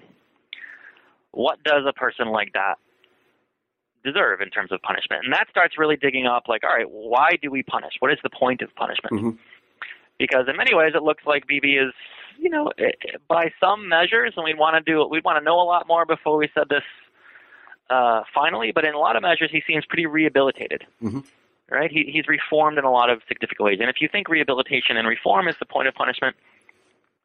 What 1.33 1.63
does 1.65 1.83
a 1.87 1.93
person 1.93 2.29
like 2.29 2.53
that 2.53 2.77
deserve 4.05 4.41
in 4.41 4.49
terms 4.51 4.71
of 4.71 4.81
punishment? 4.83 5.25
And 5.25 5.33
that 5.33 5.49
starts 5.51 5.77
really 5.77 5.97
digging 5.97 6.27
up, 6.27 6.45
like, 6.49 6.63
all 6.63 6.71
right, 6.75 6.89
why 6.89 7.37
do 7.43 7.51
we 7.51 7.63
punish? 7.65 7.95
What 7.99 8.13
is 8.13 8.19
the 8.23 8.31
point 8.31 8.63
of 8.63 8.75
punishment? 8.77 9.15
Mhm. 9.15 9.39
Because 10.19 10.47
in 10.49 10.57
many 10.57 10.75
ways, 10.75 10.93
it 10.95 11.03
looks 11.03 11.25
like 11.27 11.47
Beebe 11.47 11.75
is, 11.77 11.93
you 12.39 12.49
know, 12.49 12.71
eh, 12.79 12.85
eh, 13.09 13.17
by 13.29 13.51
some 13.61 13.89
measures, 13.89 14.33
and 14.37 14.45
we 14.45 14.55
want 14.55 14.77
to 14.77 14.93
do, 14.93 15.07
we 15.11 15.21
want 15.25 15.39
to 15.39 15.45
know 15.45 15.61
a 15.61 15.65
lot 15.65 15.87
more 15.89 16.07
before 16.07 16.37
we 16.37 16.49
said 16.55 16.69
this 16.69 16.83
uh, 17.91 18.23
finally. 18.35 18.73
But 18.73 18.85
in 18.85 18.95
a 18.95 18.99
lot 18.99 19.17
of 19.17 19.23
measures, 19.23 19.51
he 19.51 19.63
seems 19.67 19.85
pretty 19.87 20.07
rehabilitated. 20.07 20.87
Mhm. 21.03 21.25
Right? 21.71 21.91
He, 21.91 22.11
he's 22.13 22.29
reformed 22.29 22.79
in 22.79 22.85
a 22.85 22.91
lot 22.91 23.11
of 23.11 23.23
significant 23.27 23.65
ways. 23.65 23.79
And 23.81 23.89
if 23.89 23.97
you 24.01 24.09
think 24.09 24.29
rehabilitation 24.29 24.97
and 24.97 25.09
reform 25.09 25.49
is 25.49 25.57
the 25.59 25.67
point 25.67 25.89
of 25.89 25.95
punishment, 25.95 26.37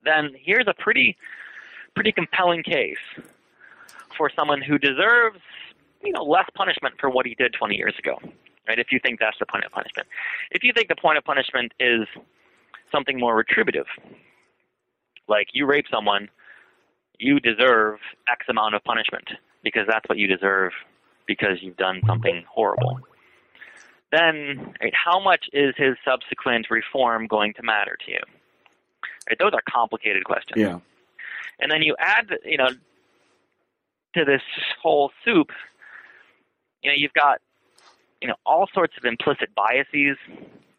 then 0.04 0.32
here's 0.40 0.66
a 0.66 0.74
pretty, 0.74 1.18
pretty 1.94 2.14
compelling 2.14 2.64
case 2.64 2.98
for 4.18 4.32
someone 4.34 4.62
who 4.62 4.78
deserves, 4.78 5.40
you 6.02 6.14
know, 6.14 6.24
less 6.24 6.46
punishment 6.56 6.96
for 7.00 7.10
what 7.10 7.26
he 7.26 7.36
did 7.36 7.54
20 7.54 7.76
years 7.76 7.94
ago. 8.00 8.18
Right? 8.68 8.80
If 8.80 8.92
you 8.92 9.00
think 9.04 9.20
that's 9.20 9.38
the 9.40 9.46
point 9.46 9.66
of 9.66 9.72
punishment. 9.72 10.08
If 10.52 10.64
you 10.64 10.72
think 10.74 10.88
the 10.88 10.96
point 10.96 11.18
of 11.18 11.26
punishment 11.26 11.74
is 11.80 12.08
something 12.92 13.20
more 13.20 13.36
retributive, 13.36 13.88
like 15.28 15.48
you 15.54 15.66
rape 15.66 15.86
someone, 15.92 16.30
you 17.18 17.40
deserve 17.40 18.00
X 18.32 18.46
amount 18.50 18.76
of 18.76 18.84
punishment 18.84 19.30
because 19.64 19.84
that's 19.88 20.08
what 20.08 20.18
you 20.18 20.28
deserve 20.28 20.72
because 21.28 21.58
you've 21.62 21.78
done 21.78 22.02
something 22.08 22.44
horrible. 22.50 23.00
Then, 24.12 24.74
right, 24.82 24.94
how 24.94 25.20
much 25.20 25.46
is 25.54 25.76
his 25.78 25.96
subsequent 26.04 26.68
reform 26.72 27.28
going 27.28 27.54
to 27.54 27.64
matter 27.64 27.96
to 28.06 28.12
you? 28.12 28.20
Right, 29.30 29.38
those 29.38 29.52
are 29.54 29.62
complicated 29.70 30.24
questions. 30.24 30.60
Yeah. 30.60 30.80
And 31.60 31.72
then 31.72 31.84
you 31.84 31.96
add, 32.00 32.30
you 32.44 32.58
know, 32.58 32.70
to 34.16 34.26
this 34.26 34.42
whole 34.82 35.12
soup, 35.24 35.50
you 36.82 36.90
know, 36.90 36.96
you've 36.98 37.14
got, 37.14 37.40
you 38.22 38.28
know, 38.28 38.36
all 38.46 38.68
sorts 38.74 38.94
of 38.98 39.06
implicit 39.06 39.54
biases 39.56 40.18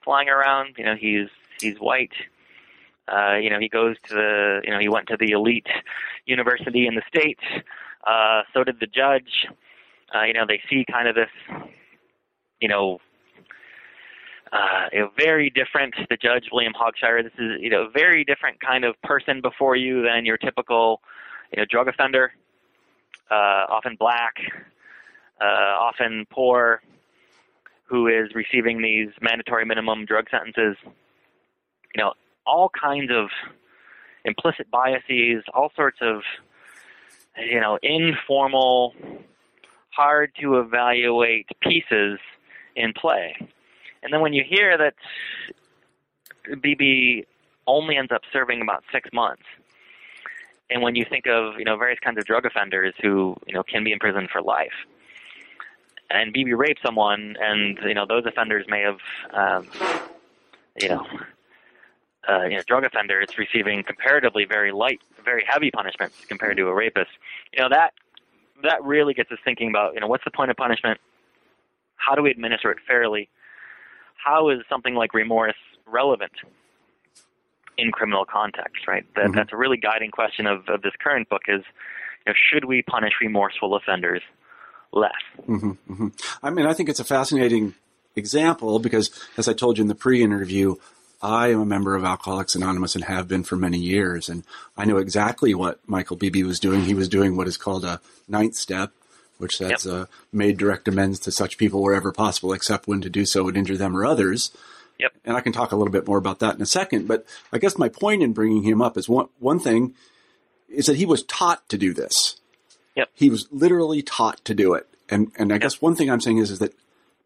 flying 0.02 0.28
around. 0.28 0.74
You 0.78 0.86
know, 0.86 0.96
he's 0.98 1.28
he's 1.60 1.78
white. 1.78 2.12
Uh, 3.08 3.36
you 3.36 3.50
know, 3.50 3.58
he 3.58 3.68
goes 3.68 3.96
to 4.08 4.14
the, 4.14 4.60
you 4.64 4.70
know, 4.70 4.78
he 4.78 4.88
went 4.88 5.08
to 5.08 5.16
the 5.18 5.32
elite 5.32 5.66
university 6.26 6.86
in 6.86 6.94
the 6.94 7.02
states. 7.08 7.42
Uh, 8.06 8.42
so 8.52 8.64
did 8.64 8.78
the 8.80 8.86
judge. 8.86 9.46
Uh, 10.14 10.22
you 10.22 10.32
know, 10.32 10.44
they 10.46 10.60
see 10.68 10.84
kind 10.90 11.08
of 11.08 11.14
this, 11.14 11.30
you 12.60 12.68
know, 12.68 12.98
uh, 14.52 14.86
you 14.92 15.00
know, 15.00 15.10
very 15.16 15.50
different. 15.50 15.94
The 16.08 16.16
judge, 16.16 16.48
William 16.52 16.72
Hogshire, 16.72 17.22
this 17.22 17.32
is, 17.38 17.60
you 17.60 17.70
know, 17.70 17.82
a 17.82 17.90
very 17.90 18.24
different 18.24 18.60
kind 18.60 18.84
of 18.84 19.00
person 19.02 19.40
before 19.40 19.76
you 19.76 20.02
than 20.02 20.24
your 20.24 20.36
typical, 20.36 21.00
you 21.52 21.60
know, 21.60 21.66
drug 21.68 21.88
offender. 21.88 22.32
Uh, 23.30 23.64
often 23.68 23.96
black, 23.98 24.34
uh, 25.40 25.44
often 25.78 26.26
poor, 26.30 26.82
who 27.84 28.08
is 28.08 28.34
receiving 28.34 28.82
these 28.82 29.08
mandatory 29.20 29.64
minimum 29.64 30.04
drug 30.04 30.26
sentences. 30.30 30.76
You 31.94 32.02
know, 32.02 32.12
all 32.46 32.70
kinds 32.70 33.10
of 33.10 33.28
implicit 34.24 34.70
biases, 34.70 35.44
all 35.54 35.72
sorts 35.74 35.98
of, 36.00 36.22
you 37.38 37.60
know, 37.60 37.78
informal, 37.82 38.94
hard 39.90 40.32
to 40.40 40.58
evaluate 40.58 41.46
pieces 41.60 42.18
in 42.76 42.92
play. 42.92 43.36
And 44.02 44.12
then 44.12 44.20
when 44.20 44.32
you 44.32 44.44
hear 44.48 44.78
that 44.78 44.94
Beebe 46.60 47.22
only 47.66 47.96
ends 47.96 48.12
up 48.12 48.22
serving 48.32 48.62
about 48.62 48.82
six 48.92 49.10
months, 49.12 49.42
and 50.70 50.82
when 50.82 50.94
you 50.94 51.04
think 51.08 51.26
of 51.26 51.58
you 51.58 51.64
know 51.64 51.76
various 51.76 51.98
kinds 52.00 52.18
of 52.18 52.24
drug 52.24 52.46
offenders 52.46 52.94
who 53.02 53.36
you 53.46 53.54
know 53.54 53.62
can 53.62 53.84
be 53.84 53.92
in 53.92 53.98
prison 53.98 54.28
for 54.30 54.40
life, 54.40 54.72
and 56.10 56.32
Beebe 56.32 56.54
raped 56.54 56.80
someone, 56.84 57.36
and 57.40 57.78
you 57.84 57.94
know 57.94 58.06
those 58.06 58.24
offenders 58.26 58.66
may 58.68 58.82
have 58.82 58.98
um, 59.32 59.68
you 60.80 60.88
know 60.88 61.06
uh, 62.28 62.44
you 62.44 62.56
know 62.56 62.62
drug 62.66 62.84
offenders 62.84 63.28
receiving 63.38 63.82
comparatively 63.82 64.44
very 64.44 64.72
light, 64.72 65.00
very 65.24 65.44
heavy 65.46 65.70
punishments 65.70 66.16
compared 66.26 66.56
to 66.56 66.66
a 66.68 66.74
rapist. 66.74 67.10
You 67.52 67.62
know 67.62 67.68
that 67.70 67.94
that 68.62 68.82
really 68.84 69.14
gets 69.14 69.30
us 69.32 69.38
thinking 69.44 69.68
about 69.68 69.94
you 69.94 70.00
know 70.00 70.06
what's 70.06 70.24
the 70.24 70.30
point 70.30 70.50
of 70.50 70.56
punishment? 70.56 71.00
How 71.96 72.14
do 72.14 72.22
we 72.22 72.30
administer 72.30 72.70
it 72.70 72.78
fairly? 72.86 73.28
How 74.22 74.50
is 74.50 74.58
something 74.68 74.94
like 74.94 75.14
remorse 75.14 75.54
relevant 75.86 76.32
in 77.78 77.90
criminal 77.90 78.24
context? 78.24 78.86
Right. 78.86 79.04
That, 79.16 79.26
Mhm. 79.26 79.34
That's 79.34 79.52
a 79.52 79.56
really 79.56 79.76
guiding 79.76 80.10
question 80.10 80.46
of, 80.46 80.68
of 80.68 80.82
this 80.82 80.92
current 81.02 81.28
book 81.28 81.42
is 81.48 81.62
you 82.26 82.32
know, 82.32 82.34
should 82.34 82.66
we 82.66 82.82
punish 82.82 83.14
remorseful 83.20 83.74
offenders 83.74 84.22
less? 84.92 85.12
hmm 85.46 85.70
hmm 85.70 86.08
I 86.42 86.50
mean, 86.50 86.66
I 86.66 86.74
think 86.74 86.88
it's 86.88 87.00
a 87.00 87.04
fascinating 87.04 87.74
example 88.16 88.78
because, 88.78 89.10
as 89.36 89.48
I 89.48 89.52
told 89.54 89.78
you 89.78 89.82
in 89.82 89.88
the 89.88 89.94
pre-interview, 89.94 90.74
I 91.22 91.48
am 91.48 91.60
a 91.60 91.66
member 91.66 91.94
of 91.96 92.04
Alcoholics 92.04 92.54
Anonymous 92.54 92.94
and 92.94 93.04
have 93.04 93.28
been 93.28 93.44
for 93.44 93.56
many 93.56 93.78
years. 93.78 94.28
And 94.28 94.44
I 94.76 94.84
know 94.84 94.96
exactly 94.96 95.54
what 95.54 95.80
Michael 95.86 96.16
Beebe 96.16 96.42
was 96.42 96.60
doing. 96.60 96.82
He 96.82 96.94
was 96.94 97.08
doing 97.08 97.36
what 97.36 97.48
is 97.48 97.56
called 97.56 97.84
a 97.84 98.00
ninth 98.26 98.54
step, 98.54 98.92
which 99.38 99.58
says 99.58 99.84
yep. 99.84 99.94
uh, 99.94 100.06
made 100.32 100.56
direct 100.56 100.88
amends 100.88 101.18
to 101.20 101.30
such 101.30 101.58
people 101.58 101.82
wherever 101.82 102.12
possible, 102.12 102.52
except 102.52 102.88
when 102.88 103.00
to 103.02 103.10
do 103.10 103.26
so 103.26 103.44
would 103.44 103.56
injure 103.56 103.76
them 103.76 103.96
or 103.96 104.04
others. 104.04 104.50
Yep. 104.98 105.12
And 105.24 105.36
I 105.36 105.40
can 105.40 105.52
talk 105.52 105.72
a 105.72 105.76
little 105.76 105.92
bit 105.92 106.06
more 106.06 106.18
about 106.18 106.38
that 106.40 106.54
in 106.54 106.62
a 106.62 106.66
second. 106.66 107.06
But 107.06 107.26
I 107.52 107.58
guess 107.58 107.78
my 107.78 107.88
point 107.88 108.22
in 108.22 108.32
bringing 108.32 108.62
him 108.62 108.80
up 108.80 108.96
is 108.96 109.08
one, 109.08 109.28
one 109.38 109.58
thing 109.58 109.94
is 110.68 110.86
that 110.86 110.96
he 110.96 111.06
was 111.06 111.22
taught 111.24 111.68
to 111.68 111.78
do 111.78 111.92
this. 111.92 112.40
Yep. 112.96 113.10
He 113.14 113.30
was 113.30 113.46
literally 113.50 114.02
taught 114.02 114.44
to 114.44 114.54
do 114.54 114.74
it. 114.74 114.86
And, 115.08 115.32
and 115.36 115.52
I 115.52 115.56
yep. 115.56 115.62
guess 115.62 115.82
one 115.82 115.96
thing 115.96 116.10
I'm 116.10 116.20
saying 116.20 116.38
is, 116.38 116.50
is 116.50 116.60
that 116.60 116.74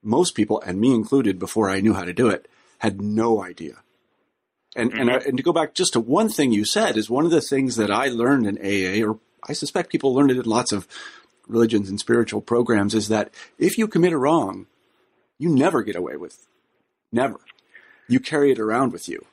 most 0.02 0.34
people, 0.34 0.60
and 0.62 0.80
me 0.80 0.94
included, 0.94 1.38
before 1.38 1.70
I 1.70 1.80
knew 1.80 1.94
how 1.94 2.04
to 2.04 2.12
do 2.12 2.28
it, 2.28 2.48
had 2.84 3.00
no 3.00 3.42
idea. 3.42 3.76
And, 4.76 4.90
mm-hmm. 4.90 5.00
and, 5.00 5.10
I, 5.10 5.14
and 5.16 5.36
to 5.38 5.42
go 5.42 5.52
back 5.52 5.74
just 5.74 5.94
to 5.94 6.00
one 6.00 6.28
thing 6.28 6.52
you 6.52 6.66
said 6.66 6.98
is 6.98 7.08
one 7.08 7.24
of 7.24 7.30
the 7.30 7.40
things 7.40 7.76
that 7.76 7.90
I 7.90 8.08
learned 8.08 8.46
in 8.46 8.58
AA, 8.58 9.06
or 9.08 9.18
I 9.48 9.54
suspect 9.54 9.90
people 9.90 10.12
learned 10.12 10.32
it 10.32 10.36
in 10.36 10.44
lots 10.44 10.70
of 10.70 10.86
religions 11.48 11.88
and 11.88 11.98
spiritual 11.98 12.42
programs, 12.42 12.94
is 12.94 13.08
that 13.08 13.32
if 13.58 13.78
you 13.78 13.88
commit 13.88 14.12
a 14.12 14.18
wrong, 14.18 14.66
you 15.38 15.48
never 15.48 15.82
get 15.82 15.96
away 15.96 16.16
with. 16.16 16.46
Never. 17.10 17.40
You 18.06 18.20
carry 18.20 18.52
it 18.52 18.58
around 18.58 18.92
with 18.92 19.08
you. 19.08 19.24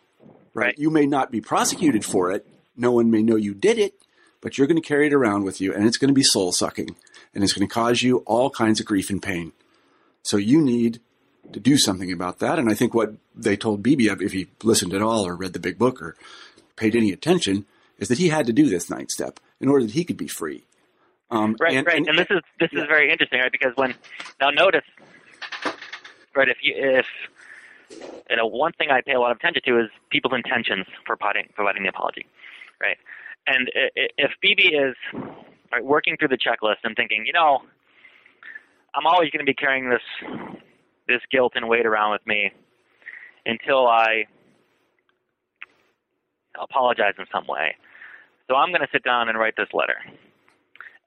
Right? 0.53 0.65
right. 0.65 0.79
You 0.79 0.89
may 0.89 1.05
not 1.05 1.29
be 1.29 1.41
prosecuted 1.41 2.05
for 2.05 2.31
it. 2.31 2.47
No 2.77 2.93
one 2.93 3.11
may 3.11 3.21
know 3.21 3.35
you 3.35 3.53
did 3.53 3.77
it, 3.77 3.95
but 4.39 4.57
you're 4.57 4.67
going 4.67 4.81
to 4.81 4.87
carry 4.87 5.07
it 5.07 5.13
around 5.13 5.43
with 5.43 5.59
you 5.59 5.73
and 5.73 5.85
it's 5.85 5.97
going 5.97 6.09
to 6.09 6.13
be 6.13 6.23
soul 6.23 6.53
sucking 6.53 6.95
and 7.33 7.43
it's 7.43 7.53
going 7.53 7.67
to 7.67 7.73
cause 7.73 8.01
you 8.01 8.19
all 8.19 8.49
kinds 8.49 8.79
of 8.79 8.85
grief 8.85 9.09
and 9.09 9.21
pain. 9.21 9.51
So 10.23 10.37
you 10.37 10.61
need 10.61 11.01
to 11.53 11.59
do 11.59 11.77
something 11.77 12.11
about 12.11 12.39
that. 12.39 12.59
And 12.59 12.69
I 12.69 12.73
think 12.73 12.93
what 12.93 13.13
they 13.35 13.55
told 13.55 13.83
Beebe, 13.83 14.07
if 14.07 14.31
he 14.31 14.47
listened 14.63 14.93
at 14.93 15.01
all 15.01 15.25
or 15.25 15.35
read 15.35 15.53
the 15.53 15.59
big 15.59 15.77
book 15.77 16.01
or 16.01 16.15
paid 16.75 16.95
any 16.95 17.11
attention, 17.11 17.65
is 17.97 18.07
that 18.07 18.17
he 18.17 18.29
had 18.29 18.47
to 18.47 18.53
do 18.53 18.69
this 18.69 18.89
ninth 18.89 19.11
step 19.11 19.39
in 19.59 19.69
order 19.69 19.85
that 19.85 19.93
he 19.93 20.03
could 20.03 20.17
be 20.17 20.27
free. 20.27 20.63
Um, 21.29 21.55
right, 21.59 21.75
and, 21.75 21.87
right. 21.87 21.97
And, 21.97 22.07
and, 22.07 22.17
this 22.17 22.27
is 22.29 22.41
this 22.59 22.69
yeah. 22.73 22.81
is 22.81 22.87
very 22.87 23.09
interesting, 23.11 23.39
right? 23.39 23.51
Because 23.51 23.71
when 23.75 23.95
now 24.41 24.49
notice, 24.49 24.83
right? 26.35 26.49
If 26.49 26.57
you 26.61 26.73
if 26.75 27.05
you 28.29 28.35
know 28.35 28.47
one 28.47 28.73
thing 28.73 28.89
I 28.89 28.99
pay 29.01 29.13
a 29.13 29.19
lot 29.19 29.31
of 29.31 29.37
attention 29.37 29.61
to 29.65 29.79
is 29.79 29.89
people's 30.09 30.33
intentions 30.33 30.87
for 31.05 31.15
providing 31.15 31.47
providing 31.55 31.83
the 31.83 31.89
apology, 31.89 32.25
right? 32.81 32.97
And 33.47 33.71
if 33.73 34.31
Beebe 34.41 34.75
is 34.75 34.95
right, 35.71 35.83
working 35.83 36.17
through 36.17 36.29
the 36.29 36.37
checklist 36.37 36.83
and 36.83 36.95
thinking, 36.95 37.25
you 37.25 37.33
know, 37.33 37.61
I'm 38.93 39.07
always 39.07 39.29
going 39.29 39.45
to 39.45 39.49
be 39.49 39.53
carrying 39.53 39.89
this 39.89 40.01
this 41.11 41.21
guilt 41.31 41.53
and 41.55 41.67
weight 41.67 41.85
around 41.85 42.11
with 42.11 42.25
me 42.25 42.51
until 43.45 43.87
I 43.87 44.25
apologize 46.61 47.13
in 47.17 47.25
some 47.31 47.45
way. 47.47 47.75
So 48.49 48.55
I'm 48.55 48.69
going 48.69 48.81
to 48.81 48.91
sit 48.91 49.03
down 49.03 49.29
and 49.29 49.37
write 49.37 49.55
this 49.57 49.69
letter 49.73 49.95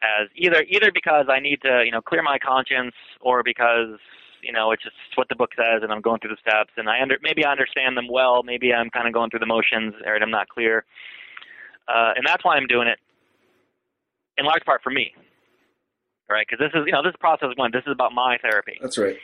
as 0.05 0.29
either 0.37 0.65
either 0.69 0.91
because 0.93 1.27
I 1.29 1.41
need 1.41 1.61
to 1.63 1.83
you 1.85 1.91
know 1.91 2.01
clear 2.01 2.23
my 2.23 2.39
conscience 2.39 2.95
or 3.21 3.43
because 3.43 3.99
you 4.43 4.53
know 4.53 4.71
it's 4.73 4.83
just 4.83 4.97
what 5.15 5.29
the 5.29 5.37
book 5.37 5.51
says 5.57 5.83
and 5.83 5.93
I'm 5.93 6.01
going 6.01 6.21
through 6.21 6.31
the 6.37 6.41
steps 6.41 6.73
and 6.77 6.89
I 6.89 7.01
under 7.01 7.17
maybe 7.23 7.45
I 7.45 7.51
understand 7.53 7.97
them 7.97 8.09
well 8.11 8.43
maybe 8.43 8.73
I'm 8.73 8.91
kind 8.91 9.07
of 9.07 9.15
going 9.15 9.31
through 9.31 9.41
the 9.41 9.47
motions 9.47 9.95
or 10.05 10.17
I'm 10.17 10.31
not 10.31 10.49
clear. 10.49 10.85
Uh, 11.87 12.13
and 12.17 12.25
that's 12.27 12.45
why 12.45 12.57
I'm 12.57 12.67
doing 12.67 12.89
it 12.89 12.99
in 14.39 14.45
large 14.45 14.65
part 14.65 14.83
for 14.83 14.91
me 14.91 15.13
right 16.29 16.47
because 16.49 16.63
this 16.65 16.79
is 16.79 16.87
you 16.87 16.93
know 16.93 17.03
this 17.03 17.17
process 17.21 17.49
going 17.57 17.73
this 17.73 17.85
is 17.87 17.93
about 17.93 18.13
my 18.13 18.39
therapy. 18.43 18.79
That's 18.81 18.99
right 18.99 19.17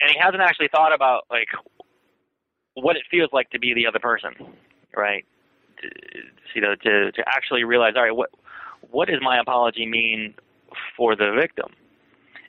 and 0.00 0.10
he 0.10 0.16
hasn't 0.20 0.42
actually 0.42 0.68
thought 0.68 0.94
about 0.94 1.24
like 1.30 1.48
what 2.74 2.96
it 2.96 3.02
feels 3.10 3.30
like 3.32 3.50
to 3.50 3.58
be 3.58 3.74
the 3.74 3.86
other 3.86 3.98
person 3.98 4.32
right 4.96 5.24
to, 5.80 5.88
you 6.54 6.60
know 6.60 6.74
to 6.74 7.12
to 7.12 7.22
actually 7.26 7.64
realize 7.64 7.94
all 7.96 8.02
right 8.02 8.14
what 8.14 8.30
what 8.90 9.08
does 9.08 9.20
my 9.22 9.38
apology 9.38 9.86
mean 9.86 10.34
for 10.96 11.16
the 11.16 11.32
victim? 11.38 11.72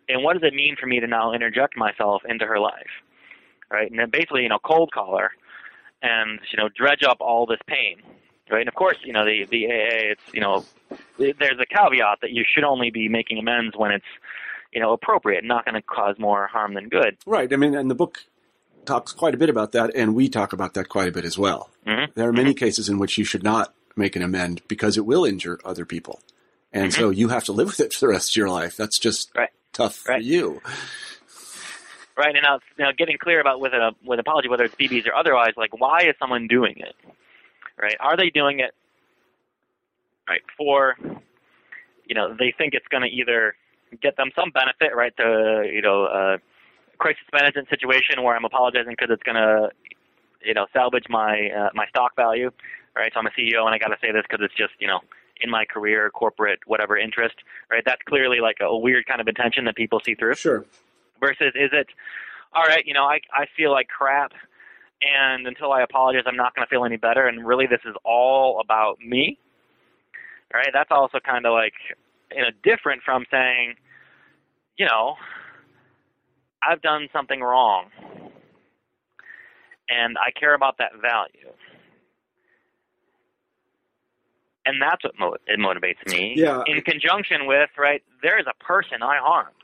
And 0.09 0.23
what 0.23 0.33
does 0.33 0.43
it 0.43 0.53
mean 0.53 0.75
for 0.79 0.87
me 0.87 0.99
to 0.99 1.07
now 1.07 1.33
interject 1.33 1.77
myself 1.77 2.21
into 2.27 2.45
her 2.45 2.59
life? 2.59 2.89
Right? 3.69 3.89
And 3.89 3.99
then 3.99 4.09
basically, 4.09 4.43
you 4.43 4.49
know, 4.49 4.59
cold 4.59 4.91
call 4.91 5.17
her 5.17 5.31
and, 6.01 6.39
you 6.51 6.57
know, 6.57 6.69
dredge 6.75 7.03
up 7.07 7.17
all 7.21 7.45
this 7.45 7.59
pain. 7.67 8.01
Right? 8.49 8.61
And 8.61 8.67
of 8.67 8.75
course, 8.75 8.97
you 9.03 9.13
know, 9.13 9.23
the, 9.23 9.45
the 9.49 9.67
AA, 9.67 10.11
it's, 10.11 10.23
you 10.33 10.41
know, 10.41 10.65
there's 11.17 11.59
a 11.59 11.65
caveat 11.65 12.19
that 12.21 12.31
you 12.31 12.43
should 12.45 12.65
only 12.65 12.91
be 12.91 13.07
making 13.07 13.37
amends 13.37 13.77
when 13.77 13.91
it's, 13.91 14.05
you 14.71 14.79
know, 14.79 14.93
appropriate, 14.93 15.43
not 15.43 15.65
going 15.65 15.75
to 15.75 15.81
cause 15.81 16.17
more 16.17 16.47
harm 16.47 16.73
than 16.73 16.89
good. 16.89 17.17
Right. 17.25 17.51
I 17.51 17.55
mean, 17.55 17.75
and 17.75 17.89
the 17.89 17.95
book 17.95 18.19
talks 18.85 19.11
quite 19.11 19.33
a 19.33 19.37
bit 19.37 19.49
about 19.49 19.73
that, 19.73 19.91
and 19.95 20.15
we 20.15 20.29
talk 20.29 20.53
about 20.53 20.73
that 20.75 20.89
quite 20.89 21.07
a 21.07 21.11
bit 21.11 21.25
as 21.25 21.37
well. 21.37 21.69
Mm-hmm. 21.85 22.11
There 22.15 22.27
are 22.27 22.33
many 22.33 22.51
mm-hmm. 22.51 22.65
cases 22.65 22.89
in 22.89 22.97
which 22.97 23.17
you 23.17 23.25
should 23.25 23.43
not 23.43 23.73
make 23.95 24.15
an 24.15 24.21
amend 24.21 24.61
because 24.67 24.97
it 24.97 25.05
will 25.05 25.25
injure 25.25 25.59
other 25.65 25.85
people. 25.85 26.21
And 26.71 26.91
mm-hmm. 26.91 27.01
so 27.01 27.09
you 27.09 27.29
have 27.29 27.43
to 27.45 27.51
live 27.51 27.67
with 27.67 27.79
it 27.79 27.93
for 27.93 27.99
the 27.99 28.07
rest 28.07 28.31
of 28.31 28.35
your 28.35 28.49
life. 28.49 28.77
That's 28.77 28.97
just 28.97 29.31
right. 29.35 29.49
tough 29.73 30.07
right. 30.07 30.21
for 30.21 30.23
you. 30.23 30.61
Right, 32.17 32.35
and 32.35 32.43
now, 32.43 32.59
now 32.77 32.91
getting 32.95 33.17
clear 33.17 33.39
about 33.41 33.59
with 33.59 33.73
a 33.73 33.91
with 34.05 34.19
apology, 34.19 34.47
whether 34.47 34.63
it's 34.63 34.75
Beebe's 34.75 35.07
or 35.07 35.15
otherwise, 35.15 35.53
like 35.57 35.79
why 35.79 36.03
is 36.03 36.15
someone 36.19 36.47
doing 36.47 36.75
it? 36.77 36.95
Right? 37.81 37.95
Are 37.99 38.15
they 38.15 38.29
doing 38.29 38.59
it 38.59 38.71
right 40.27 40.41
for 40.57 40.95
you 42.05 42.15
know, 42.15 42.35
they 42.37 42.53
think 42.55 42.73
it's 42.73 42.87
gonna 42.89 43.07
either 43.07 43.55
get 44.01 44.17
them 44.17 44.29
some 44.35 44.51
benefit, 44.51 44.95
right, 44.95 45.15
to 45.17 45.69
you 45.71 45.81
know, 45.81 46.05
a 46.05 46.37
crisis 46.97 47.23
management 47.33 47.69
situation 47.69 48.21
where 48.23 48.35
I'm 48.35 48.45
apologizing 48.45 48.93
because 48.93 49.09
it's 49.11 49.23
gonna 49.23 49.69
you 50.43 50.53
know, 50.53 50.67
salvage 50.73 51.05
my 51.09 51.49
uh, 51.49 51.69
my 51.73 51.87
stock 51.87 52.15
value, 52.15 52.51
right? 52.95 53.11
So 53.13 53.19
I'm 53.19 53.27
a 53.27 53.31
CEO 53.31 53.65
and 53.65 53.73
I 53.73 53.77
got 53.77 53.87
to 53.87 53.97
say 54.01 54.11
this 54.11 54.23
because 54.29 54.43
it's 54.43 54.55
just 54.55 54.73
you 54.79 54.87
know 54.87 54.99
in 55.41 55.49
my 55.49 55.65
career, 55.65 56.09
corporate, 56.11 56.59
whatever 56.67 56.97
interest, 56.97 57.35
right? 57.71 57.83
That's 57.85 58.01
clearly 58.07 58.39
like 58.39 58.57
a 58.61 58.75
weird 58.77 59.05
kind 59.07 59.19
of 59.19 59.27
intention 59.27 59.65
that 59.65 59.75
people 59.75 59.99
see 60.05 60.13
through. 60.13 60.35
Sure. 60.35 60.65
Versus, 61.19 61.53
is 61.55 61.71
it, 61.73 61.87
all 62.53 62.63
right, 62.63 62.85
you 62.85 62.93
know, 62.93 63.05
I 63.05 63.19
I 63.33 63.45
feel 63.55 63.71
like 63.71 63.87
crap, 63.87 64.33
and 65.01 65.47
until 65.47 65.71
I 65.71 65.81
apologize, 65.81 66.23
I'm 66.25 66.35
not 66.35 66.55
going 66.55 66.65
to 66.65 66.69
feel 66.69 66.85
any 66.85 66.97
better, 66.97 67.27
and 67.27 67.45
really, 67.45 67.67
this 67.67 67.81
is 67.85 67.95
all 68.03 68.59
about 68.59 68.99
me. 68.99 69.37
Right? 70.53 70.69
That's 70.73 70.91
also 70.91 71.19
kind 71.19 71.45
of 71.45 71.53
like, 71.53 71.73
you 72.35 72.41
know, 72.41 72.49
different 72.63 73.03
from 73.03 73.25
saying, 73.31 73.75
you 74.77 74.85
know, 74.85 75.15
I've 76.67 76.81
done 76.81 77.07
something 77.11 77.41
wrong, 77.41 77.85
and 79.89 80.17
I 80.17 80.31
care 80.31 80.53
about 80.53 80.77
that 80.77 80.91
value 81.01 81.51
and 84.65 84.81
that's 84.81 85.03
what 85.03 85.17
mo- 85.19 85.37
it 85.47 85.59
motivates 85.59 86.05
me. 86.07 86.33
Yeah. 86.37 86.63
In 86.67 86.81
conjunction 86.81 87.47
with 87.47 87.69
right, 87.77 88.03
there 88.21 88.39
is 88.39 88.45
a 88.47 88.63
person 88.63 89.01
I 89.01 89.17
harmed, 89.17 89.55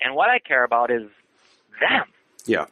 and 0.00 0.14
what 0.14 0.30
I 0.30 0.38
care 0.38 0.64
about 0.64 0.90
is 0.90 1.08
them. 1.80 2.04
Yeah. 2.46 2.66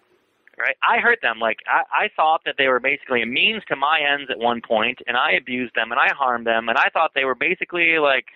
Right. 0.59 0.77
I 0.87 0.99
hurt 0.99 1.21
them. 1.23 1.39
Like 1.39 1.61
I, 1.67 2.05
I 2.05 2.11
thought 2.15 2.43
that 2.45 2.57
they 2.59 2.69
were 2.69 2.79
basically 2.79 3.23
a 3.23 3.27
means 3.27 3.63
to 3.69 3.75
my 3.75 4.01
ends 4.01 4.31
at 4.31 4.39
one 4.39 4.61
point, 4.61 4.99
and 5.07 5.17
I 5.17 5.33
abused 5.33 5.75
them 5.75 5.91
and 5.91 5.99
I 5.99 6.13
harmed 6.13 6.47
them, 6.47 6.69
and 6.69 6.77
I 6.77 6.91
thought 6.93 7.13
they 7.15 7.25
were 7.25 7.35
basically 7.35 7.99
like, 7.99 8.27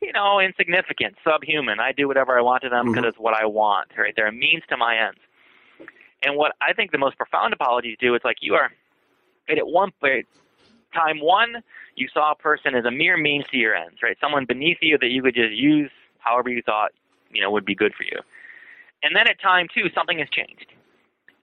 you 0.00 0.12
know, 0.12 0.40
insignificant, 0.40 1.16
subhuman. 1.24 1.80
I 1.80 1.92
do 1.92 2.08
whatever 2.08 2.38
I 2.38 2.42
want 2.42 2.62
to 2.62 2.68
them 2.68 2.86
because 2.86 3.00
mm-hmm. 3.00 3.08
it's 3.08 3.18
what 3.18 3.34
I 3.34 3.46
want. 3.46 3.88
Right. 3.96 4.14
They're 4.14 4.28
a 4.28 4.32
means 4.32 4.62
to 4.68 4.76
my 4.76 4.96
ends. 4.96 5.20
And 6.22 6.36
what 6.36 6.52
I 6.60 6.72
think 6.72 6.92
the 6.92 6.98
most 6.98 7.16
profound 7.16 7.52
apologies 7.52 7.96
do 7.98 8.14
is 8.14 8.20
like 8.24 8.36
you 8.40 8.54
are, 8.54 8.70
right, 9.48 9.58
at 9.58 9.66
one 9.66 9.90
point, 10.00 10.26
time 10.94 11.20
one, 11.20 11.62
you 11.96 12.08
saw 12.12 12.32
a 12.32 12.34
person 12.34 12.74
as 12.74 12.84
a 12.84 12.90
mere 12.90 13.16
means 13.16 13.44
to 13.50 13.56
your 13.56 13.74
ends, 13.74 13.96
right? 14.02 14.16
Someone 14.20 14.44
beneath 14.44 14.78
you 14.80 14.98
that 14.98 15.08
you 15.08 15.22
could 15.22 15.34
just 15.34 15.52
use 15.52 15.90
however 16.18 16.50
you 16.50 16.62
thought, 16.62 16.92
you 17.32 17.42
know, 17.42 17.50
would 17.50 17.64
be 17.64 17.74
good 17.74 17.94
for 17.94 18.04
you. 18.04 18.18
And 19.02 19.16
then 19.16 19.26
at 19.28 19.40
time 19.40 19.66
two, 19.74 19.88
something 19.94 20.18
has 20.18 20.28
changed. 20.30 20.66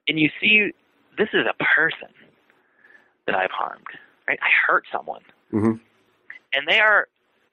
And 0.06 0.18
you 0.18 0.30
see 0.40 0.72
this 1.16 1.28
is 1.32 1.44
a 1.48 1.54
person 1.64 2.14
that 3.26 3.34
I've 3.34 3.50
harmed, 3.50 3.86
right? 4.26 4.38
I 4.40 4.48
hurt 4.66 4.84
someone. 4.92 5.22
Mm-hmm. 5.52 5.72
And 6.54 6.68
they 6.68 6.78
are, 6.78 7.08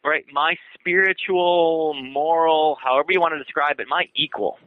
right, 0.05 0.25
my 0.31 0.55
spiritual, 0.73 1.93
moral, 1.95 2.77
however 2.83 3.11
you 3.11 3.19
want 3.19 3.33
to 3.33 3.39
describe 3.39 3.79
it, 3.79 3.87
my 3.89 4.07
equal. 4.15 4.59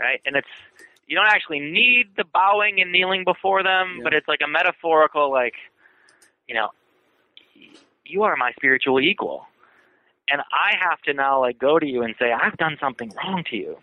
Right? 0.00 0.20
And 0.26 0.36
it's, 0.36 0.48
you 1.06 1.16
don't 1.16 1.28
actually 1.28 1.60
need 1.60 2.06
the 2.16 2.24
bowing 2.24 2.80
and 2.80 2.92
kneeling 2.92 3.24
before 3.24 3.62
them, 3.62 3.96
yeah. 3.98 4.04
but 4.04 4.14
it's 4.14 4.28
like 4.28 4.40
a 4.44 4.48
metaphorical, 4.48 5.30
like, 5.30 5.54
you 6.48 6.54
know, 6.54 6.68
you 8.04 8.22
are 8.22 8.36
my 8.36 8.52
spiritual 8.52 9.00
equal. 9.00 9.46
And 10.28 10.40
I 10.40 10.76
have 10.80 11.00
to 11.02 11.12
now 11.12 11.40
like 11.40 11.58
go 11.58 11.78
to 11.78 11.86
you 11.86 12.02
and 12.02 12.14
say, 12.18 12.32
I've 12.32 12.56
done 12.56 12.76
something 12.80 13.12
wrong 13.16 13.44
to 13.50 13.56
you. 13.56 13.76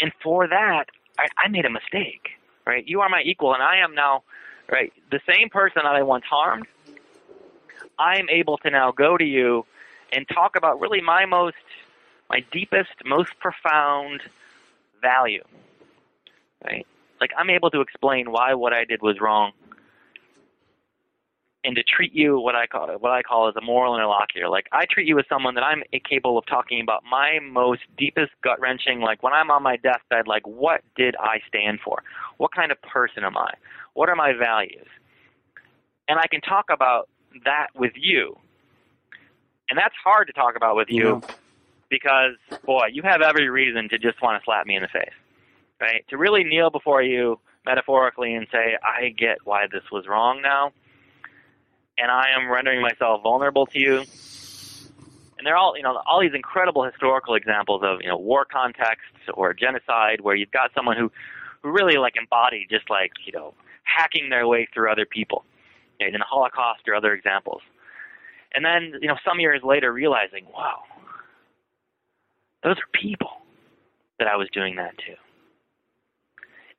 And 0.00 0.12
for 0.22 0.46
that, 0.48 0.86
I, 1.18 1.26
I 1.38 1.48
made 1.48 1.64
a 1.64 1.70
mistake, 1.70 2.30
right? 2.66 2.86
You 2.86 3.00
are 3.00 3.08
my 3.08 3.22
equal, 3.24 3.54
and 3.54 3.62
I 3.62 3.78
am 3.78 3.94
now, 3.94 4.24
right, 4.70 4.92
the 5.10 5.20
same 5.28 5.48
person 5.48 5.82
that 5.84 5.94
I 5.94 6.02
once 6.02 6.24
harmed. 6.28 6.66
I 7.98 8.18
am 8.18 8.28
able 8.28 8.58
to 8.58 8.70
now 8.70 8.92
go 8.92 9.16
to 9.16 9.24
you 9.24 9.64
and 10.12 10.26
talk 10.28 10.56
about 10.56 10.80
really 10.80 11.00
my 11.00 11.26
most, 11.26 11.56
my 12.30 12.44
deepest, 12.52 12.90
most 13.04 13.30
profound 13.40 14.20
value, 15.02 15.44
right? 16.64 16.86
Like 17.20 17.30
I'm 17.38 17.50
able 17.50 17.70
to 17.70 17.80
explain 17.80 18.30
why 18.30 18.54
what 18.54 18.72
I 18.72 18.84
did 18.84 19.02
was 19.02 19.20
wrong, 19.20 19.52
and 21.64 21.74
to 21.76 21.82
treat 21.82 22.12
you 22.12 22.38
what 22.38 22.54
I 22.54 22.66
call 22.66 22.88
what 22.98 23.12
I 23.12 23.22
call 23.22 23.48
as 23.48 23.56
a 23.56 23.60
moral 23.60 23.94
interlocutor. 23.94 24.48
Like 24.48 24.66
I 24.72 24.84
treat 24.90 25.08
you 25.08 25.18
as 25.18 25.24
someone 25.28 25.54
that 25.54 25.64
I'm 25.64 25.82
capable 26.08 26.36
of 26.38 26.46
talking 26.46 26.80
about 26.80 27.02
my 27.10 27.38
most 27.40 27.82
deepest 27.96 28.32
gut 28.42 28.60
wrenching. 28.60 29.00
Like 29.00 29.22
when 29.22 29.32
I'm 29.32 29.50
on 29.50 29.62
my 29.62 29.76
deathbed, 29.76 30.26
like 30.26 30.46
what 30.46 30.82
did 30.96 31.16
I 31.18 31.40
stand 31.48 31.80
for? 31.82 32.02
What 32.36 32.52
kind 32.52 32.70
of 32.70 32.80
person 32.82 33.24
am 33.24 33.36
I? 33.36 33.54
What 33.94 34.08
are 34.08 34.16
my 34.16 34.32
values? 34.32 34.86
And 36.08 36.18
I 36.18 36.26
can 36.26 36.42
talk 36.42 36.66
about 36.70 37.08
that 37.44 37.68
with 37.74 37.92
you. 37.96 38.38
And 39.68 39.78
that's 39.78 39.94
hard 40.02 40.26
to 40.28 40.32
talk 40.32 40.56
about 40.56 40.76
with 40.76 40.88
you 40.90 41.20
Yeah. 41.22 41.34
because, 41.88 42.34
boy, 42.64 42.86
you 42.92 43.02
have 43.02 43.22
every 43.22 43.48
reason 43.48 43.88
to 43.90 43.98
just 43.98 44.20
want 44.22 44.40
to 44.40 44.44
slap 44.44 44.66
me 44.66 44.76
in 44.76 44.82
the 44.82 44.88
face, 44.88 45.14
right? 45.80 46.06
To 46.08 46.16
really 46.18 46.44
kneel 46.44 46.70
before 46.70 47.02
you 47.02 47.38
metaphorically 47.64 48.34
and 48.34 48.46
say, 48.52 48.76
I 48.82 49.08
get 49.08 49.38
why 49.44 49.66
this 49.66 49.84
was 49.90 50.06
wrong 50.06 50.42
now, 50.42 50.72
and 51.96 52.10
I 52.10 52.30
am 52.36 52.50
rendering 52.50 52.82
myself 52.82 53.22
vulnerable 53.22 53.66
to 53.66 53.78
you. 53.78 54.04
And 55.38 55.46
they're 55.46 55.56
all, 55.56 55.76
you 55.76 55.82
know, 55.82 56.00
all 56.06 56.20
these 56.20 56.34
incredible 56.34 56.84
historical 56.84 57.34
examples 57.34 57.82
of, 57.84 58.00
you 58.00 58.08
know, 58.08 58.16
war 58.16 58.44
contexts 58.44 59.28
or 59.34 59.52
genocide 59.52 60.20
where 60.20 60.34
you've 60.34 60.50
got 60.50 60.70
someone 60.74 60.96
who, 60.96 61.10
who 61.62 61.70
really 61.70 61.96
like 61.96 62.14
embodied 62.16 62.68
just 62.70 62.88
like, 62.88 63.12
you 63.24 63.32
know, 63.32 63.54
hacking 63.82 64.30
their 64.30 64.46
way 64.46 64.66
through 64.72 64.90
other 64.90 65.04
people. 65.06 65.44
In 66.00 66.12
the 66.12 66.24
Holocaust 66.28 66.82
or 66.86 66.94
other 66.94 67.12
examples. 67.12 67.62
And 68.54 68.64
then, 68.64 68.94
you 69.00 69.08
know, 69.08 69.16
some 69.24 69.40
years 69.40 69.60
later 69.64 69.92
realizing, 69.92 70.44
wow, 70.52 70.80
those 72.62 72.76
are 72.76 73.00
people 73.00 73.30
that 74.18 74.28
I 74.28 74.36
was 74.36 74.48
doing 74.52 74.76
that 74.76 74.96
to. 74.98 75.14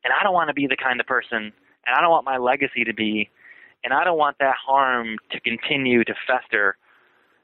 And 0.03 0.13
I 0.13 0.24
don't 0.24 0.34
want 0.34 0.49
to 0.49 0.53
be 0.53 0.68
the 0.68 0.78
kind 0.78 0.99
of 0.99 1.07
person, 1.07 1.51
and 1.86 1.95
I 1.95 2.01
don't 2.01 2.11
want 2.11 2.26
my 2.26 2.38
legacy 2.38 2.84
to 2.84 2.93
be, 2.93 3.30
and 3.84 3.93
I 3.93 4.03
don't 4.03 4.18
want 4.18 4.38
that 4.39 4.55
harm 4.55 5.18
to 5.32 5.39
continue 5.39 6.03
to 6.03 6.13
fester 6.28 6.78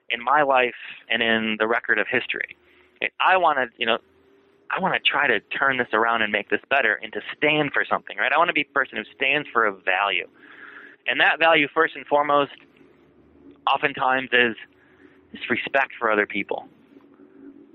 in 0.10 0.24
my 0.24 0.44
life 0.44 0.76
and 1.10 1.22
in 1.22 1.58
the 1.60 1.68
record 1.68 2.00
of 2.00 2.08
history. 2.08 2.56
I 3.20 3.38
want 3.38 3.58
to, 3.58 3.68
you 3.78 3.86
know, 3.86 3.98
I 4.70 4.80
want 4.80 4.94
to 4.94 5.00
try 5.00 5.28
to 5.28 5.40
turn 5.58 5.78
this 5.78 5.88
around 5.92 6.22
and 6.22 6.32
make 6.32 6.50
this 6.50 6.62
better 6.70 7.00
and 7.04 7.12
to 7.14 7.22
stand 7.36 7.72
for 7.74 7.84
something, 7.90 8.18
right? 8.18 8.32
I 8.32 8.38
want 8.38 8.48
to 8.50 8.54
be 8.54 8.62
a 8.62 8.74
person 8.74 8.98
who 8.98 9.04
stands 9.16 9.48
for 9.52 9.66
a 9.66 9.74
value. 9.74 10.28
And 11.12 11.20
that 11.20 11.40
value, 11.40 11.68
first 11.74 11.98
and 11.98 12.06
foremost, 12.08 12.54
oftentimes 13.68 14.30
is, 14.32 14.56
is 15.34 15.42
respect 15.50 15.92
for 16.00 16.10
other 16.10 16.26
people, 16.26 16.70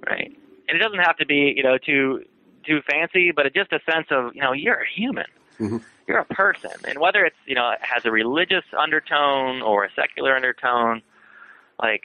right? 0.08 0.32
And 0.68 0.76
it 0.76 0.82
doesn't 0.82 1.00
have 1.00 1.18
to 1.18 1.26
be, 1.26 1.52
you 1.54 1.62
know, 1.62 1.76
too 1.76 2.24
too 2.66 2.80
fancy, 2.90 3.32
but 3.36 3.44
it's 3.44 3.54
just 3.54 3.72
a 3.72 3.78
sense 3.88 4.06
of, 4.10 4.34
you 4.34 4.40
know, 4.40 4.52
you're 4.52 4.80
a 4.80 4.88
human. 4.88 5.26
Mhm. 5.60 5.84
You're 6.08 6.18
a 6.18 6.24
person, 6.24 6.70
and 6.88 6.98
whether 6.98 7.24
it's, 7.24 7.36
you 7.46 7.54
know, 7.54 7.70
it 7.70 7.78
has 7.82 8.04
a 8.06 8.10
religious 8.10 8.64
undertone 8.78 9.60
or 9.60 9.84
a 9.84 9.90
secular 9.94 10.34
undertone, 10.34 11.02
like, 11.82 12.04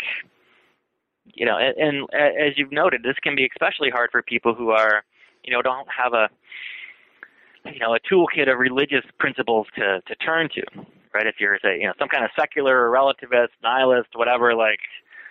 you 1.33 1.45
know, 1.45 1.57
and, 1.57 1.75
and 1.77 2.13
as 2.13 2.57
you've 2.57 2.71
noted, 2.71 3.03
this 3.03 3.15
can 3.23 3.35
be 3.35 3.47
especially 3.47 3.89
hard 3.89 4.09
for 4.11 4.21
people 4.21 4.53
who 4.53 4.71
are, 4.71 5.03
you 5.45 5.53
know, 5.53 5.61
don't 5.61 5.87
have 5.95 6.13
a, 6.13 6.29
you 7.71 7.79
know, 7.79 7.95
a 7.95 7.99
toolkit 7.99 8.51
of 8.51 8.59
religious 8.59 9.05
principles 9.17 9.67
to 9.75 10.01
to 10.07 10.15
turn 10.15 10.49
to, 10.55 10.63
right? 11.13 11.27
If 11.27 11.35
you're, 11.39 11.57
say, 11.61 11.79
you 11.79 11.87
know, 11.87 11.93
some 11.99 12.09
kind 12.09 12.23
of 12.23 12.31
secular 12.39 12.89
or 12.89 12.91
relativist, 12.91 13.49
nihilist, 13.63 14.09
whatever, 14.15 14.55
like, 14.55 14.79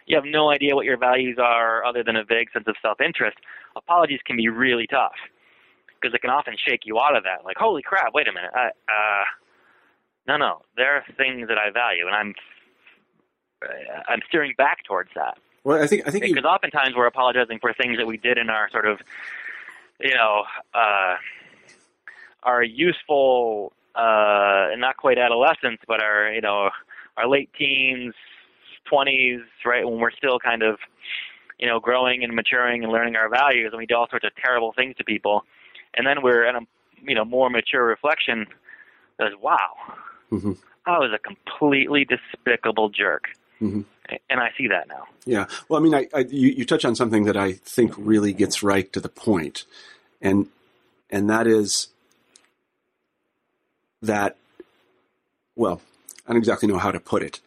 you 0.06 0.16
have 0.16 0.24
no 0.24 0.50
idea 0.50 0.74
what 0.74 0.86
your 0.86 0.98
values 0.98 1.38
are 1.40 1.84
other 1.84 2.02
than 2.02 2.16
a 2.16 2.24
vague 2.24 2.50
sense 2.52 2.66
of 2.66 2.74
self-interest. 2.82 3.36
Apologies 3.76 4.20
can 4.26 4.36
be 4.36 4.48
really 4.48 4.86
tough 4.86 5.14
because 6.00 6.14
it 6.14 6.20
can 6.20 6.30
often 6.30 6.54
shake 6.66 6.80
you 6.84 6.98
out 6.98 7.16
of 7.16 7.22
that. 7.24 7.44
Like, 7.44 7.56
holy 7.58 7.82
crap! 7.82 8.12
Wait 8.14 8.26
a 8.26 8.32
minute. 8.32 8.50
I, 8.54 8.68
uh, 8.68 9.24
no, 10.26 10.36
no, 10.36 10.62
there 10.76 10.96
are 10.96 11.04
things 11.16 11.48
that 11.48 11.58
I 11.58 11.70
value, 11.70 12.06
and 12.06 12.16
I'm 12.16 12.34
I'm 14.08 14.20
steering 14.26 14.54
back 14.56 14.84
towards 14.84 15.10
that 15.14 15.36
Well, 15.64 15.82
I 15.82 15.86
think 15.86 16.06
I 16.06 16.10
think 16.10 16.24
you, 16.26 16.34
because 16.34 16.48
oftentimes 16.48 16.94
we're 16.96 17.06
apologizing 17.06 17.58
for 17.60 17.74
things 17.74 17.98
that 17.98 18.06
we 18.06 18.16
did 18.16 18.38
in 18.38 18.48
our 18.48 18.70
sort 18.70 18.86
of, 18.86 18.98
you 20.00 20.14
know, 20.14 20.44
uh, 20.74 21.16
our 22.42 22.62
useful, 22.62 23.72
uh, 23.94 24.68
not 24.76 24.96
quite 24.96 25.18
adolescence, 25.18 25.80
but 25.86 26.02
our, 26.02 26.32
you 26.32 26.40
know, 26.40 26.70
our 27.16 27.28
late 27.28 27.50
teens, 27.58 28.14
twenties, 28.88 29.40
right, 29.64 29.84
when 29.84 29.98
we're 29.98 30.10
still 30.10 30.38
kind 30.38 30.62
of, 30.62 30.78
you 31.58 31.66
know, 31.66 31.80
growing 31.80 32.24
and 32.24 32.34
maturing 32.34 32.82
and 32.82 32.92
learning 32.92 33.16
our 33.16 33.28
values, 33.28 33.68
and 33.72 33.78
we 33.78 33.86
do 33.86 33.94
all 33.94 34.08
sorts 34.08 34.24
of 34.24 34.32
terrible 34.36 34.72
things 34.72 34.96
to 34.96 35.04
people, 35.04 35.44
and 35.96 36.06
then 36.06 36.22
we're 36.22 36.44
in 36.44 36.56
a, 36.56 36.60
you 37.06 37.14
know, 37.14 37.24
more 37.24 37.50
mature 37.50 37.84
reflection, 37.84 38.46
says, 39.18 39.32
wow, 39.40 39.74
Mhm. 40.32 40.56
I 40.86 40.98
was 40.98 41.12
a 41.12 41.18
completely 41.18 42.04
despicable 42.06 42.88
jerk. 42.88 43.28
Mhm. 43.60 43.84
And 44.28 44.40
I 44.40 44.50
see 44.56 44.66
that 44.68 44.88
now. 44.88 45.06
Yeah. 45.24 45.46
Well, 45.68 45.78
I 45.78 45.82
mean, 45.84 45.94
I, 45.94 46.08
I 46.14 46.20
you, 46.30 46.48
you 46.48 46.64
touch 46.64 46.84
on 46.84 46.96
something 46.96 47.24
that 47.24 47.36
I 47.36 47.52
think 47.52 47.92
really 47.96 48.32
gets 48.32 48.62
right 48.62 48.92
to 48.92 49.00
the 49.00 49.08
point, 49.08 49.64
and 50.20 50.48
and 51.10 51.28
that 51.30 51.46
is 51.46 51.88
that. 54.02 54.36
Well, 55.56 55.80
I 56.26 56.32
don't 56.32 56.38
exactly 56.38 56.68
know 56.68 56.78
how 56.78 56.90
to 56.90 57.00
put 57.00 57.22
it, 57.22 57.40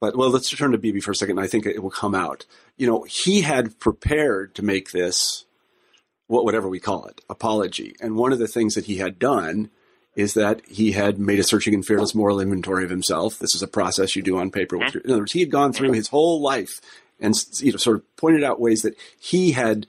but 0.00 0.16
well, 0.16 0.30
let's 0.30 0.52
return 0.52 0.72
to 0.72 0.78
Beebe 0.78 1.00
for 1.00 1.12
a 1.12 1.14
second. 1.14 1.38
and 1.38 1.44
I 1.44 1.48
think 1.48 1.66
it 1.66 1.82
will 1.82 1.90
come 1.90 2.14
out. 2.14 2.46
You 2.76 2.86
know, 2.86 3.02
he 3.02 3.42
had 3.42 3.78
prepared 3.78 4.54
to 4.56 4.64
make 4.64 4.90
this, 4.90 5.44
what 6.26 6.44
whatever 6.44 6.68
we 6.68 6.80
call 6.80 7.06
it, 7.06 7.20
apology, 7.28 7.94
and 8.00 8.16
one 8.16 8.32
of 8.32 8.38
the 8.38 8.48
things 8.48 8.74
that 8.74 8.86
he 8.86 8.96
had 8.96 9.18
done 9.18 9.70
is 10.16 10.32
that 10.32 10.62
he 10.66 10.92
had 10.92 11.18
made 11.18 11.38
a 11.38 11.44
searching 11.44 11.74
and 11.74 11.84
fearless 11.84 12.14
moral 12.14 12.40
inventory 12.40 12.84
of 12.84 12.90
himself. 12.90 13.38
This 13.38 13.54
is 13.54 13.62
a 13.62 13.68
process 13.68 14.16
you 14.16 14.22
do 14.22 14.38
on 14.38 14.50
paper. 14.50 14.78
With 14.78 14.96
in 14.96 15.10
other 15.10 15.20
words, 15.20 15.32
he 15.32 15.40
had 15.40 15.50
gone 15.50 15.74
through 15.74 15.92
his 15.92 16.08
whole 16.08 16.40
life 16.40 16.80
and 17.20 17.34
you 17.60 17.72
know 17.72 17.78
sort 17.78 17.96
of 17.96 18.16
pointed 18.16 18.42
out 18.42 18.60
ways 18.60 18.82
that 18.82 18.96
he 19.20 19.52
had 19.52 19.86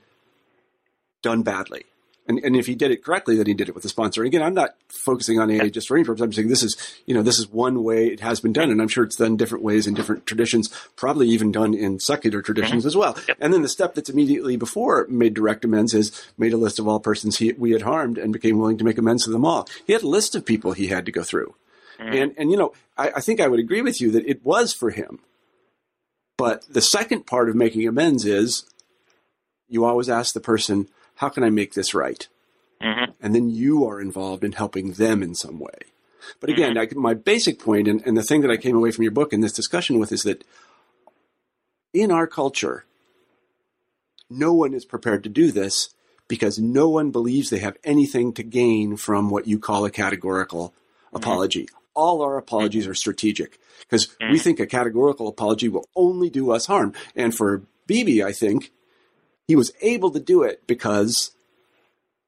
done 1.21 1.43
badly. 1.43 1.85
And, 2.27 2.39
and 2.43 2.55
if 2.55 2.65
he 2.65 2.75
did 2.75 2.91
it 2.91 3.03
correctly, 3.03 3.37
then 3.37 3.45
he 3.45 3.53
did 3.53 3.69
it 3.69 3.75
with 3.75 3.83
the 3.83 3.89
sponsor. 3.89 4.21
And 4.21 4.27
again, 4.27 4.43
I'm 4.43 4.53
not 4.53 4.75
focusing 5.05 5.39
on 5.39 5.49
AA 5.49 5.67
just 5.67 5.87
for 5.87 5.95
any 5.95 6.03
purpose. 6.03 6.21
I'm 6.21 6.33
saying 6.33 6.49
this 6.49 6.63
is, 6.63 6.75
you 7.05 7.13
know, 7.13 7.21
this 7.21 7.39
is 7.39 7.49
one 7.49 7.83
way 7.83 8.07
it 8.07 8.19
has 8.19 8.39
been 8.41 8.53
done, 8.53 8.69
and 8.69 8.81
I'm 8.81 8.89
sure 8.89 9.03
it's 9.03 9.15
done 9.15 9.37
different 9.37 9.63
ways 9.63 9.87
in 9.87 9.93
different 9.93 10.25
traditions, 10.25 10.67
probably 10.95 11.29
even 11.29 11.51
done 11.51 11.73
in 11.73 11.99
secular 11.99 12.41
traditions 12.41 12.81
mm-hmm. 12.81 12.87
as 12.87 12.97
well. 12.97 13.17
Yep. 13.27 13.37
And 13.39 13.53
then 13.53 13.61
the 13.61 13.69
step 13.69 13.95
that's 13.95 14.09
immediately 14.09 14.57
before 14.57 15.07
made 15.09 15.33
direct 15.33 15.63
amends 15.63 15.93
is 15.93 16.25
made 16.37 16.53
a 16.53 16.57
list 16.57 16.79
of 16.79 16.87
all 16.87 16.99
persons 16.99 17.37
he, 17.37 17.53
we 17.53 17.71
had 17.71 17.83
harmed 17.83 18.17
and 18.17 18.33
became 18.33 18.57
willing 18.57 18.77
to 18.77 18.83
make 18.83 18.97
amends 18.97 19.23
to 19.23 19.31
them 19.31 19.45
all. 19.45 19.67
He 19.85 19.93
had 19.93 20.03
a 20.03 20.07
list 20.07 20.35
of 20.35 20.45
people 20.45 20.73
he 20.73 20.87
had 20.87 21.05
to 21.05 21.11
go 21.11 21.23
through. 21.23 21.55
Mm-hmm. 21.99 22.13
And, 22.13 22.33
and, 22.37 22.51
you 22.51 22.57
know, 22.57 22.73
I, 22.97 23.11
I 23.15 23.21
think 23.21 23.39
I 23.39 23.47
would 23.47 23.59
agree 23.59 23.81
with 23.81 24.01
you 24.01 24.11
that 24.11 24.25
it 24.25 24.45
was 24.45 24.73
for 24.73 24.91
him. 24.91 25.19
But 26.37 26.65
the 26.69 26.81
second 26.81 27.25
part 27.25 27.49
of 27.49 27.55
making 27.55 27.87
amends 27.87 28.25
is 28.25 28.65
you 29.67 29.85
always 29.85 30.09
ask 30.09 30.33
the 30.33 30.39
person, 30.39 30.87
how 31.17 31.29
can 31.29 31.43
I 31.43 31.49
make 31.49 31.73
this 31.73 31.93
right? 31.93 32.27
hmm 32.81 33.11
And 33.21 33.35
then 33.35 33.49
you 33.49 33.85
are 33.85 34.01
involved 34.01 34.43
in 34.43 34.53
helping 34.53 34.93
them 34.93 35.21
in 35.21 35.35
some 35.35 35.59
way. 35.59 35.79
But 36.39 36.49
again, 36.49 36.75
mm-hmm. 36.75 36.97
I, 36.97 37.01
my 37.01 37.13
basic 37.13 37.59
point 37.59 37.87
and, 37.87 38.01
and 38.05 38.17
the 38.17 38.23
thing 38.23 38.41
that 38.41 38.51
I 38.51 38.57
came 38.57 38.75
away 38.75 38.91
from 38.91 39.03
your 39.03 39.11
book 39.11 39.33
and 39.33 39.43
this 39.43 39.53
discussion 39.53 39.99
with 39.99 40.11
is 40.11 40.23
that 40.23 40.43
in 41.93 42.11
our 42.11 42.27
culture, 42.27 42.85
no 44.29 44.53
one 44.53 44.73
is 44.73 44.85
prepared 44.85 45.23
to 45.23 45.29
do 45.29 45.51
this 45.51 45.89
because 46.27 46.59
no 46.59 46.89
one 46.89 47.11
believes 47.11 47.49
they 47.49 47.59
have 47.59 47.77
anything 47.83 48.33
to 48.33 48.43
gain 48.43 48.97
from 48.97 49.29
what 49.29 49.47
you 49.47 49.57
call 49.57 49.85
a 49.85 49.91
categorical 49.91 50.69
mm-hmm. 50.69 51.17
apology. 51.17 51.69
All 51.93 52.21
our 52.21 52.37
apologies 52.37 52.83
mm-hmm. 52.83 52.91
are 52.91 52.95
strategic 52.95 53.57
because 53.79 54.15
we 54.29 54.37
think 54.37 54.59
a 54.59 54.67
categorical 54.67 55.27
apology 55.27 55.69
will 55.69 55.87
only 55.95 56.29
do 56.29 56.51
us 56.51 56.67
harm. 56.67 56.93
And 57.15 57.33
for 57.33 57.63
Beebe, 57.87 58.21
I 58.21 58.33
think 58.33 58.71
he 59.47 59.55
was 59.55 59.71
able 59.81 60.11
to 60.11 60.19
do 60.19 60.43
it 60.43 60.65
because 60.67 61.31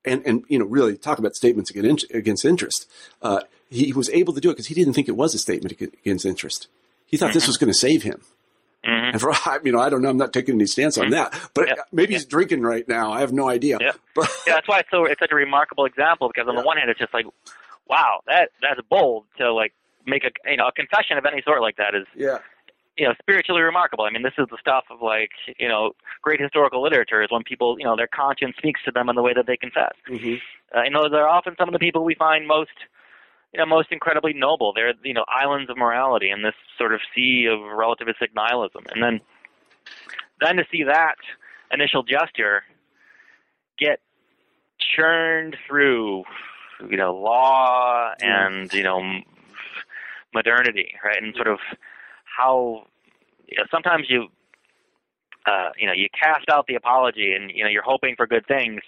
and 0.06 0.26
and 0.26 0.44
you 0.48 0.58
know 0.60 0.66
really 0.66 0.98
talk 0.98 1.20
about 1.20 1.36
statements 1.36 1.70
against 1.72 2.10
against 2.12 2.46
interest. 2.46 2.88
Uh, 3.22 3.42
he 3.70 3.94
was 3.94 4.10
able 4.10 4.34
to 4.34 4.42
do 4.42 4.50
it 4.50 4.54
because 4.54 4.68
he 4.68 4.74
didn't 4.74 4.94
think 4.94 5.08
it 5.08 5.16
was 5.16 5.36
a 5.36 5.38
statement 5.38 5.80
against 5.80 6.26
interest. 6.26 6.68
He 7.06 7.18
thought 7.18 7.34
this 7.34 7.48
was 7.48 7.58
going 7.58 7.72
to 7.72 7.78
save 7.78 8.04
him. 8.04 8.22
hmm 8.84 8.90
And 9.12 9.22
for 9.22 9.32
you 9.64 9.72
know, 9.72 9.80
I 9.80 9.90
don't 9.90 10.02
know. 10.02 10.10
I'm 10.10 10.18
not 10.18 10.34
taking 10.34 10.56
any 10.56 10.66
stance 10.66 10.98
on 10.98 11.10
that, 11.12 11.34
but 11.54 11.68
Yeah. 11.68 11.76
maybe 11.92 12.14
he's 12.14 12.26
drinking 12.26 12.62
right 12.62 12.88
now. 12.88 13.12
I 13.12 13.20
have 13.20 13.34
no 13.34 13.48
idea. 13.50 13.78
Yeah. 13.82 13.92
But 14.16 14.30
yeah, 14.48 14.56
that's 14.56 14.68
why 14.68 14.80
it's 14.80 14.90
so 14.90 15.06
it's 15.06 15.20
such 15.20 15.32
a 15.32 15.36
remarkable 15.36 15.86
example 15.86 16.30
because 16.34 16.48
on 16.48 16.56
Yeah. 16.56 16.62
the 16.62 16.66
one 16.68 16.78
hand 16.78 16.90
it's 16.90 17.00
just 17.00 17.14
like, 17.14 17.26
wow, 17.88 18.22
that 18.28 18.50
that's 18.62 18.80
bold 18.90 19.26
to 19.38 19.52
like 19.54 19.74
make 20.06 20.24
a 20.24 20.32
you 20.50 20.58
know 20.58 20.68
a 20.68 20.72
confession 20.72 21.18
of 21.18 21.26
any 21.26 21.42
sort 21.42 21.62
like 21.62 21.76
that 21.78 21.94
is 21.94 22.08
yeah, 22.16 22.40
you 23.00 23.08
know 23.08 23.14
spiritually 23.22 23.62
remarkable. 23.62 24.04
I 24.04 24.12
mean, 24.12 24.24
this 24.24 24.34
is 24.38 24.48
the 24.52 24.58
stuff 24.60 24.84
of 24.92 25.02
like 25.02 25.32
you 25.58 25.68
know 25.68 25.94
great 26.22 26.40
historical 26.40 26.84
literature 26.84 27.24
is 27.24 27.32
when 27.32 27.44
people 27.44 27.78
you 27.80 27.86
know 27.86 27.96
their 27.96 28.08
conscience 28.08 28.56
speaks 28.58 28.82
to 28.86 28.92
them 28.92 29.10
in 29.10 29.16
the 29.16 29.24
way 29.24 29.34
that 29.34 29.48
they 29.48 29.58
confess. 29.58 29.94
hmm 30.08 30.36
Uh, 30.76 30.84
you 30.84 30.92
know, 30.92 31.10
they're 31.10 31.28
often 31.28 31.56
some 31.58 31.68
of 31.68 31.74
the 31.74 31.80
people 31.80 32.04
we 32.04 32.14
find 32.16 32.48
most 32.48 32.78
you 33.54 33.58
know 33.58 33.66
most 33.66 33.92
incredibly 33.92 34.34
noble. 34.34 34.74
They're 34.74 34.94
you 35.04 35.14
know 35.14 35.26
islands 35.28 35.70
of 35.70 35.78
morality 35.78 36.30
in 36.30 36.44
this 36.44 36.56
sort 36.78 36.94
of 36.94 37.00
sea 37.16 37.48
of 37.50 37.60
relativistic 37.60 38.36
nihilism, 38.36 38.84
and 38.94 39.02
then 39.02 39.22
then 40.42 40.58
to 40.58 40.66
see 40.72 40.84
that 40.84 41.16
initial 41.72 42.04
gesture 42.04 42.64
get 43.78 44.00
churned 44.96 45.56
through 45.68 46.24
you 46.90 46.98
know 46.98 47.16
law 47.16 48.14
and 48.22 48.72
you 48.74 48.84
know 48.84 49.02
modernity, 50.34 50.94
right? 51.04 51.22
And 51.22 51.34
sort 51.36 51.48
of 51.48 51.60
how 52.40 52.86
you 53.48 53.58
know, 53.58 53.66
sometimes 53.70 54.06
you 54.10 54.28
uh, 55.46 55.70
you 55.78 55.88
know 55.88 55.94
you 55.94 56.08
cast 56.20 56.50
out 56.50 56.68
the 56.68 56.76
apology 56.76 57.34
and 57.34 57.52
you 57.52 57.64
know 57.64 57.70
you're 57.70 57.84
hoping 57.84 58.16
for 58.16 58.28
good 58.28 58.46
things, 58.48 58.82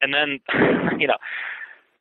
and 0.00 0.14
then 0.14 0.40
you 0.98 1.06
know 1.06 1.16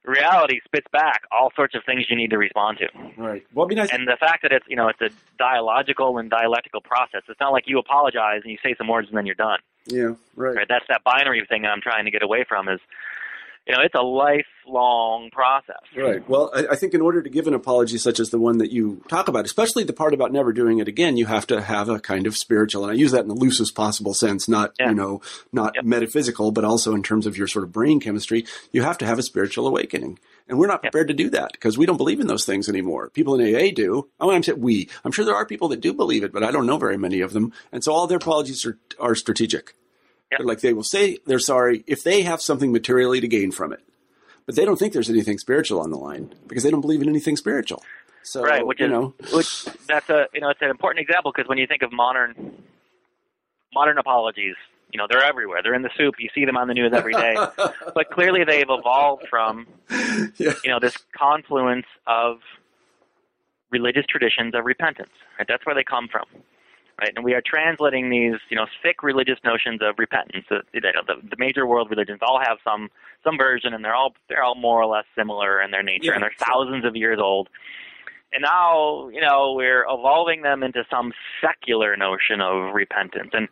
reality 0.03 0.61
spits 0.63 0.87
back 0.93 1.23
all 1.31 1.51
sorts 1.55 1.75
of 1.75 1.83
things 1.85 2.05
you 2.09 2.15
need 2.15 2.29
to 2.29 2.37
respond 2.37 2.77
to. 2.77 2.87
Right. 3.21 3.45
Well, 3.53 3.67
be 3.67 3.75
nice. 3.75 3.89
And 3.91 4.07
the 4.07 4.17
fact 4.17 4.41
that 4.43 4.51
it's 4.51 4.65
you 4.67 4.75
know 4.75 4.87
it's 4.87 5.01
a 5.01 5.09
dialogical 5.37 6.17
and 6.17 6.29
dialectical 6.29 6.81
process. 6.81 7.23
It's 7.27 7.39
not 7.39 7.51
like 7.51 7.65
you 7.67 7.79
apologize 7.79 8.41
and 8.43 8.51
you 8.51 8.57
say 8.63 8.75
some 8.77 8.87
words 8.87 9.07
and 9.09 9.17
then 9.17 9.25
you're 9.25 9.35
done. 9.35 9.59
Yeah. 9.85 10.13
Right. 10.35 10.55
Right. 10.55 10.67
That's 10.67 10.85
that 10.89 11.03
binary 11.03 11.45
thing 11.47 11.65
I'm 11.65 11.81
trying 11.81 12.05
to 12.05 12.11
get 12.11 12.23
away 12.23 12.45
from. 12.47 12.69
Is 12.69 12.79
you 13.67 13.75
know, 13.75 13.81
it's 13.81 13.95
a 13.95 14.01
lifelong 14.01 15.29
process. 15.31 15.75
Right. 15.95 16.27
Well, 16.29 16.51
I, 16.55 16.67
I, 16.71 16.75
think 16.75 16.93
in 16.93 17.01
order 17.01 17.21
to 17.21 17.29
give 17.29 17.47
an 17.47 17.53
apology 17.53 17.97
such 17.97 18.19
as 18.19 18.29
the 18.29 18.39
one 18.39 18.59
that 18.59 18.71
you 18.71 19.03
talk 19.09 19.27
about, 19.27 19.45
especially 19.45 19.83
the 19.83 19.93
part 19.93 20.13
about 20.13 20.31
never 20.31 20.53
doing 20.53 20.79
it 20.79 20.87
again, 20.87 21.17
you 21.17 21.25
have 21.25 21.45
to 21.47 21.61
have 21.61 21.89
a 21.89 21.99
kind 21.99 22.27
of 22.27 22.37
spiritual, 22.37 22.83
and 22.83 22.91
I 22.91 22.95
use 22.95 23.11
that 23.11 23.21
in 23.21 23.27
the 23.27 23.35
loosest 23.35 23.75
possible 23.75 24.13
sense, 24.13 24.47
not, 24.47 24.73
yeah. 24.79 24.89
you 24.89 24.95
know, 24.95 25.21
not 25.51 25.73
yep. 25.75 25.83
metaphysical, 25.83 26.51
but 26.51 26.63
also 26.63 26.95
in 26.95 27.03
terms 27.03 27.25
of 27.25 27.37
your 27.37 27.47
sort 27.47 27.65
of 27.65 27.73
brain 27.73 27.99
chemistry. 27.99 28.45
You 28.71 28.83
have 28.83 28.97
to 28.99 29.05
have 29.05 29.19
a 29.19 29.23
spiritual 29.23 29.67
awakening. 29.67 30.17
And 30.47 30.57
we're 30.57 30.67
not 30.67 30.81
prepared 30.81 31.09
yep. 31.09 31.17
to 31.17 31.23
do 31.23 31.29
that 31.31 31.51
because 31.51 31.77
we 31.77 31.85
don't 31.85 31.97
believe 31.97 32.21
in 32.21 32.27
those 32.27 32.45
things 32.45 32.69
anymore. 32.69 33.09
People 33.09 33.37
in 33.37 33.53
AA 33.53 33.71
do. 33.75 34.07
I 34.17 34.25
mean, 34.25 34.35
I'm 34.35 34.43
saying 34.43 34.61
we. 34.61 34.87
I'm 35.03 35.11
sure 35.11 35.25
there 35.25 35.35
are 35.35 35.45
people 35.45 35.67
that 35.69 35.81
do 35.81 35.93
believe 35.93 36.23
it, 36.23 36.31
but 36.31 36.43
I 36.43 36.51
don't 36.51 36.65
know 36.65 36.77
very 36.77 36.97
many 36.97 37.19
of 37.19 37.33
them. 37.33 37.51
And 37.73 37.83
so 37.83 37.91
all 37.91 38.07
their 38.07 38.17
apologies 38.17 38.65
are, 38.65 38.79
are 38.97 39.13
strategic. 39.13 39.75
Like 40.39 40.59
they 40.59 40.73
will 40.73 40.83
say 40.83 41.19
they're 41.25 41.39
sorry 41.39 41.83
if 41.87 42.03
they 42.03 42.23
have 42.23 42.41
something 42.41 42.71
materially 42.71 43.21
to 43.21 43.27
gain 43.27 43.51
from 43.51 43.71
it, 43.71 43.79
but 44.45 44.55
they 44.55 44.65
don't 44.65 44.77
think 44.77 44.93
there's 44.93 45.09
anything 45.09 45.37
spiritual 45.37 45.79
on 45.79 45.89
the 45.89 45.97
line 45.97 46.33
because 46.47 46.63
they 46.63 46.71
don't 46.71 46.81
believe 46.81 47.01
in 47.01 47.09
anything 47.09 47.37
spiritual. 47.37 47.83
So, 48.23 48.43
right, 48.43 48.65
which 48.65 48.81
you 48.81 48.87
is, 48.87 48.91
know, 48.91 49.13
which 49.31 49.65
that's 49.87 50.09
a 50.09 50.27
you 50.33 50.41
know 50.41 50.49
it's 50.49 50.61
an 50.61 50.69
important 50.69 51.01
example 51.07 51.31
because 51.33 51.47
when 51.47 51.57
you 51.57 51.65
think 51.65 51.81
of 51.81 51.93
modern 51.93 52.61
modern 53.73 53.97
apologies, 53.97 54.55
you 54.91 54.97
know 54.97 55.07
they're 55.09 55.23
everywhere. 55.23 55.61
They're 55.63 55.73
in 55.73 55.81
the 55.81 55.91
soup. 55.97 56.15
You 56.19 56.27
see 56.35 56.43
them 56.43 56.57
on 56.57 56.67
the 56.67 56.73
news 56.73 56.91
every 56.93 57.13
day. 57.13 57.35
but 57.95 58.09
clearly 58.11 58.43
they've 58.43 58.69
evolved 58.69 59.27
from 59.29 59.65
yeah. 59.89 60.53
you 60.61 60.69
know 60.69 60.79
this 60.79 60.97
confluence 61.17 61.85
of 62.05 62.39
religious 63.71 64.05
traditions 64.05 64.53
of 64.55 64.65
repentance. 64.65 65.11
Right? 65.39 65.47
That's 65.47 65.65
where 65.65 65.75
they 65.75 65.85
come 65.85 66.09
from 66.09 66.25
right? 66.99 67.11
And 67.15 67.23
we 67.23 67.33
are 67.33 67.41
translating 67.45 68.09
these, 68.09 68.39
you 68.49 68.55
know, 68.55 68.65
thick 68.81 69.03
religious 69.03 69.39
notions 69.43 69.81
of 69.81 69.95
repentance. 69.97 70.45
The, 70.49 70.61
the, 70.73 70.81
the 71.29 71.35
major 71.37 71.65
world 71.65 71.89
religions 71.89 72.19
all 72.21 72.39
have 72.39 72.57
some 72.63 72.89
some 73.23 73.37
version, 73.37 73.73
and 73.73 73.83
they're 73.83 73.95
all 73.95 74.13
they're 74.29 74.43
all 74.43 74.55
more 74.55 74.81
or 74.81 74.85
less 74.85 75.05
similar 75.15 75.61
in 75.61 75.71
their 75.71 75.83
nature, 75.83 76.07
yeah, 76.07 76.13
and 76.13 76.23
they're 76.23 76.31
thousands 76.39 76.85
of 76.85 76.95
years 76.95 77.19
old. 77.21 77.49
And 78.33 78.41
now, 78.41 79.07
you 79.09 79.21
know, 79.21 79.53
we're 79.55 79.83
evolving 79.83 80.41
them 80.41 80.61
into 80.61 80.83
some 80.89 81.13
secular 81.41 81.95
notion 81.95 82.41
of 82.41 82.73
repentance, 82.73 83.31
and 83.33 83.47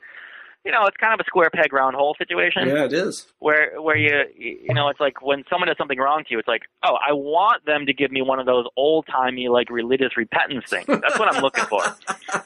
you 0.66 0.72
know, 0.72 0.86
it's 0.88 0.98
kind 0.98 1.14
of 1.14 1.20
a 1.20 1.24
square 1.26 1.52
peg 1.52 1.72
round 1.72 1.96
hole 1.96 2.16
situation. 2.18 2.68
Yeah, 2.68 2.86
it 2.86 2.94
is. 2.94 3.28
Where 3.38 3.80
where 3.80 3.96
you 3.96 4.24
you 4.36 4.74
know, 4.74 4.90
it's 4.90 5.00
like 5.00 5.22
when 5.22 5.44
someone 5.48 5.68
does 5.68 5.78
something 5.78 6.00
wrong 6.00 6.24
to 6.24 6.32
you, 6.32 6.40
it's 6.40 6.48
like, 6.48 6.64
oh, 6.84 6.98
I 7.08 7.14
want 7.14 7.66
them 7.66 7.86
to 7.86 7.94
give 7.94 8.12
me 8.12 8.24
one 8.24 8.40
of 8.40 8.48
those 8.48 8.66
old 8.76 9.06
timey 9.06 9.48
like 9.48 9.70
religious 9.70 10.18
repentance 10.18 10.66
things. 10.68 10.88
That's 10.88 11.20
what 11.20 11.34
I'm 11.34 11.44
looking 11.44 11.66
for, 11.66 11.82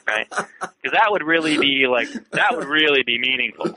right? 0.06 0.28
Because 0.28 0.92
that 0.92 1.08
would 1.08 1.22
really 1.22 1.58
be 1.58 1.86
like 1.86 2.08
that 2.32 2.54
would 2.54 2.66
really 2.66 3.02
be 3.02 3.18
meaningful, 3.18 3.74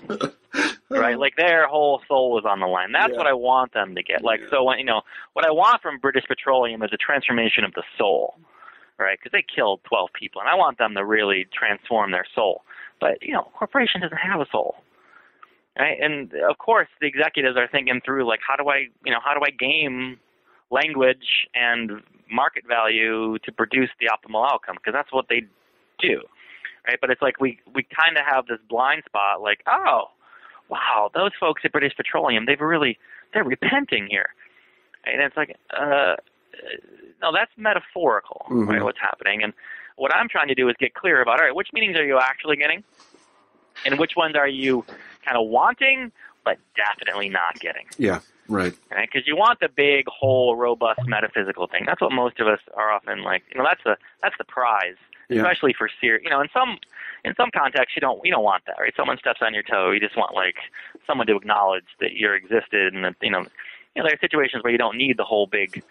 right? 0.90 1.18
Like 1.18 1.38
their 1.38 1.66
whole 1.66 2.02
soul 2.10 2.38
is 2.38 2.44
on 2.46 2.60
the 2.60 2.68
line. 2.68 2.92
That's 2.92 3.12
yeah. 3.12 3.18
what 3.18 3.28
I 3.28 3.34
want 3.34 3.74
them 3.74 3.96
to 3.96 4.04
get. 4.04 4.26
Like 4.26 4.42
yeah. 4.42 4.48
so, 4.52 4.66
when 4.66 4.78
you 4.78 4.86
know, 4.86 5.04
what 5.34 5.46
I 5.46 5.52
want 5.52 5.82
from 5.82 6.00
British 6.00 6.26
Petroleum 6.28 6.84
is 6.84 6.90
a 6.92 6.98
transformation 6.98 7.64
of 7.64 7.74
the 7.76 7.84
soul, 7.98 8.36
right? 9.00 9.18
Because 9.18 9.32
they 9.32 9.46
killed 9.56 9.80
12 9.86 10.10
people, 10.20 10.42
and 10.42 10.50
I 10.50 10.56
want 10.56 10.80
them 10.80 10.96
to 10.96 11.06
really 11.06 11.48
transform 11.58 12.12
their 12.12 12.26
soul. 12.36 12.64
But 13.04 13.22
you 13.22 13.34
know, 13.34 13.52
corporation 13.60 14.00
doesn't 14.00 14.16
have 14.16 14.40
a 14.40 14.46
soul, 14.50 14.76
right? 15.78 15.98
And 16.00 16.32
of 16.50 16.58
course, 16.58 16.88
the 17.02 17.08
executives 17.08 17.58
are 17.58 17.68
thinking 17.68 18.00
through 18.06 18.26
like, 18.26 18.40
how 18.48 18.56
do 18.56 18.70
I, 18.70 18.88
you 19.04 19.12
know, 19.12 19.20
how 19.22 19.34
do 19.34 19.42
I 19.46 19.50
game 19.50 20.18
language 20.72 21.50
and 21.54 22.02
market 22.32 22.64
value 22.66 23.40
to 23.40 23.52
produce 23.52 23.90
the 24.00 24.08
optimal 24.08 24.50
outcome? 24.50 24.78
Because 24.78 24.94
that's 24.94 25.12
what 25.12 25.26
they 25.30 25.42
do, 26.00 26.22
right? 26.88 26.98
But 27.02 27.10
it's 27.10 27.22
like 27.22 27.42
we 27.42 27.60
we 27.76 27.84
kind 27.84 28.16
of 28.16 28.24
have 28.26 28.46
this 28.48 28.60
blind 28.70 29.04
spot, 29.06 29.42
like, 29.42 29.60
oh, 29.68 30.06
wow, 30.70 31.12
those 31.14 31.32
folks 31.38 31.64
at 31.66 31.74
British 31.74 31.98
Petroleum, 31.98 32.46
they've 32.46 32.62
really 32.62 32.98
they're 33.34 33.44
repenting 33.44 34.08
here, 34.10 34.30
and 35.04 35.22
it's 35.22 35.36
like, 35.36 35.58
uh, 35.78 36.16
no, 37.22 37.32
that's 37.32 37.52
metaphorical, 37.58 38.46
mm-hmm. 38.50 38.70
right? 38.70 38.84
What's 38.84 39.00
happening 39.00 39.44
and 39.44 39.54
what 39.96 40.16
I'm 40.16 40.28
trying 40.28 40.48
to 40.48 40.56
do 40.56 40.70
is 40.70 40.76
get 40.80 40.94
clear 40.94 41.22
about 41.22 41.40
all 41.40 41.46
right, 41.46 41.56
which 41.56 41.70
meetings 41.74 41.98
are 41.98 42.06
you 42.06 42.20
actually 42.20 42.58
getting, 42.58 42.84
and 43.86 44.00
which 44.00 44.14
ones 44.16 44.36
are 44.36 44.48
you 44.48 44.86
kind 45.26 45.38
of 45.38 45.48
wanting 45.48 46.12
but 46.44 46.58
definitely 46.76 47.30
not 47.30 47.60
getting. 47.60 47.86
Yeah, 47.98 48.20
right. 48.48 48.74
Right, 48.92 49.10
because 49.12 49.28
you 49.28 49.36
want 49.36 49.60
the 49.60 49.70
big, 49.70 50.06
whole, 50.08 50.56
robust 50.56 51.00
metaphysical 51.06 51.68
thing. 51.68 51.84
That's 51.86 52.02
what 52.02 52.12
most 52.12 52.40
of 52.40 52.48
us 52.48 52.60
are 52.76 52.92
often 52.92 53.24
like. 53.24 53.44
You 53.52 53.60
know, 53.60 53.66
that's 53.68 53.84
the 53.84 53.98
that's 54.22 54.36
the 54.38 54.44
prize, 54.44 54.96
yeah. 55.30 55.38
especially 55.38 55.74
for 55.78 55.90
serious. 56.02 56.24
You 56.24 56.30
know, 56.30 56.42
in 56.42 56.50
some 56.54 56.78
in 57.24 57.34
some 57.36 57.50
contexts, 57.52 57.96
you 57.96 58.02
don't 58.02 58.20
you 58.24 58.32
don't 58.32 58.44
want 58.44 58.66
that, 58.66 58.76
right? 58.80 58.94
Someone 58.96 59.18
steps 59.18 59.40
on 59.42 59.54
your 59.54 59.64
toe, 59.64 59.92
you 59.92 60.00
just 60.00 60.18
want 60.18 60.34
like 60.34 60.56
someone 61.08 61.28
to 61.28 61.36
acknowledge 61.36 61.86
that 62.00 62.14
you're 62.14 62.36
existed, 62.36 62.94
and 62.94 63.06
that 63.06 63.16
you 63.22 63.32
know, 63.32 63.40
you 63.96 64.02
know, 64.02 64.04
there 64.04 64.14
are 64.14 64.20
situations 64.20 64.64
where 64.64 64.72
you 64.72 64.78
don't 64.78 64.98
need 64.98 65.18
the 65.18 65.24
whole 65.24 65.48
big 65.48 65.82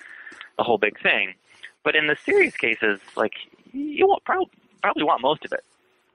the 0.56 0.62
whole 0.62 0.78
big 0.78 1.00
thing. 1.00 1.34
But 1.82 1.96
in 1.96 2.06
the 2.06 2.16
serious 2.24 2.56
cases, 2.56 3.00
like 3.16 3.34
you 3.72 4.06
want, 4.06 4.24
probably, 4.24 4.50
probably 4.82 5.04
want 5.04 5.22
most 5.22 5.44
of 5.44 5.52
it. 5.52 5.64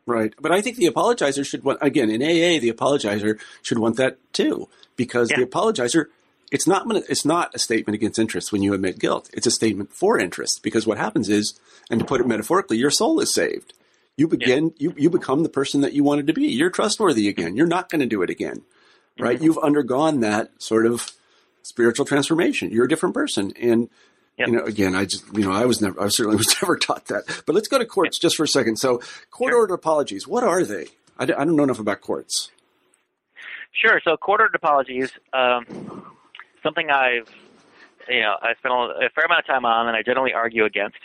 Right. 0.05 0.33
But 0.39 0.53
I 0.53 0.61
think 0.61 0.77
the 0.77 0.88
apologizer 0.88 1.45
should 1.45 1.63
want, 1.63 1.79
again, 1.81 2.09
in 2.09 2.21
AA, 2.21 2.59
the 2.59 2.71
apologizer 2.71 3.39
should 3.61 3.77
want 3.77 3.97
that 3.97 4.17
too, 4.31 4.69
because 4.95 5.29
yeah. 5.29 5.39
the 5.39 5.45
apologizer, 5.45 6.05
it's 6.49 6.65
not, 6.65 6.85
it's 7.09 7.25
not 7.25 7.53
a 7.53 7.59
statement 7.59 7.95
against 7.95 8.17
interest 8.17 8.53
when 8.53 8.63
you 8.63 8.73
admit 8.73 8.99
guilt. 8.99 9.29
It's 9.33 9.47
a 9.47 9.51
statement 9.51 9.91
for 9.91 10.17
interest 10.17 10.63
because 10.63 10.88
what 10.88 10.97
happens 10.97 11.27
is, 11.27 11.59
and 11.89 11.99
to 11.99 12.05
put 12.05 12.21
it 12.21 12.27
metaphorically, 12.27 12.77
your 12.77 12.91
soul 12.91 13.19
is 13.19 13.33
saved. 13.33 13.73
You 14.15 14.29
begin, 14.29 14.67
yeah. 14.77 14.89
you, 14.89 14.93
you 14.97 15.09
become 15.09 15.43
the 15.43 15.49
person 15.49 15.81
that 15.81 15.93
you 15.93 16.03
wanted 16.03 16.27
to 16.27 16.33
be. 16.33 16.47
You're 16.47 16.69
trustworthy 16.69 17.27
again. 17.27 17.57
You're 17.57 17.67
not 17.67 17.89
going 17.89 17.99
to 17.99 18.07
do 18.07 18.21
it 18.21 18.29
again. 18.29 18.63
Right. 19.19 19.35
Mm-hmm. 19.35 19.45
You've 19.45 19.57
undergone 19.57 20.21
that 20.21 20.51
sort 20.61 20.85
of 20.85 21.11
spiritual 21.63 22.05
transformation. 22.05 22.71
You're 22.71 22.85
a 22.85 22.89
different 22.89 23.13
person. 23.13 23.51
And 23.59 23.89
Yep. 24.38 24.47
You 24.47 24.55
know, 24.55 24.63
again, 24.65 24.95
I 24.95 25.05
just, 25.05 25.25
you 25.33 25.43
know, 25.43 25.51
I 25.51 25.65
was 25.65 25.81
never, 25.81 25.99
I 25.99 26.09
certainly 26.09 26.38
was 26.38 26.55
never 26.61 26.77
taught 26.77 27.05
that. 27.05 27.23
But 27.45 27.55
let's 27.55 27.67
go 27.67 27.79
to 27.79 27.85
courts 27.85 28.17
yep. 28.17 28.21
just 28.21 28.35
for 28.38 28.43
a 28.43 28.47
second. 28.47 28.77
So, 28.77 29.01
court 29.31 29.51
sure. 29.51 29.59
ordered 29.61 29.73
apologies, 29.73 30.27
what 30.27 30.43
are 30.43 30.63
they? 30.63 30.88
I, 31.17 31.23
I 31.23 31.25
don't 31.25 31.55
know 31.55 31.63
enough 31.63 31.79
about 31.79 32.01
courts. 32.01 32.51
Sure. 33.71 33.99
So, 34.03 34.15
court 34.17 34.41
ordered 34.41 34.55
apologies, 34.55 35.11
um, 35.33 35.65
something 36.61 36.89
I've, 36.89 37.29
you 38.07 38.21
know, 38.21 38.35
I 38.41 38.53
spent 38.59 38.73
a 38.73 39.09
fair 39.13 39.25
amount 39.25 39.39
of 39.39 39.47
time 39.47 39.65
on, 39.65 39.88
and 39.88 39.97
I 39.97 40.03
generally 40.03 40.33
argue 40.33 40.65
against. 40.65 40.97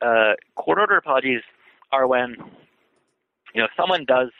Uh, 0.00 0.32
court 0.54 0.78
ordered 0.78 0.96
apologies 0.96 1.42
are 1.92 2.06
when, 2.06 2.36
you 3.54 3.60
know, 3.60 3.68
someone 3.76 4.04
does 4.04 4.30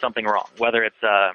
something 0.00 0.24
wrong, 0.24 0.48
whether 0.58 0.82
it's, 0.82 1.02
uh, 1.02 1.32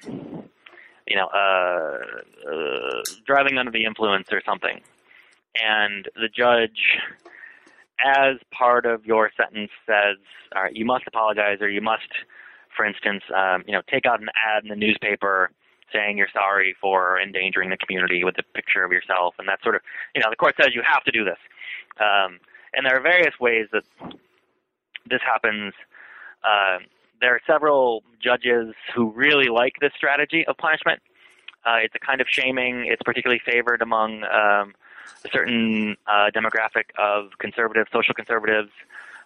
you 1.05 1.15
know, 1.15 1.27
uh, 1.27 2.49
uh, 2.49 3.01
driving 3.25 3.57
under 3.57 3.71
the 3.71 3.85
influence 3.85 4.27
or 4.31 4.41
something 4.45 4.81
and 5.63 6.07
the 6.15 6.29
judge, 6.29 6.99
as 8.03 8.37
part 8.51 8.85
of 8.85 9.05
your 9.05 9.31
sentence, 9.35 9.71
says, 9.85 10.17
"All 10.55 10.63
right, 10.63 10.75
you 10.75 10.85
must 10.85 11.05
apologize, 11.07 11.59
or 11.61 11.69
you 11.69 11.81
must, 11.81 12.09
for 12.75 12.85
instance, 12.85 13.23
um, 13.35 13.63
you 13.67 13.73
know, 13.73 13.81
take 13.89 14.05
out 14.05 14.21
an 14.21 14.29
ad 14.35 14.63
in 14.63 14.69
the 14.69 14.75
newspaper." 14.75 15.51
saying 15.93 16.17
you're 16.17 16.27
sorry 16.33 16.75
for 16.81 17.17
endangering 17.17 17.69
the 17.69 17.77
community 17.77 18.21
with 18.21 18.37
a 18.37 18.43
picture 18.53 18.83
of 18.83 18.91
yourself. 18.91 19.35
And 19.39 19.47
that 19.47 19.63
sort 19.63 19.73
of 19.73 19.81
you 20.13 20.21
know 20.21 20.29
the 20.29 20.35
court 20.35 20.55
says 20.59 20.75
you 20.75 20.81
have 20.81 21.01
to 21.05 21.11
do 21.11 21.23
this. 21.23 21.37
Um, 21.99 22.39
and 22.73 22.85
there 22.85 22.97
are 22.97 23.01
various 23.01 23.33
ways 23.39 23.67
that 23.71 23.83
this 25.09 25.21
happens. 25.25 25.73
Uh, 26.43 26.79
there 27.21 27.33
are 27.33 27.41
several 27.47 28.03
judges 28.21 28.75
who 28.93 29.11
really 29.11 29.47
like 29.47 29.73
this 29.81 29.91
strategy 29.95 30.45
of 30.47 30.57
punishment. 30.57 31.01
Uh, 31.65 31.77
it's 31.81 31.95
a 31.95 31.99
kind 31.99 32.21
of 32.21 32.27
shaming. 32.29 32.85
It's 32.87 33.01
particularly 33.03 33.41
favored 33.43 33.81
among 33.81 34.23
um, 34.23 34.73
a 35.25 35.29
certain 35.31 35.95
uh, 36.07 36.29
demographic 36.35 36.85
of 36.97 37.37
conservative, 37.39 37.87
social 37.91 38.13
conservatives, 38.13 38.71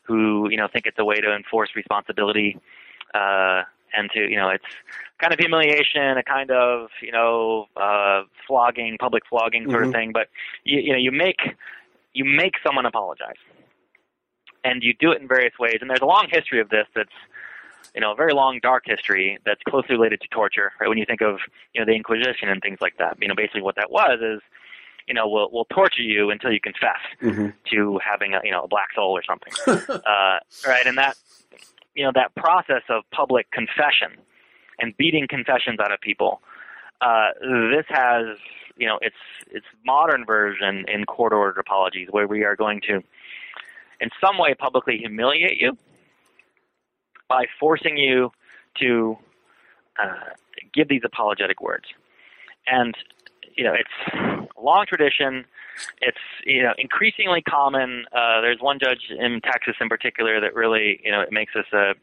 who 0.03 0.49
you 0.49 0.57
know 0.57 0.67
think 0.67 0.85
it's 0.85 0.99
a 0.99 1.05
way 1.05 1.15
to 1.15 1.33
enforce 1.33 1.69
responsibility, 1.75 2.57
uh, 3.13 3.63
and 3.93 4.09
to 4.11 4.19
you 4.29 4.37
know 4.37 4.49
it's 4.49 4.65
kind 5.19 5.33
of 5.33 5.39
humiliation, 5.39 6.17
a 6.17 6.23
kind 6.23 6.51
of 6.51 6.89
you 7.01 7.11
know 7.11 7.67
uh, 7.77 8.23
flogging, 8.47 8.97
public 8.99 9.23
flogging 9.29 9.69
sort 9.69 9.81
mm-hmm. 9.81 9.89
of 9.89 9.93
thing. 9.93 10.11
But 10.11 10.29
you, 10.63 10.79
you 10.79 10.91
know 10.91 10.99
you 10.99 11.11
make 11.11 11.41
you 12.13 12.25
make 12.25 12.55
someone 12.65 12.85
apologize, 12.85 13.41
and 14.63 14.83
you 14.83 14.93
do 14.99 15.11
it 15.11 15.21
in 15.21 15.27
various 15.27 15.53
ways. 15.59 15.77
And 15.81 15.89
there's 15.89 16.01
a 16.01 16.05
long 16.05 16.27
history 16.29 16.59
of 16.59 16.69
this 16.69 16.87
that's 16.95 17.13
you 17.95 17.99
know, 17.99 18.13
a 18.13 18.15
very 18.15 18.33
long 18.33 18.59
dark 18.61 18.83
history 18.85 19.37
that's 19.45 19.61
closely 19.67 19.95
related 19.95 20.21
to 20.21 20.27
torture. 20.29 20.71
Right? 20.79 20.87
When 20.87 20.97
you 20.97 21.05
think 21.05 21.21
of, 21.21 21.39
you 21.73 21.81
know, 21.81 21.85
the 21.85 21.93
Inquisition 21.93 22.47
and 22.49 22.61
things 22.61 22.79
like 22.79 22.97
that, 22.99 23.17
you 23.19 23.27
know, 23.27 23.35
basically 23.35 23.61
what 23.61 23.75
that 23.75 23.91
was 23.91 24.19
is 24.21 24.41
you 25.07 25.13
know, 25.13 25.27
will 25.27 25.49
will 25.51 25.65
torture 25.65 26.01
you 26.01 26.29
until 26.29 26.51
you 26.51 26.59
confess 26.59 26.99
hmm 27.19 27.47
to 27.71 27.99
having 28.03 28.33
a 28.33 28.39
you 28.43 28.51
know 28.51 28.63
a 28.63 28.67
black 28.67 28.87
soul 28.95 29.11
or 29.11 29.23
something, 29.23 29.53
uh, 29.67 30.39
right? 30.65 30.85
And 30.85 30.97
that 30.97 31.15
you 31.95 32.03
know 32.03 32.11
that 32.15 32.33
process 32.35 32.83
of 32.89 33.03
public 33.11 33.51
confession 33.51 34.17
and 34.79 34.95
beating 34.97 35.27
confessions 35.27 35.79
out 35.79 35.91
of 35.91 36.01
people. 36.01 36.41
Uh, 37.01 37.29
this 37.41 37.85
has 37.89 38.37
you 38.77 38.87
know 38.87 38.99
its 39.01 39.15
its 39.51 39.65
modern 39.85 40.25
version 40.25 40.85
in 40.87 41.05
court 41.05 41.33
ordered 41.33 41.59
apologies, 41.59 42.07
where 42.11 42.27
we 42.27 42.43
are 42.43 42.55
going 42.55 42.81
to, 42.81 43.01
in 43.99 44.09
some 44.19 44.37
way, 44.37 44.53
publicly 44.53 44.97
humiliate 44.97 45.59
you 45.59 45.77
by 47.27 47.45
forcing 47.59 47.97
you 47.97 48.31
to 48.79 49.17
uh, 50.01 50.31
give 50.73 50.87
these 50.89 51.01
apologetic 51.05 51.61
words. 51.61 51.85
And 52.67 52.95
you 53.55 53.63
know, 53.63 53.73
it's 53.73 54.40
long 54.61 54.85
tradition. 54.87 55.45
It's 56.01 56.17
you 56.45 56.63
know 56.63 56.73
increasingly 56.77 57.41
common. 57.41 58.05
Uh, 58.13 58.41
there's 58.41 58.59
one 58.59 58.79
judge 58.79 59.09
in 59.09 59.41
Texas 59.41 59.75
in 59.79 59.89
particular 59.89 60.39
that 60.39 60.55
really 60.55 60.99
you 61.03 61.11
know 61.11 61.21
it 61.21 61.31
makes 61.31 61.53
this 61.53 61.65
a 61.73 61.93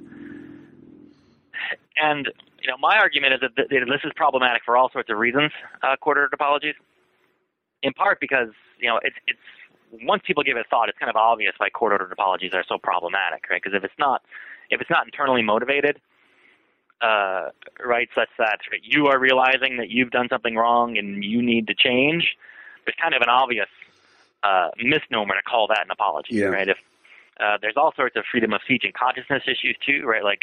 and 1.97 2.27
you 2.61 2.69
know 2.69 2.77
my 2.79 2.97
argument 2.99 3.35
is 3.35 3.41
that 3.41 3.57
th- 3.57 3.69
this 3.71 4.01
is 4.05 4.13
problematic 4.17 4.63
for 4.65 4.77
all 4.77 4.91
sorts 4.91 5.11
of 5.11 5.19
reasons. 5.19 5.53
Uh, 5.83 5.97
court-ordered 5.97 6.33
apologies, 6.33 6.75
in 7.83 7.93
part 7.93 8.21
because 8.21 8.49
you 8.79 8.89
know 8.89 9.01
it's 9.03 9.17
it's 9.27 9.39
once 10.05 10.23
people 10.27 10.43
give 10.43 10.57
it 10.57 10.67
thought, 10.71 10.89
it's 10.89 10.99
kind 10.99 11.11
of 11.11 11.17
obvious 11.17 11.53
why 11.59 11.69
court-ordered 11.69 12.11
apologies 12.13 12.53
are 12.55 12.65
so 12.67 12.79
problematic, 12.79 13.45
right? 13.51 13.61
Because 13.63 13.77
if 13.77 13.85
it's 13.85 13.99
not 13.99 14.23
if 14.71 14.81
it's 14.81 14.91
not 14.91 15.05
internally 15.07 15.43
motivated, 15.43 16.01
uh, 17.03 17.51
right, 17.85 18.09
such 18.15 18.29
that 18.39 18.59
you 18.83 19.07
are 19.07 19.19
realizing 19.19 19.77
that 19.79 19.91
you've 19.91 20.11
done 20.11 20.29
something 20.31 20.55
wrong 20.55 20.97
and 20.97 21.25
you 21.25 21.43
need 21.43 21.67
to 21.67 21.75
change, 21.75 22.37
it's 22.87 22.97
kind 23.01 23.15
of 23.15 23.23
an 23.23 23.29
obvious 23.29 23.69
uh, 24.45 24.71
misnomer 24.83 25.35
to 25.35 25.43
call 25.43 25.67
that 25.69 25.81
an 25.85 25.91
apology, 25.91 26.37
Yeah. 26.37 26.47
right? 26.47 26.69
If 26.69 26.79
uh, 27.41 27.59
there's 27.61 27.75
all 27.77 27.93
sorts 27.97 28.17
of 28.17 28.25
freedom 28.31 28.53
of 28.53 28.61
speech 28.65 28.83
and 28.85 28.95
consciousness 28.95 29.43
issues 29.47 29.77
too, 29.85 30.05
right? 30.07 30.23
Like 30.23 30.43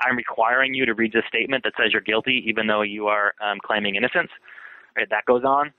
I'm 0.00 0.16
requiring 0.16 0.74
you 0.74 0.86
to 0.86 0.94
read 0.94 1.12
this 1.12 1.24
statement 1.28 1.64
that 1.64 1.74
says 1.76 1.92
you're 1.92 2.00
guilty, 2.02 2.42
even 2.46 2.66
though 2.66 2.82
you 2.82 3.06
are 3.06 3.34
um, 3.40 3.58
claiming 3.64 3.94
innocence, 3.94 4.30
right? 4.96 5.08
That 5.10 5.24
goes 5.26 5.44
on. 5.44 5.72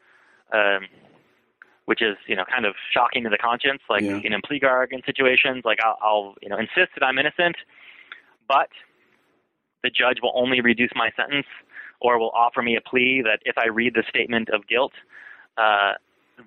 Um, 0.54 0.88
which 1.86 2.02
is 2.02 2.16
you 2.28 2.36
know 2.36 2.46
kind 2.46 2.66
of 2.66 2.76
shocking 2.94 3.24
to 3.24 3.30
the 3.30 3.38
conscience. 3.38 3.82
Like 3.90 4.04
Yeah. 4.04 4.20
in 4.24 4.42
plea 4.46 4.60
bargain 4.60 5.02
situations, 5.06 5.64
like 5.66 5.80
I'll, 5.84 5.98
I'll 6.02 6.36
you 6.42 6.48
know 6.48 6.58
insist 6.58 6.92
that 6.96 7.04
I'm 7.04 7.18
innocent, 7.18 7.58
but 8.48 8.70
the 9.84 9.90
judge 9.90 10.20
will 10.22 10.34
only 10.36 10.62
reduce 10.62 10.92
my 10.96 11.12
sentence 11.16 11.48
or 12.00 12.20
will 12.20 12.32
offer 12.32 12.62
me 12.62 12.76
a 12.76 12.82
plea 12.82 13.22
that 13.24 13.40
if 13.46 13.58
I 13.58 13.68
read 13.68 13.94
the 13.94 14.04
statement 14.10 14.50
of 14.50 14.68
guilt, 14.68 14.94
uh, 15.58 15.94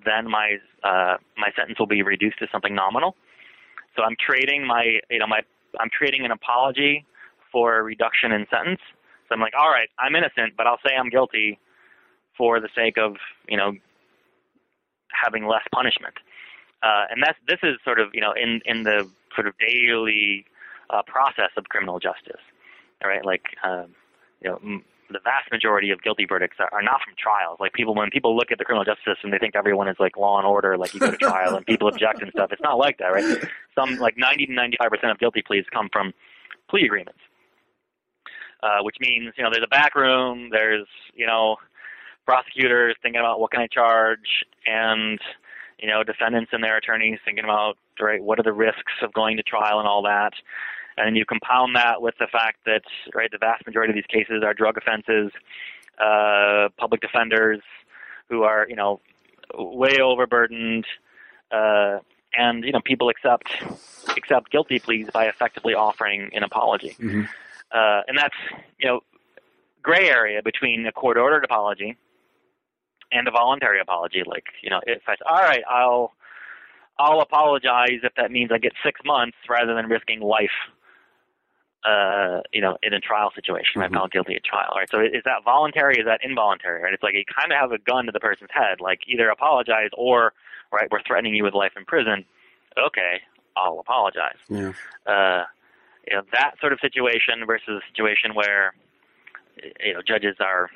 then 0.05 0.29
my 0.29 0.57
uh, 0.83 1.17
my 1.37 1.49
sentence 1.55 1.79
will 1.79 1.87
be 1.87 2.01
reduced 2.01 2.39
to 2.39 2.47
something 2.51 2.75
nominal. 2.75 3.15
So 3.95 4.03
I'm 4.03 4.15
trading 4.19 4.65
my 4.65 4.99
you 5.09 5.19
know 5.19 5.27
my 5.27 5.41
I'm 5.79 5.89
trading 5.91 6.25
an 6.25 6.31
apology 6.31 7.05
for 7.51 7.77
a 7.77 7.83
reduction 7.83 8.31
in 8.31 8.45
sentence. 8.51 8.81
So 9.27 9.35
I'm 9.35 9.41
like, 9.41 9.53
all 9.59 9.69
right, 9.69 9.89
I'm 9.99 10.15
innocent, 10.15 10.53
but 10.57 10.67
I'll 10.67 10.79
say 10.85 10.95
I'm 10.95 11.09
guilty 11.09 11.59
for 12.37 12.59
the 12.59 12.69
sake 12.75 12.97
of 12.97 13.15
you 13.47 13.57
know 13.57 13.73
having 15.11 15.47
less 15.47 15.63
punishment. 15.73 16.15
Uh, 16.83 17.05
and 17.09 17.23
that's 17.23 17.37
this 17.47 17.59
is 17.63 17.77
sort 17.83 17.99
of 17.99 18.09
you 18.13 18.21
know 18.21 18.33
in 18.33 18.61
in 18.65 18.83
the 18.83 19.09
sort 19.35 19.47
of 19.47 19.53
daily 19.57 20.45
uh, 20.89 21.01
process 21.07 21.51
of 21.57 21.65
criminal 21.69 21.99
justice. 21.99 22.41
Right, 23.03 23.25
like 23.25 23.43
um, 23.63 23.95
you 24.41 24.49
know. 24.49 24.59
M- 24.63 24.83
the 25.09 25.19
vast 25.23 25.49
majority 25.51 25.89
of 25.91 26.01
guilty 26.01 26.25
verdicts 26.27 26.57
are, 26.59 26.69
are 26.71 26.81
not 26.81 27.01
from 27.03 27.13
trials. 27.17 27.57
Like 27.59 27.73
people, 27.73 27.95
when 27.95 28.09
people 28.09 28.35
look 28.35 28.51
at 28.51 28.57
the 28.57 28.65
criminal 28.65 28.83
justice 28.83 29.05
system, 29.15 29.31
they 29.31 29.37
think 29.37 29.55
everyone 29.55 29.87
is 29.87 29.95
like 29.99 30.17
law 30.17 30.37
and 30.37 30.45
order, 30.45 30.77
like 30.77 30.93
you 30.93 30.99
go 30.99 31.11
to 31.11 31.17
trial 31.17 31.55
and 31.55 31.65
people 31.65 31.87
object 31.87 32.21
and 32.21 32.31
stuff. 32.31 32.51
It's 32.51 32.61
not 32.61 32.77
like 32.77 32.97
that, 32.97 33.07
right? 33.07 33.37
Some 33.75 33.97
like 33.97 34.17
90 34.17 34.47
to 34.47 34.53
95 34.53 34.89
percent 34.89 35.11
of 35.11 35.19
guilty 35.19 35.41
pleas 35.45 35.65
come 35.71 35.89
from 35.91 36.13
plea 36.69 36.85
agreements, 36.85 37.19
uh, 38.63 38.79
which 38.81 38.97
means 38.99 39.33
you 39.37 39.43
know 39.43 39.49
there's 39.51 39.63
a 39.63 39.69
back 39.69 39.95
room, 39.95 40.49
there's 40.51 40.87
you 41.13 41.25
know 41.25 41.57
prosecutors 42.25 42.95
thinking 43.01 43.19
about 43.19 43.39
what 43.39 43.51
can 43.51 43.61
I 43.61 43.67
charge, 43.67 44.45
and 44.65 45.19
you 45.79 45.87
know 45.87 46.03
defendants 46.03 46.49
and 46.51 46.63
their 46.63 46.77
attorneys 46.77 47.19
thinking 47.23 47.43
about 47.45 47.77
right 47.99 48.21
what 48.21 48.39
are 48.39 48.43
the 48.43 48.53
risks 48.53 48.93
of 49.01 49.13
going 49.13 49.37
to 49.37 49.43
trial 49.43 49.79
and 49.79 49.87
all 49.87 50.03
that. 50.03 50.33
And 50.97 51.15
you 51.15 51.25
compound 51.25 51.75
that 51.75 52.01
with 52.01 52.15
the 52.19 52.27
fact 52.31 52.57
that 52.65 52.81
right 53.13 53.29
the 53.31 53.37
vast 53.37 53.65
majority 53.65 53.91
of 53.91 53.95
these 53.95 54.05
cases 54.07 54.43
are 54.43 54.53
drug 54.53 54.77
offenses, 54.77 55.31
uh, 55.99 56.69
public 56.77 57.01
defenders 57.01 57.61
who 58.29 58.43
are 58.43 58.65
you 58.67 58.75
know 58.75 58.99
way 59.53 59.99
overburdened, 60.01 60.85
uh, 61.51 61.99
and 62.35 62.63
you 62.63 62.71
know 62.71 62.81
people 62.83 63.09
accept 63.09 63.47
accept 64.15 64.51
guilty 64.51 64.79
pleas 64.79 65.07
by 65.13 65.27
effectively 65.27 65.73
offering 65.73 66.29
an 66.33 66.43
apology, 66.43 66.95
hmm 66.99 67.23
uh, 67.71 68.01
and 68.07 68.17
that's 68.17 68.35
you 68.79 68.87
know 68.87 69.01
gray 69.81 70.09
area 70.09 70.41
between 70.41 70.85
a 70.85 70.91
court 70.91 71.17
ordered 71.17 71.43
apology 71.43 71.97
and 73.11 73.27
a 73.27 73.31
voluntary 73.31 73.79
apology. 73.79 74.23
Like 74.25 74.45
you 74.61 74.69
know 74.69 74.81
if 74.85 75.01
I 75.07 75.13
say, 75.13 75.25
all 75.29 75.41
right, 75.41 75.63
I'll 75.69 76.13
I'll 76.99 77.21
apologize 77.21 77.99
if 78.03 78.13
that 78.15 78.31
means 78.31 78.51
I 78.51 78.57
get 78.57 78.73
six 78.83 79.01
months 79.05 79.37
rather 79.49 79.75
than 79.75 79.87
risking 79.87 80.19
life. 80.19 80.49
Uh, 81.87 82.41
you 82.51 82.59
know, 82.59 82.77
in 82.83 82.93
a 82.93 82.99
trial 82.99 83.31
situation, 83.33 83.79
right? 83.79 83.89
Mhm. 83.89 83.95
Found 83.99 84.11
guilty 84.11 84.35
at 84.35 84.43
trial, 84.43 84.73
right? 84.75 84.89
So 84.89 84.99
is 84.99 85.23
that 85.23 85.43
voluntary? 85.45 85.95
Is 85.97 86.05
that 86.05 86.19
involuntary? 86.21 86.81
Right? 86.83 86.93
It's 86.93 87.01
like 87.01 87.13
you 87.13 87.23
kind 87.23 87.49
of 87.53 87.57
have 87.57 87.71
a 87.71 87.77
gun 87.77 88.05
to 88.07 88.11
the 88.11 88.19
person's 88.19 88.49
head, 88.51 88.81
like 88.81 88.99
either 89.07 89.29
apologize 89.29 89.91
or, 89.93 90.33
right, 90.71 90.89
we're 90.91 91.01
threatening 91.03 91.33
you 91.33 91.45
with 91.45 91.53
life 91.53 91.71
in 91.77 91.85
prison. 91.85 92.25
Okay, 92.77 93.21
I'll 93.55 93.79
apologize. 93.79 94.35
Yeah. 94.49 94.73
Uh, 95.05 95.45
you 96.09 96.17
know, 96.17 96.23
that 96.33 96.55
sort 96.59 96.73
of 96.73 96.79
situation 96.81 97.45
versus 97.45 97.81
a 97.81 97.87
situation 97.87 98.35
where, 98.35 98.73
you 99.79 99.93
know, 99.93 100.01
judges 100.01 100.35
are, 100.41 100.69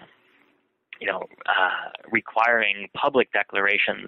you 1.01 1.07
know, 1.07 1.27
uh, 1.45 1.89
requiring 2.09 2.87
public 2.93 3.33
declarations 3.33 4.07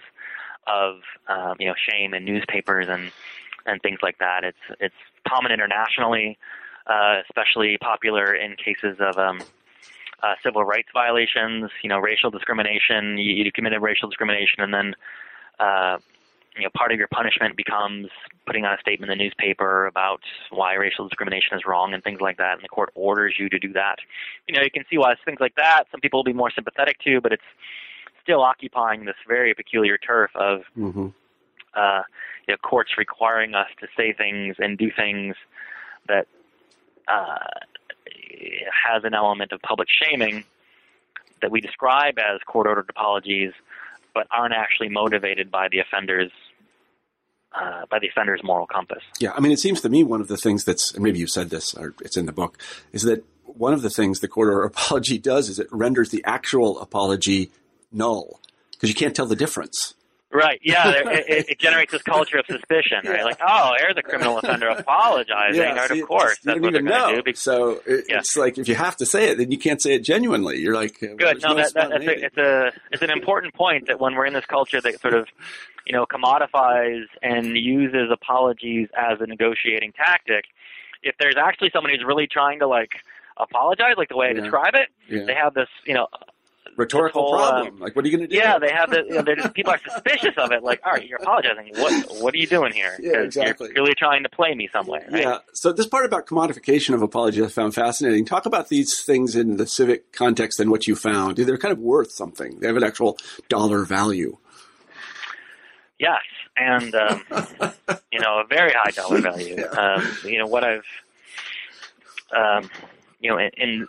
of, 0.67 1.01
um, 1.27 1.55
you 1.59 1.67
know, 1.67 1.75
shame 1.75 2.13
in 2.13 2.23
newspapers 2.23 2.87
and 2.87 3.11
and 3.65 3.81
things 3.81 3.99
like 4.01 4.19
that. 4.19 4.43
It's 4.45 4.65
it's 4.79 4.95
common 5.27 5.51
internationally, 5.51 6.37
uh, 6.87 7.21
especially 7.27 7.77
popular 7.77 8.33
in 8.33 8.55
cases 8.55 8.97
of 8.99 9.17
um, 9.17 9.41
uh, 10.21 10.33
civil 10.43 10.63
rights 10.63 10.89
violations. 10.93 11.71
You 11.81 11.89
know, 11.89 11.99
racial 11.99 12.31
discrimination. 12.31 13.17
You, 13.17 13.43
you 13.43 13.51
committed 13.51 13.81
racial 13.81 14.09
discrimination, 14.09 14.61
and 14.61 14.73
then 14.73 14.95
uh, 15.59 15.97
you 16.55 16.63
know 16.63 16.69
part 16.75 16.91
of 16.91 16.97
your 16.97 17.07
punishment 17.07 17.55
becomes 17.55 18.07
putting 18.45 18.65
out 18.65 18.77
a 18.77 18.81
statement 18.81 19.11
in 19.11 19.17
the 19.17 19.23
newspaper 19.23 19.85
about 19.85 20.21
why 20.49 20.73
racial 20.73 21.07
discrimination 21.07 21.57
is 21.57 21.63
wrong 21.65 21.93
and 21.93 22.03
things 22.03 22.21
like 22.21 22.37
that, 22.37 22.53
and 22.53 22.63
the 22.63 22.69
court 22.69 22.91
orders 22.95 23.35
you 23.39 23.49
to 23.49 23.59
do 23.59 23.71
that. 23.73 23.97
You 24.47 24.55
know, 24.55 24.61
you 24.61 24.71
can 24.71 24.83
see 24.89 24.97
why 24.97 25.15
things 25.25 25.39
like 25.39 25.55
that 25.55 25.85
some 25.91 26.01
people 26.01 26.19
will 26.19 26.25
be 26.25 26.33
more 26.33 26.51
sympathetic 26.51 26.99
to, 27.05 27.21
but 27.21 27.31
it's 27.31 27.43
still 28.21 28.41
occupying 28.41 29.05
this 29.05 29.15
very 29.27 29.53
peculiar 29.53 29.97
turf 29.97 30.31
of 30.35 30.61
hmm 30.75 31.09
uh, 31.75 32.03
you 32.47 32.53
know, 32.53 32.57
courts 32.57 32.91
requiring 32.97 33.55
us 33.55 33.67
to 33.79 33.87
say 33.97 34.13
things 34.13 34.55
and 34.59 34.77
do 34.77 34.91
things 34.95 35.35
that 36.07 36.27
has 37.07 39.03
an 39.03 39.13
element 39.13 39.51
of 39.51 39.61
public 39.61 39.87
shaming 39.89 40.43
that 41.41 41.51
we 41.51 41.61
describe 41.61 42.17
as 42.17 42.39
court-ordered 42.45 42.89
apologies, 42.89 43.51
but 44.13 44.27
aren't 44.31 44.53
actually 44.53 44.89
motivated 44.89 45.51
by 45.51 45.67
the 45.69 45.79
offender's 45.79 46.31
uh, 47.55 47.85
by 47.89 47.99
the 47.99 48.07
offender's 48.07 48.41
moral 48.43 48.65
compass. 48.65 49.03
Yeah, 49.19 49.31
I 49.35 49.39
mean, 49.39 49.51
it 49.51 49.59
seems 49.59 49.81
to 49.81 49.89
me 49.89 50.03
one 50.03 50.21
of 50.21 50.27
the 50.27 50.37
things 50.37 50.63
that's, 50.63 50.91
and 50.91 51.03
maybe 51.03 51.19
you 51.19 51.27
said 51.27 51.51
this, 51.51 51.75
or 51.75 51.93
it's 52.01 52.17
in 52.17 52.25
the 52.25 52.31
book, 52.31 52.57
is 52.91 53.03
that 53.03 53.23
one 53.43 53.73
of 53.73 53.83
the 53.83 53.91
things 53.91 54.21
the 54.21 54.27
court 54.27 54.47
order 54.47 54.63
apology 54.63 55.19
does 55.19 55.49
is 55.49 55.59
it 55.59 55.67
renders 55.71 56.09
the 56.09 56.23
actual 56.25 56.79
apology 56.79 57.51
null 57.91 58.39
because 58.71 58.89
you 58.89 58.95
can't 58.95 59.15
tell 59.15 59.27
the 59.27 59.35
difference. 59.35 59.93
Right. 60.33 60.59
Yeah. 60.63 60.89
it, 60.95 61.25
it, 61.29 61.49
it 61.49 61.59
generates 61.59 61.91
this 61.91 62.01
culture 62.01 62.37
of 62.39 62.45
suspicion, 62.47 63.01
right? 63.05 63.23
Like, 63.23 63.39
oh, 63.47 63.73
there's 63.79 63.95
a 63.97 64.01
criminal 64.01 64.39
offender 64.39 64.67
apologizing. 64.69 65.61
right, 65.61 65.89
see, 65.89 65.99
of 66.01 66.07
course, 66.07 66.37
that's 66.43 66.59
what 66.59 66.73
they're 66.73 66.81
going 66.81 67.09
to 67.11 67.15
do. 67.17 67.23
Because, 67.23 67.39
So 67.41 67.81
it, 67.85 68.05
Yeah. 68.09 68.17
it's 68.17 68.35
like 68.35 68.57
if 68.57 68.67
you 68.67 68.75
have 68.75 68.97
to 68.97 69.05
say 69.05 69.29
it, 69.29 69.37
then 69.37 69.51
you 69.51 69.57
can't 69.59 69.81
say 69.81 69.93
it 69.93 69.99
genuinely. 70.03 70.57
You're 70.57 70.73
like, 70.75 70.95
uh, 71.03 71.07
Good. 71.15 71.19
there's 71.19 71.43
No, 71.43 71.53
that, 71.55 71.73
that, 71.75 71.89
that's 71.91 72.05
a, 72.05 72.25
it's 72.25 72.37
a 72.37 72.71
it's 72.91 73.01
an 73.03 73.11
important 73.11 73.53
point 73.53 73.87
that 73.87 73.99
when 73.99 74.15
we're 74.15 74.25
in 74.25 74.33
this 74.33 74.45
culture 74.45 74.81
that 74.81 74.99
sort 74.99 75.13
of 75.13 75.27
you 75.85 75.93
know 75.93 76.05
commodifies 76.05 77.03
and 77.21 77.55
uses 77.57 78.09
apologies 78.11 78.87
as 78.97 79.21
a 79.21 79.27
negotiating 79.27 79.91
tactic, 79.93 80.45
if 81.03 81.15
there's 81.19 81.35
actually 81.37 81.69
someone 81.71 81.91
who's 81.93 82.03
really 82.03 82.25
trying 82.27 82.59
to 82.59 82.67
like 82.67 82.91
apologize, 83.37 83.95
like 83.97 84.09
the 84.09 84.17
way 84.17 84.27
I 84.27 84.31
Yeah. 84.31 84.41
describe 84.41 84.73
it, 84.75 84.89
yeah. 85.09 85.25
they 85.25 85.35
have 85.35 85.53
this 85.53 85.69
you 85.85 85.93
know 85.93 86.07
rhetorical 86.75 87.21
whole, 87.21 87.35
uh, 87.35 87.51
problem. 87.51 87.79
like, 87.79 87.95
what 87.95 88.03
are 88.05 88.07
you 88.07 88.17
going 88.17 88.27
to 88.29 88.33
do? 88.33 88.39
Yeah, 88.39 88.57
they 88.59 88.71
have 88.71 88.89
the. 88.89 89.03
You 89.07 89.13
know, 89.15 89.21
they're- 89.21 89.49
people 89.49 89.71
are 89.73 89.79
suspicious 89.79 90.33
of 90.37 90.51
it. 90.51 90.63
Like, 90.63 90.81
all 90.85 90.93
right, 90.93 91.07
you're 91.07 91.19
apologizing. 91.19 91.71
What 91.75 92.21
What 92.21 92.33
are 92.33 92.37
you 92.37 92.47
doing 92.47 92.73
here? 92.73 92.95
Yeah, 92.99 93.19
exactly. 93.21 93.67
You're 93.67 93.73
clearly 93.75 93.95
trying 93.95 94.23
to 94.23 94.29
play 94.29 94.55
me 94.55 94.69
somewhere. 94.71 95.05
Right? 95.11 95.21
Yeah. 95.23 95.37
So 95.53 95.71
this 95.71 95.87
part 95.87 96.05
about 96.05 96.25
commodification 96.25 96.93
of 96.93 97.01
apology 97.01 97.43
I 97.43 97.47
found 97.47 97.75
fascinating. 97.75 98.25
Talk 98.25 98.45
about 98.45 98.69
these 98.69 99.01
things 99.03 99.35
in 99.35 99.57
the 99.57 99.67
civic 99.67 100.11
context 100.13 100.59
and 100.59 100.71
what 100.71 100.87
you 100.87 100.95
found. 100.95 101.37
They're 101.37 101.57
kind 101.57 101.71
of 101.71 101.79
worth 101.79 102.11
something. 102.11 102.59
They 102.59 102.67
have 102.67 102.77
an 102.77 102.83
actual 102.83 103.17
dollar 103.49 103.83
value. 103.85 104.37
Yes, 105.99 106.21
and 106.57 106.93
um, 106.95 107.23
you 108.11 108.19
know 108.19 108.39
a 108.39 108.45
very 108.49 108.71
high 108.73 108.91
dollar 108.91 109.21
value. 109.21 109.55
Yeah. 109.57 109.65
Um, 109.67 110.17
you 110.25 110.37
know 110.39 110.47
what 110.47 110.63
I've, 110.63 110.85
um, 112.35 112.69
you 113.19 113.29
know, 113.29 113.37
in, 113.37 113.49
in 113.57 113.87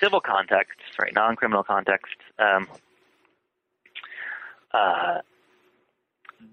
civil 0.00 0.20
context, 0.20 0.78
right, 0.98 1.14
non-criminal 1.14 1.62
context, 1.62 2.16
um, 2.38 2.68
uh, 4.72 5.18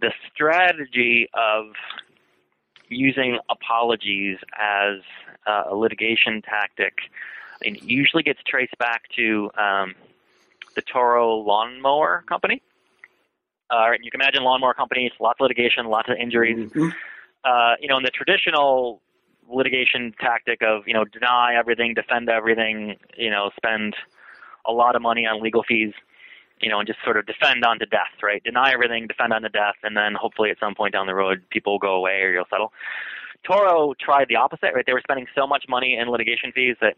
the 0.01 0.11
strategy 0.33 1.29
of 1.33 1.67
using 2.89 3.39
apologies 3.49 4.37
as 4.57 4.99
uh, 5.45 5.63
a 5.69 5.75
litigation 5.75 6.41
tactic 6.41 6.93
I 7.61 7.65
mean, 7.65 7.75
it 7.75 7.83
usually 7.83 8.23
gets 8.23 8.39
traced 8.45 8.77
back 8.77 9.03
to 9.15 9.49
um, 9.57 9.95
the 10.75 10.81
Toro 10.81 11.35
Lawnmower 11.37 12.23
Company. 12.27 12.61
Uh, 13.69 13.91
you 14.01 14.11
can 14.11 14.21
imagine 14.21 14.43
lawnmower 14.43 14.73
companies, 14.73 15.11
lots 15.19 15.37
of 15.39 15.45
litigation, 15.45 15.87
lots 15.87 16.09
of 16.09 16.15
injuries. 16.17 16.69
Mhm. 16.71 16.93
Uh, 17.43 17.75
you 17.79 17.87
know, 17.87 17.97
in 17.97 18.03
the 18.03 18.11
traditional 18.11 19.01
litigation 19.49 20.13
tactic 20.19 20.61
of 20.61 20.87
you 20.87 20.93
know 20.93 21.03
deny 21.05 21.55
everything, 21.55 21.93
defend 21.93 22.29
everything, 22.29 22.97
you 23.17 23.29
know, 23.29 23.51
spend 23.57 23.95
a 24.67 24.71
lot 24.71 24.95
of 24.95 25.01
money 25.01 25.25
on 25.25 25.41
legal 25.41 25.63
fees, 25.63 25.93
you 26.61 26.69
know, 26.69 26.79
and 26.79 26.87
just 26.87 26.99
sort 27.03 27.17
of 27.17 27.25
defend 27.25 27.63
on 27.63 27.79
to 27.79 27.85
death, 27.85 28.21
right? 28.21 28.43
Deny 28.43 28.71
everything, 28.73 29.07
defend 29.07 29.33
on 29.33 29.41
to 29.43 29.49
death, 29.49 29.75
and 29.83 29.95
then 29.95 30.13
hopefully 30.19 30.49
at 30.49 30.59
some 30.59 30.75
point 30.75 30.93
down 30.93 31.07
the 31.07 31.15
road 31.15 31.41
people 31.49 31.73
will 31.73 31.79
go 31.79 31.95
away 31.95 32.21
or 32.21 32.31
you'll 32.31 32.45
settle. 32.49 32.73
Toro 33.45 33.93
tried 33.99 34.27
the 34.27 34.35
opposite, 34.35 34.73
right? 34.73 34.85
They 34.85 34.93
were 34.93 35.01
spending 35.01 35.27
so 35.35 35.47
much 35.47 35.65
money 35.69 35.97
in 35.99 36.09
litigation 36.09 36.51
fees 36.51 36.75
that 36.81 36.95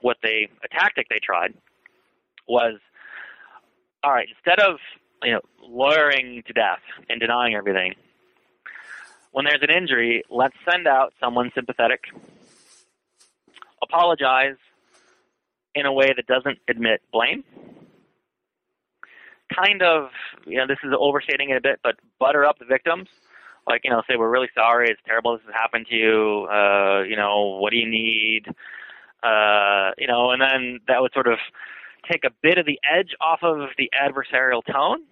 what 0.00 0.16
they 0.22 0.48
a 0.64 0.68
tactic 0.68 1.08
they 1.08 1.18
tried 1.22 1.54
was 2.48 2.78
all 4.04 4.12
right, 4.12 4.28
instead 4.28 4.60
of 4.60 4.78
you 5.22 5.32
know 5.32 5.40
lawyering 5.62 6.42
to 6.46 6.52
death 6.52 6.82
and 7.08 7.20
denying 7.20 7.54
everything, 7.54 7.94
when 9.32 9.44
there's 9.44 9.62
an 9.62 9.70
injury, 9.70 10.22
let's 10.30 10.56
send 10.68 10.86
out 10.86 11.12
someone 11.20 11.50
sympathetic, 11.54 12.00
apologize 13.82 14.56
in 15.74 15.86
a 15.86 15.92
way 15.92 16.12
that 16.14 16.26
doesn't 16.26 16.58
admit 16.68 17.02
blame. 17.12 17.44
Kind 19.54 19.82
of, 19.82 20.08
you 20.46 20.56
know, 20.56 20.66
this 20.66 20.78
is 20.82 20.92
overstating 20.98 21.50
it 21.50 21.56
a 21.56 21.60
bit, 21.60 21.80
but 21.82 21.96
butter 22.18 22.44
up 22.44 22.58
the 22.58 22.64
victims. 22.64 23.08
Like, 23.66 23.82
you 23.84 23.90
know, 23.90 24.02
say, 24.08 24.16
we're 24.16 24.30
really 24.30 24.50
sorry, 24.54 24.90
it's 24.90 25.00
terrible 25.06 25.36
this 25.36 25.46
has 25.46 25.54
happened 25.54 25.86
to 25.88 25.94
you, 25.94 26.48
uh, 26.50 27.02
you 27.02 27.16
know, 27.16 27.58
what 27.60 27.70
do 27.70 27.76
you 27.76 27.88
need? 27.88 28.46
Uh, 29.22 29.92
you 29.98 30.08
know, 30.08 30.30
and 30.30 30.42
then 30.42 30.80
that 30.88 31.00
would 31.00 31.12
sort 31.12 31.28
of 31.28 31.38
take 32.10 32.24
a 32.24 32.30
bit 32.42 32.58
of 32.58 32.66
the 32.66 32.80
edge 32.90 33.14
off 33.20 33.40
of 33.42 33.68
the 33.78 33.88
adversarial 33.94 34.62
tone 34.64 35.02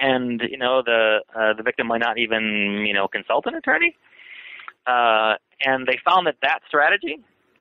and 0.00 0.42
you 0.50 0.56
know 0.56 0.82
the 0.84 1.20
uh, 1.36 1.52
the 1.52 1.62
victim 1.62 1.86
might 1.86 2.00
not 2.00 2.18
even 2.18 2.84
you 2.86 2.94
know 2.94 3.06
consult 3.06 3.46
an 3.46 3.54
attorney. 3.54 3.96
Uh, 4.86 5.34
and 5.64 5.86
they 5.86 5.98
found 6.04 6.26
that 6.26 6.36
that 6.42 6.60
strategy 6.66 7.20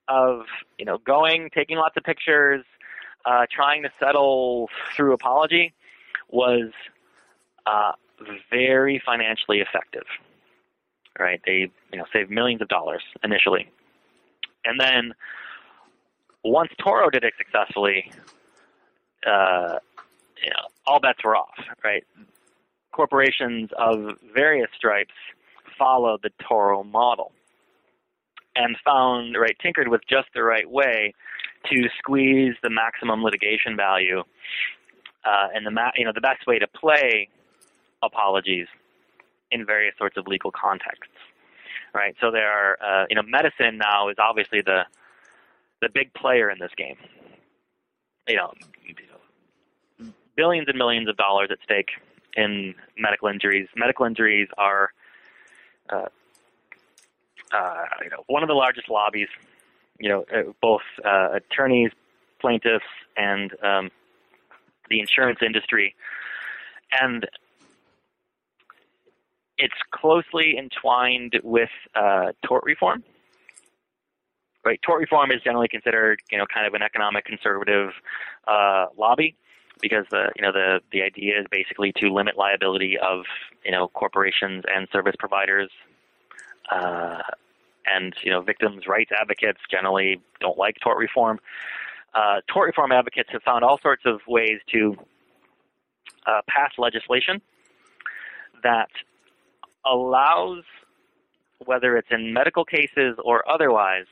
of 0.10 0.42
you 0.78 0.86
know 0.86 0.98
going, 0.98 1.50
taking 1.54 1.78
lots 1.78 1.96
of 1.96 2.04
pictures, 2.04 2.66
uh, 3.26 3.46
trying 3.52 3.84
to 3.84 3.90
settle 4.00 4.70
through 4.96 5.14
apology 5.14 5.74
was 6.30 6.72
uh, 7.66 7.92
very 8.52 9.02
financially 9.06 9.60
effective. 9.60 10.04
Right? 11.18 11.42
They 11.46 11.72
you 11.92 11.98
know 11.98 12.06
saved 12.12 12.30
millions 12.32 12.62
of 12.62 12.68
dollars 12.68 13.04
initially, 13.24 13.70
and 14.66 14.80
then 14.80 15.14
once 16.44 16.72
Toro 16.82 17.10
did 17.10 17.24
it 17.24 17.34
successfully, 17.38 18.12
uh, 19.26 19.80
you 20.42 20.50
know, 20.50 20.68
all 20.86 21.00
bets 21.00 21.20
were 21.24 21.36
off, 21.36 21.60
right? 21.84 22.06
Corporations 22.92 23.70
of 23.78 24.18
various 24.34 24.70
stripes 24.76 25.14
followed 25.78 26.22
the 26.24 26.32
Toro 26.48 26.84
model 26.84 27.32
and 28.60 28.76
found, 28.86 29.36
right, 29.40 29.56
tinkered 29.62 29.88
with 29.88 30.02
just 30.08 30.28
the 30.36 30.44
right 30.44 30.70
way 30.70 31.14
to 31.72 31.90
squeeze 31.98 32.54
the 32.62 32.70
maximum 32.70 33.24
litigation 33.24 33.76
value 33.76 34.24
uh, 35.26 35.48
and 35.54 35.66
the 35.66 35.72
ma- 35.72 35.92
you 35.96 36.06
know 36.06 36.12
the 36.14 36.22
best 36.22 36.46
way 36.48 36.60
to 36.60 36.68
play 36.68 37.30
apologies 38.04 38.68
in 39.52 39.66
various 39.66 39.96
sorts 39.98 40.18
of 40.18 40.28
legal 40.28 40.52
contexts, 40.52 41.18
right? 41.94 42.16
So 42.22 42.32
there 42.32 42.50
are, 42.50 42.78
uh, 42.82 43.06
you 43.10 43.16
know, 43.16 43.24
medicine 43.24 43.78
now 43.78 44.10
is 44.10 44.18
obviously 44.20 44.62
the 44.62 44.84
the 45.82 45.90
big 45.94 46.14
player 46.14 46.50
in 46.50 46.60
this 46.60 46.72
game. 46.78 46.98
You 48.28 48.36
know, 48.38 48.54
billions 50.36 50.68
and 50.68 50.78
millions 50.78 51.10
of 51.10 51.18
dollars 51.18 51.50
at 51.52 51.58
stake 51.64 51.90
in 52.36 52.76
medical 52.98 53.28
injuries. 53.28 53.68
Medical 53.76 54.06
injuries 54.06 54.48
are, 54.58 54.92
uh, 55.90 56.06
uh, 57.52 57.86
you 58.04 58.10
know, 58.10 58.24
one 58.28 58.44
of 58.44 58.48
the 58.48 58.56
largest 58.56 58.90
lobbies. 58.90 59.28
You 60.00 60.10
know, 60.10 60.26
uh, 60.34 60.54
both 60.62 60.82
uh, 61.04 61.30
attorneys, 61.34 61.92
plaintiffs, 62.40 62.86
and 63.18 63.52
um, 63.64 63.92
the 64.90 65.02
insurance 65.02 65.40
industry, 65.46 65.94
and 67.02 67.28
it's 69.58 69.76
closely 69.92 70.58
entwined 70.58 71.34
with 71.44 71.70
uh, 71.96 72.32
tort 72.46 72.64
reform. 72.64 73.04
Right, 74.66 74.80
tort 74.86 75.02
reform 75.02 75.32
is 75.32 75.42
generally 75.42 75.68
considered, 75.70 76.22
you 76.32 76.38
know, 76.38 76.46
kind 76.54 76.68
of 76.68 76.74
an 76.74 76.82
economic 76.82 77.26
conservative 77.26 77.92
uh, 78.48 78.88
lobby 78.98 79.36
because 79.82 80.06
the 80.12 80.32
you 80.36 80.42
know 80.42 80.52
the 80.52 80.80
the 80.92 81.02
idea 81.02 81.40
is 81.40 81.46
basically 81.50 81.94
to 81.98 82.14
limit 82.14 82.38
liability 82.38 82.98
of 82.98 83.24
you 83.64 83.72
know 83.72 83.88
corporations 83.88 84.64
and 84.74 84.88
service 84.92 85.16
providers, 85.18 85.70
uh, 86.72 87.22
and 87.86 88.14
you 88.24 88.32
know 88.32 88.42
victims' 88.42 88.88
rights 88.88 89.12
advocates 89.20 89.60
generally 89.70 90.22
don't 90.40 90.58
like 90.58 90.78
tort 90.82 90.98
reform. 90.98 91.40
Uh, 92.14 92.42
tort 92.48 92.68
reform 92.68 92.92
advocates 92.92 93.30
have 93.32 93.44
found 93.44 93.64
all 93.64 93.80
sorts 93.82 94.04
of 94.06 94.20
ways 94.28 94.60
to 94.72 94.96
uh, 96.26 96.42
pass 96.48 96.72
legislation 96.78 97.42
that 98.64 98.90
allows, 99.86 100.64
whether 101.66 101.98
it's 101.98 102.10
in 102.12 102.34
medical 102.34 102.66
cases 102.66 103.16
or 103.24 103.48
otherwise, 103.50 104.06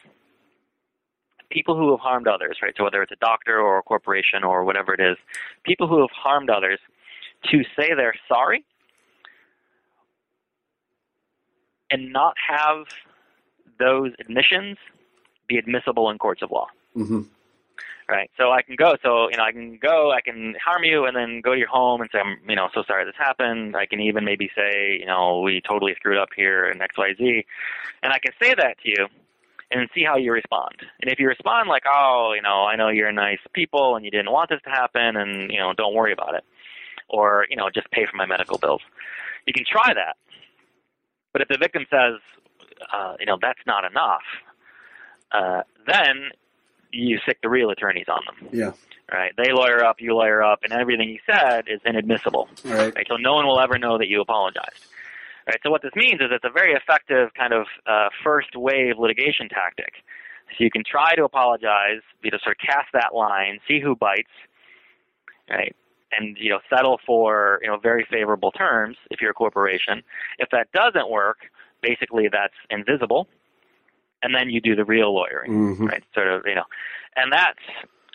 people 1.50 1.76
who 1.76 1.92
have 1.92 2.00
harmed 2.00 2.28
others, 2.28 2.58
right? 2.62 2.74
So 2.78 2.84
whether 2.84 3.02
it's 3.02 3.12
a 3.12 3.18
doctor 3.18 3.60
or 3.60 3.80
a 3.80 3.84
corporation 3.84 4.44
or 4.44 4.64
whatever 4.64 4.94
it 4.94 5.00
is, 5.00 5.18
people 5.64 5.88
who 5.88 6.00
have 6.02 6.12
harmed 6.12 6.50
others 6.50 6.80
to 7.52 7.64
say 7.78 7.94
they're 7.96 8.16
sorry 8.28 8.64
and 11.92 12.12
not 12.12 12.36
have 12.48 12.86
those 13.80 14.12
admissions 14.20 14.78
be 15.48 15.58
admissible 15.58 16.10
in 16.10 16.18
courts 16.18 16.42
of 16.42 16.52
law. 16.52 16.68
hmm 16.94 17.22
Right. 18.10 18.32
So 18.38 18.52
I 18.54 18.62
can 18.62 18.78
go. 18.78 18.96
So 19.04 19.30
you 19.30 19.36
know, 19.36 19.44
I 19.44 19.52
can 19.52 19.78
go. 19.82 20.14
I 20.14 20.22
can 20.22 20.56
harm 20.64 20.86
you, 20.86 21.04
and 21.04 21.16
then 21.16 21.42
go 21.42 21.52
to 21.52 21.60
your 21.60 21.68
home 21.68 22.00
and 22.00 22.10
say, 22.10 22.20
I'm, 22.20 22.38
you 22.48 22.56
know, 22.56 22.70
so 22.74 22.84
sorry 22.88 23.04
this 23.04 23.16
happened. 23.18 23.76
I 23.76 23.86
can 23.86 24.00
even 24.00 24.24
maybe 24.24 24.50
say, 24.56 24.98
you 24.98 25.06
know, 25.06 25.42
we 25.42 25.62
totally 25.68 25.94
screwed 25.96 26.18
up 26.18 26.30
here 26.34 26.70
in 26.70 26.82
X, 26.82 26.98
Y, 26.98 27.16
Z, 27.18 27.46
and 28.02 28.14
I 28.14 28.20
can 28.20 28.32
say 28.42 28.54
that 28.54 28.78
to 28.84 28.90
you, 28.90 29.08
and 29.72 29.90
see 29.94 30.06
how 30.06 30.16
you 30.16 30.32
respond. 30.32 30.76
And 31.02 31.12
if 31.12 31.20
you 31.20 31.28
respond 31.28 31.68
like, 31.68 31.84
oh, 31.86 32.32
you 32.34 32.42
know, 32.42 32.64
I 32.64 32.78
know 32.78 32.88
you're 32.88 33.12
nice 33.12 33.40
people, 33.52 33.98
and 33.98 34.06
you 34.06 34.12
didn't 34.12 34.32
want 34.32 34.52
this 34.52 34.62
to 34.64 34.70
happen, 34.70 35.18
and 35.18 35.52
you 35.52 35.60
know, 35.60 35.74
don't 35.74 35.94
worry 35.94 36.14
about 36.14 36.34
it, 36.34 36.46
or 37.10 37.46
you 37.50 37.58
know, 37.58 37.70
just 37.70 37.92
pay 37.92 38.06
for 38.06 38.16
my 38.16 38.26
medical 38.26 38.58
bills. 38.58 38.82
You 39.48 39.54
can 39.54 39.66
try 39.70 39.94
that. 39.94 40.16
But 41.38 41.44
if 41.44 41.50
the 41.50 41.58
victim 41.60 41.86
says, 41.92 42.20
uh, 42.92 43.14
you 43.20 43.28
know, 43.28 43.38
that's 43.40 43.60
not 43.68 43.86
enough, 43.86 44.24
uh, 45.32 45.62
then 45.86 46.32
you 46.92 47.20
stick 47.20 47.38
the 47.44 47.50
real 47.50 47.70
attorneys 47.70 48.08
on 48.08 48.22
them. 48.26 48.50
Yeah. 48.52 48.72
Right? 49.12 49.34
They 49.38 49.52
lawyer 49.52 49.86
up, 49.86 49.98
you 50.00 50.16
lawyer 50.16 50.42
up, 50.42 50.64
and 50.64 50.74
everything 50.74 51.10
you 51.10 51.20
said 51.28 51.66
is 51.68 51.80
inadmissible. 51.86 52.50
Right. 52.66 52.96
Right? 52.96 53.06
So 53.08 53.18
no 53.18 53.36
one 53.36 53.46
will 53.46 53.60
ever 53.60 53.78
know 53.78 54.00
that 54.00 54.08
you 54.08 54.20
apologized. 54.20 54.88
Right? 55.46 55.60
So 55.62 55.70
what 55.70 55.84
this 55.84 55.92
means 55.96 56.22
is 56.22 56.30
it's 56.32 56.44
a 56.44 56.50
very 56.50 56.74
effective 56.74 57.30
kind 57.36 57.54
of 57.54 57.68
uh, 57.86 58.10
first 58.24 58.56
wave 58.56 58.98
litigation 58.98 59.48
tactic. 59.48 59.94
So 60.58 60.64
you 60.64 60.72
can 60.72 60.84
try 60.84 61.14
to 61.14 61.24
apologize, 61.24 62.02
you 62.24 62.32
know, 62.32 62.40
sort 62.44 62.58
of 62.60 62.68
cast 62.68 62.88
that 62.94 63.14
line, 63.14 63.60
see 63.68 63.80
who 63.80 63.96
bites, 63.96 64.34
right? 65.52 65.76
And 66.12 66.38
you 66.40 66.50
know, 66.50 66.60
settle 66.70 67.00
for 67.06 67.60
you 67.62 67.68
know 67.68 67.78
very 67.78 68.06
favorable 68.10 68.52
terms 68.52 68.96
if 69.12 69.20
you're 69.20 69.32
a 69.32 69.34
corporation. 69.34 70.04
If 70.40 70.50
that 70.52 70.72
doesn't 70.72 71.10
work, 71.10 71.40
basically 71.82 72.30
that's 72.32 72.54
invisible, 72.70 73.28
and 74.24 74.34
then 74.34 74.50
you 74.50 74.62
do 74.62 74.76
the 74.76 74.86
real 74.86 75.14
lawyering 75.14 75.52
Mhm. 75.52 75.90
right? 75.90 76.04
Sort 76.14 76.28
of, 76.28 76.46
you 76.46 76.56
know, 76.56 76.64
and 77.16 77.32
that's, 77.32 77.60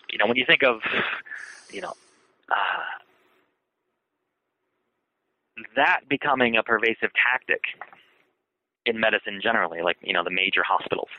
you 0.09 0.17
know, 0.17 0.25
when 0.25 0.37
you 0.37 0.45
think 0.45 0.63
of, 0.63 0.81
you 1.71 1.81
know, 1.81 1.93
uh, 2.49 2.83
that 5.75 6.01
becoming 6.09 6.57
a 6.57 6.63
pervasive 6.63 7.11
tactic 7.13 7.61
in 8.85 8.99
medicine 8.99 9.39
generally, 9.41 9.81
like 9.81 9.97
you 10.01 10.13
know 10.13 10.23
the 10.23 10.31
major 10.31 10.63
hospitals 10.63 11.09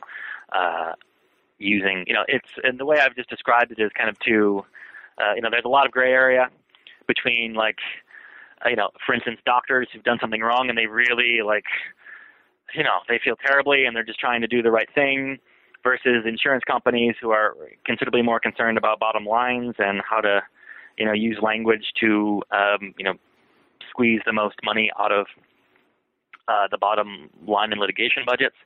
uh, 0.52 0.92
using 1.58 2.04
you 2.06 2.14
know 2.14 2.24
it's 2.28 2.48
and 2.62 2.78
the 2.78 2.84
way 2.84 2.98
I've 2.98 3.14
just 3.16 3.30
described 3.30 3.72
it 3.72 3.78
is 3.80 3.90
kind 3.96 4.10
of 4.10 4.18
to 4.20 4.64
uh, 5.18 5.34
you 5.34 5.40
know 5.40 5.50
there's 5.50 5.64
a 5.64 5.68
lot 5.68 5.86
of 5.86 5.92
gray 5.92 6.12
area 6.12 6.50
between 7.06 7.54
like 7.54 7.78
uh, 8.64 8.68
you 8.68 8.76
know 8.76 8.90
for 9.06 9.14
instance 9.14 9.38
doctors 9.46 9.88
who've 9.92 10.04
done 10.04 10.18
something 10.20 10.40
wrong 10.40 10.68
and 10.68 10.78
they 10.78 10.86
really 10.86 11.40
like 11.44 11.64
you 12.74 12.82
know 12.82 13.00
they 13.08 13.20
feel 13.22 13.36
terribly 13.36 13.84
and 13.84 13.94
they're 13.94 14.04
just 14.04 14.18
trying 14.18 14.40
to 14.40 14.46
do 14.46 14.62
the 14.62 14.70
right 14.70 14.88
thing 14.94 15.38
versus 15.82 16.24
insurance 16.26 16.64
companies 16.66 17.14
who 17.20 17.30
are 17.30 17.54
considerably 17.84 18.22
more 18.22 18.40
concerned 18.40 18.78
about 18.78 18.98
bottom 18.98 19.26
lines 19.26 19.74
and 19.78 20.00
how 20.08 20.20
to 20.20 20.40
you 20.98 21.04
know 21.04 21.12
use 21.12 21.38
language 21.42 21.92
to 22.00 22.42
um, 22.50 22.94
you 22.98 23.04
know 23.04 23.14
squeeze 23.90 24.20
the 24.26 24.32
most 24.32 24.56
money 24.64 24.90
out 24.98 25.12
of 25.12 25.26
uh, 26.48 26.66
the 26.70 26.78
bottom 26.78 27.30
line 27.46 27.72
in 27.72 27.78
litigation 27.78 28.22
budgets. 28.26 28.56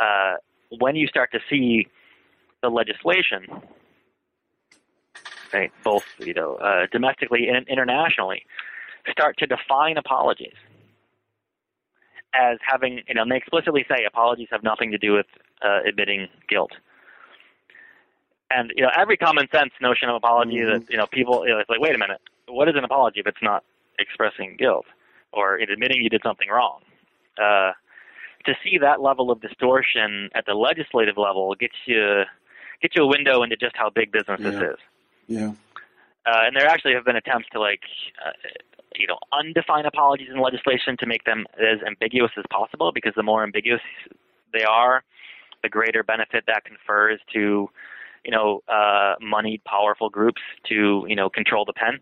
Uh, 0.00 0.34
when 0.78 0.96
you 0.96 1.06
start 1.06 1.30
to 1.32 1.38
see 1.50 1.86
the 2.62 2.68
legislation, 2.68 3.46
right, 5.54 5.72
both 5.82 6.04
you 6.18 6.34
know 6.34 6.56
uh, 6.56 6.86
domestically 6.92 7.48
and 7.48 7.66
internationally, 7.68 8.44
start 9.10 9.36
to 9.38 9.46
define 9.46 9.96
apologies 9.96 10.56
as 12.34 12.58
having, 12.66 13.00
you 13.06 13.14
know, 13.14 13.24
they 13.28 13.36
explicitly 13.36 13.84
say 13.88 14.04
apologies 14.04 14.48
have 14.50 14.62
nothing 14.62 14.90
to 14.90 14.98
do 14.98 15.12
with 15.12 15.26
uh, 15.62 15.80
admitting 15.86 16.28
guilt. 16.48 16.72
And 18.50 18.72
you 18.76 18.82
know, 18.82 18.90
every 18.96 19.16
common 19.16 19.48
sense 19.52 19.72
notion 19.80 20.08
of 20.08 20.16
apology 20.16 20.56
mm-hmm. 20.56 20.80
that 20.80 20.90
you 20.90 20.96
know 20.96 21.06
people, 21.06 21.46
you 21.46 21.52
know, 21.52 21.58
it's 21.58 21.70
like, 21.70 21.80
wait 21.80 21.94
a 21.94 21.98
minute, 21.98 22.20
what 22.46 22.68
is 22.68 22.74
an 22.76 22.84
apology 22.84 23.20
if 23.20 23.26
it's 23.26 23.42
not 23.42 23.64
expressing 23.98 24.56
guilt 24.58 24.86
or 25.32 25.56
admitting 25.56 26.02
you 26.02 26.10
did 26.10 26.20
something 26.22 26.48
wrong? 26.48 26.80
Uh, 27.40 27.72
to 28.44 28.54
see 28.62 28.78
that 28.78 29.00
level 29.00 29.30
of 29.30 29.40
distortion 29.40 30.28
at 30.34 30.44
the 30.46 30.54
legislative 30.54 31.16
level 31.16 31.54
gets 31.54 31.74
you 31.86 32.22
gets 32.82 32.94
you 32.94 33.04
a 33.04 33.06
window 33.06 33.42
into 33.42 33.56
just 33.56 33.76
how 33.76 33.90
big 33.90 34.12
business 34.12 34.40
yeah. 34.40 34.50
this 34.50 34.60
is. 34.60 34.76
Yeah. 35.26 35.52
Uh, 36.26 36.42
and 36.46 36.56
there 36.56 36.66
actually 36.66 36.94
have 36.94 37.04
been 37.04 37.16
attempts 37.16 37.48
to 37.52 37.60
like, 37.60 37.80
uh, 38.24 38.32
you 38.96 39.06
know, 39.06 39.18
undefine 39.32 39.86
apologies 39.86 40.28
in 40.32 40.40
legislation 40.40 40.96
to 40.98 41.06
make 41.06 41.24
them 41.24 41.46
as 41.58 41.82
ambiguous 41.86 42.32
as 42.38 42.44
possible 42.50 42.92
because 42.92 43.12
the 43.16 43.22
more 43.22 43.42
ambiguous 43.42 43.82
they 44.52 44.64
are, 44.64 45.02
the 45.62 45.68
greater 45.68 46.02
benefit 46.02 46.44
that 46.46 46.64
confers 46.64 47.20
to, 47.32 47.68
you 48.24 48.30
know, 48.30 48.62
uh, 48.68 49.14
moneyed, 49.20 49.62
powerful 49.64 50.08
groups 50.08 50.40
to, 50.68 51.04
you 51.08 51.16
know, 51.16 51.28
control 51.28 51.64
the 51.64 51.72
pen 51.72 51.98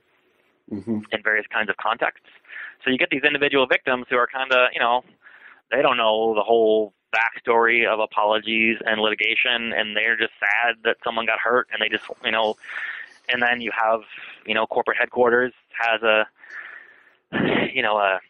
mm-hmm. 0.70 0.98
in 1.10 1.22
various 1.22 1.46
kinds 1.52 1.68
of 1.68 1.76
contexts. 1.78 2.26
So 2.84 2.90
you 2.90 2.98
get 2.98 3.10
these 3.10 3.22
individual 3.24 3.66
victims 3.66 4.06
who 4.10 4.16
are 4.16 4.28
kind 4.28 4.52
of, 4.52 4.68
you 4.72 4.80
know, 4.80 5.02
they 5.70 5.82
don't 5.82 5.96
know 5.96 6.34
the 6.34 6.42
whole 6.42 6.92
backstory 7.14 7.86
of 7.86 8.00
apologies 8.00 8.78
and 8.84 9.00
litigation, 9.00 9.72
and 9.72 9.96
they're 9.96 10.16
just 10.16 10.32
sad 10.40 10.76
that 10.84 10.96
someone 11.04 11.26
got 11.26 11.38
hurt, 11.38 11.68
and 11.72 11.80
they 11.80 11.88
just, 11.88 12.04
you 12.24 12.30
know, 12.30 12.56
and 13.28 13.42
then 13.42 13.60
you 13.60 13.70
have, 13.78 14.00
you 14.46 14.54
know, 14.54 14.66
corporate 14.66 14.98
headquarters 14.98 15.52
has 15.78 16.02
a, 16.02 16.26
you 17.72 17.82
know, 17.82 17.96
a, 17.96 18.20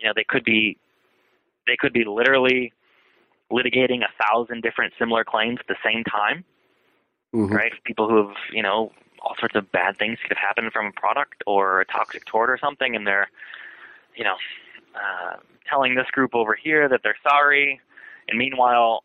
you 0.00 0.06
know, 0.06 0.12
they 0.14 0.24
could 0.24 0.44
be, 0.44 0.78
they 1.66 1.76
could 1.76 1.92
be 1.92 2.04
literally 2.04 2.72
litigating 3.52 4.02
a 4.02 4.24
thousand 4.24 4.62
different 4.62 4.92
similar 4.98 5.24
claims 5.24 5.58
at 5.60 5.66
the 5.66 5.76
same 5.84 6.04
time, 6.04 6.44
mm-hmm. 7.34 7.54
right? 7.54 7.72
People 7.84 8.08
who 8.08 8.28
have, 8.28 8.36
you 8.52 8.62
know, 8.62 8.92
all 9.20 9.34
sorts 9.38 9.56
of 9.56 9.70
bad 9.72 9.96
things 9.98 10.18
could 10.22 10.36
have 10.36 10.46
happened 10.46 10.72
from 10.72 10.86
a 10.86 10.92
product 10.92 11.42
or 11.46 11.80
a 11.80 11.84
toxic 11.86 12.24
tort 12.24 12.50
or 12.50 12.58
something, 12.58 12.94
and 12.94 13.06
they're, 13.06 13.28
you 14.14 14.24
know, 14.24 14.36
uh, 14.94 15.36
telling 15.68 15.94
this 15.94 16.06
group 16.12 16.34
over 16.34 16.54
here 16.54 16.88
that 16.88 17.00
they're 17.02 17.16
sorry, 17.22 17.80
and 18.28 18.38
meanwhile, 18.38 19.02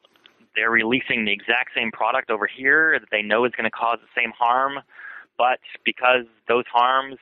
they're 0.55 0.71
releasing 0.71 1.25
the 1.25 1.31
exact 1.31 1.71
same 1.75 1.91
product 1.91 2.29
over 2.29 2.45
here 2.45 2.97
that 2.99 3.09
they 3.11 3.21
know 3.21 3.45
is 3.45 3.51
going 3.53 3.65
to 3.65 3.71
cause 3.71 3.97
the 4.01 4.21
same 4.21 4.31
harm, 4.31 4.79
but 5.37 5.59
because 5.85 6.25
those 6.47 6.65
harms 6.71 7.17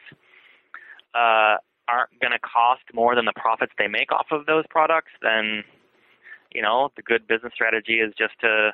uh, 1.15 1.57
aren't 1.87 2.19
going 2.21 2.31
to 2.31 2.39
cost 2.39 2.83
more 2.93 3.15
than 3.15 3.25
the 3.25 3.33
profits 3.35 3.73
they 3.77 3.87
make 3.87 4.11
off 4.11 4.27
of 4.31 4.45
those 4.45 4.65
products, 4.69 5.11
then 5.21 5.63
you 6.53 6.61
know 6.61 6.89
the 6.95 7.01
good 7.01 7.27
business 7.27 7.53
strategy 7.53 7.99
is 7.99 8.13
just 8.17 8.33
to 8.41 8.71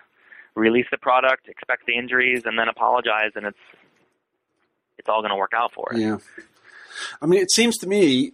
release 0.55 0.87
the 0.91 0.97
product, 0.97 1.47
expect 1.47 1.85
the 1.85 1.95
injuries, 1.95 2.43
and 2.45 2.57
then 2.57 2.67
apologize, 2.67 3.31
and 3.35 3.45
it's 3.45 3.57
it's 4.97 5.09
all 5.09 5.21
going 5.21 5.31
to 5.31 5.37
work 5.37 5.53
out 5.55 5.71
for 5.73 5.93
it. 5.93 5.99
Yeah, 5.99 6.17
I 7.21 7.25
mean, 7.25 7.41
it 7.41 7.51
seems 7.51 7.77
to 7.77 7.87
me 7.87 8.33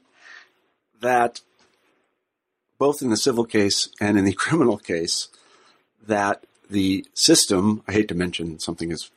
that 1.01 1.41
both 2.77 3.01
in 3.01 3.09
the 3.09 3.17
civil 3.17 3.45
case 3.45 3.89
and 3.99 4.17
in 4.17 4.25
the 4.25 4.33
criminal 4.43 4.77
case, 4.77 5.27
that 6.05 6.45
the 6.69 7.05
system, 7.13 7.83
I 7.87 7.93
hate 7.93 8.07
to 8.09 8.15
mention 8.15 8.59
something 8.59 8.91
as 8.91 9.09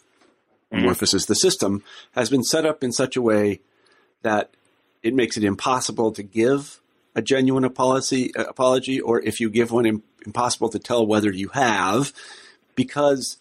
amorphous 0.73 1.14
mm-hmm. 1.14 1.27
the 1.29 1.35
system, 1.35 1.83
has 2.12 2.31
been 2.31 2.43
set 2.43 2.67
up 2.67 2.83
in 2.83 2.93
such 2.93 3.17
a 3.17 3.23
way 3.23 3.61
that 4.23 4.51
it 5.03 5.14
makes 5.14 5.37
it 5.37 5.45
impossible 5.45 6.12
to 6.12 6.23
give 6.23 6.81
a 7.14 7.23
genuine 7.23 7.64
apology, 7.64 8.33
apology 8.37 9.01
or 9.01 9.21
if 9.23 9.41
you 9.41 9.49
give 9.49 9.71
one, 9.71 10.03
impossible 10.25 10.69
to 10.69 10.79
tell 10.79 11.07
whether 11.07 11.33
you 11.33 11.49
have, 11.49 12.12
because 12.75 13.39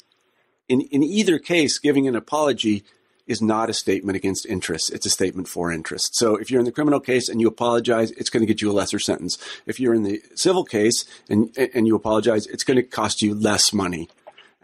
in, 0.69 0.81
in 0.81 1.03
either 1.03 1.39
case, 1.39 1.77
giving 1.79 2.07
an 2.07 2.15
apology 2.15 2.83
is 3.27 3.41
not 3.41 3.69
a 3.69 3.73
statement 3.73 4.15
against 4.15 4.45
interest. 4.45 4.93
It's 4.93 5.05
a 5.05 5.09
statement 5.09 5.47
for 5.47 5.71
interest. 5.71 6.15
So 6.15 6.35
if 6.35 6.51
you're 6.51 6.59
in 6.59 6.65
the 6.65 6.71
criminal 6.71 6.99
case 6.99 7.27
and 7.27 7.41
you 7.41 7.47
apologize, 7.47 8.11
it's 8.11 8.29
going 8.29 8.41
to 8.41 8.47
get 8.47 8.61
you 8.61 8.71
a 8.71 8.73
lesser 8.73 8.99
sentence. 8.99 9.37
If 9.65 9.79
you're 9.79 9.95
in 9.95 10.03
the 10.03 10.21
civil 10.35 10.63
case 10.63 11.05
and, 11.27 11.55
and 11.57 11.87
you 11.87 11.95
apologize, 11.95 12.45
it's 12.47 12.63
going 12.63 12.77
to 12.77 12.83
cost 12.83 13.21
you 13.21 13.33
less 13.33 13.73
money. 13.73 14.09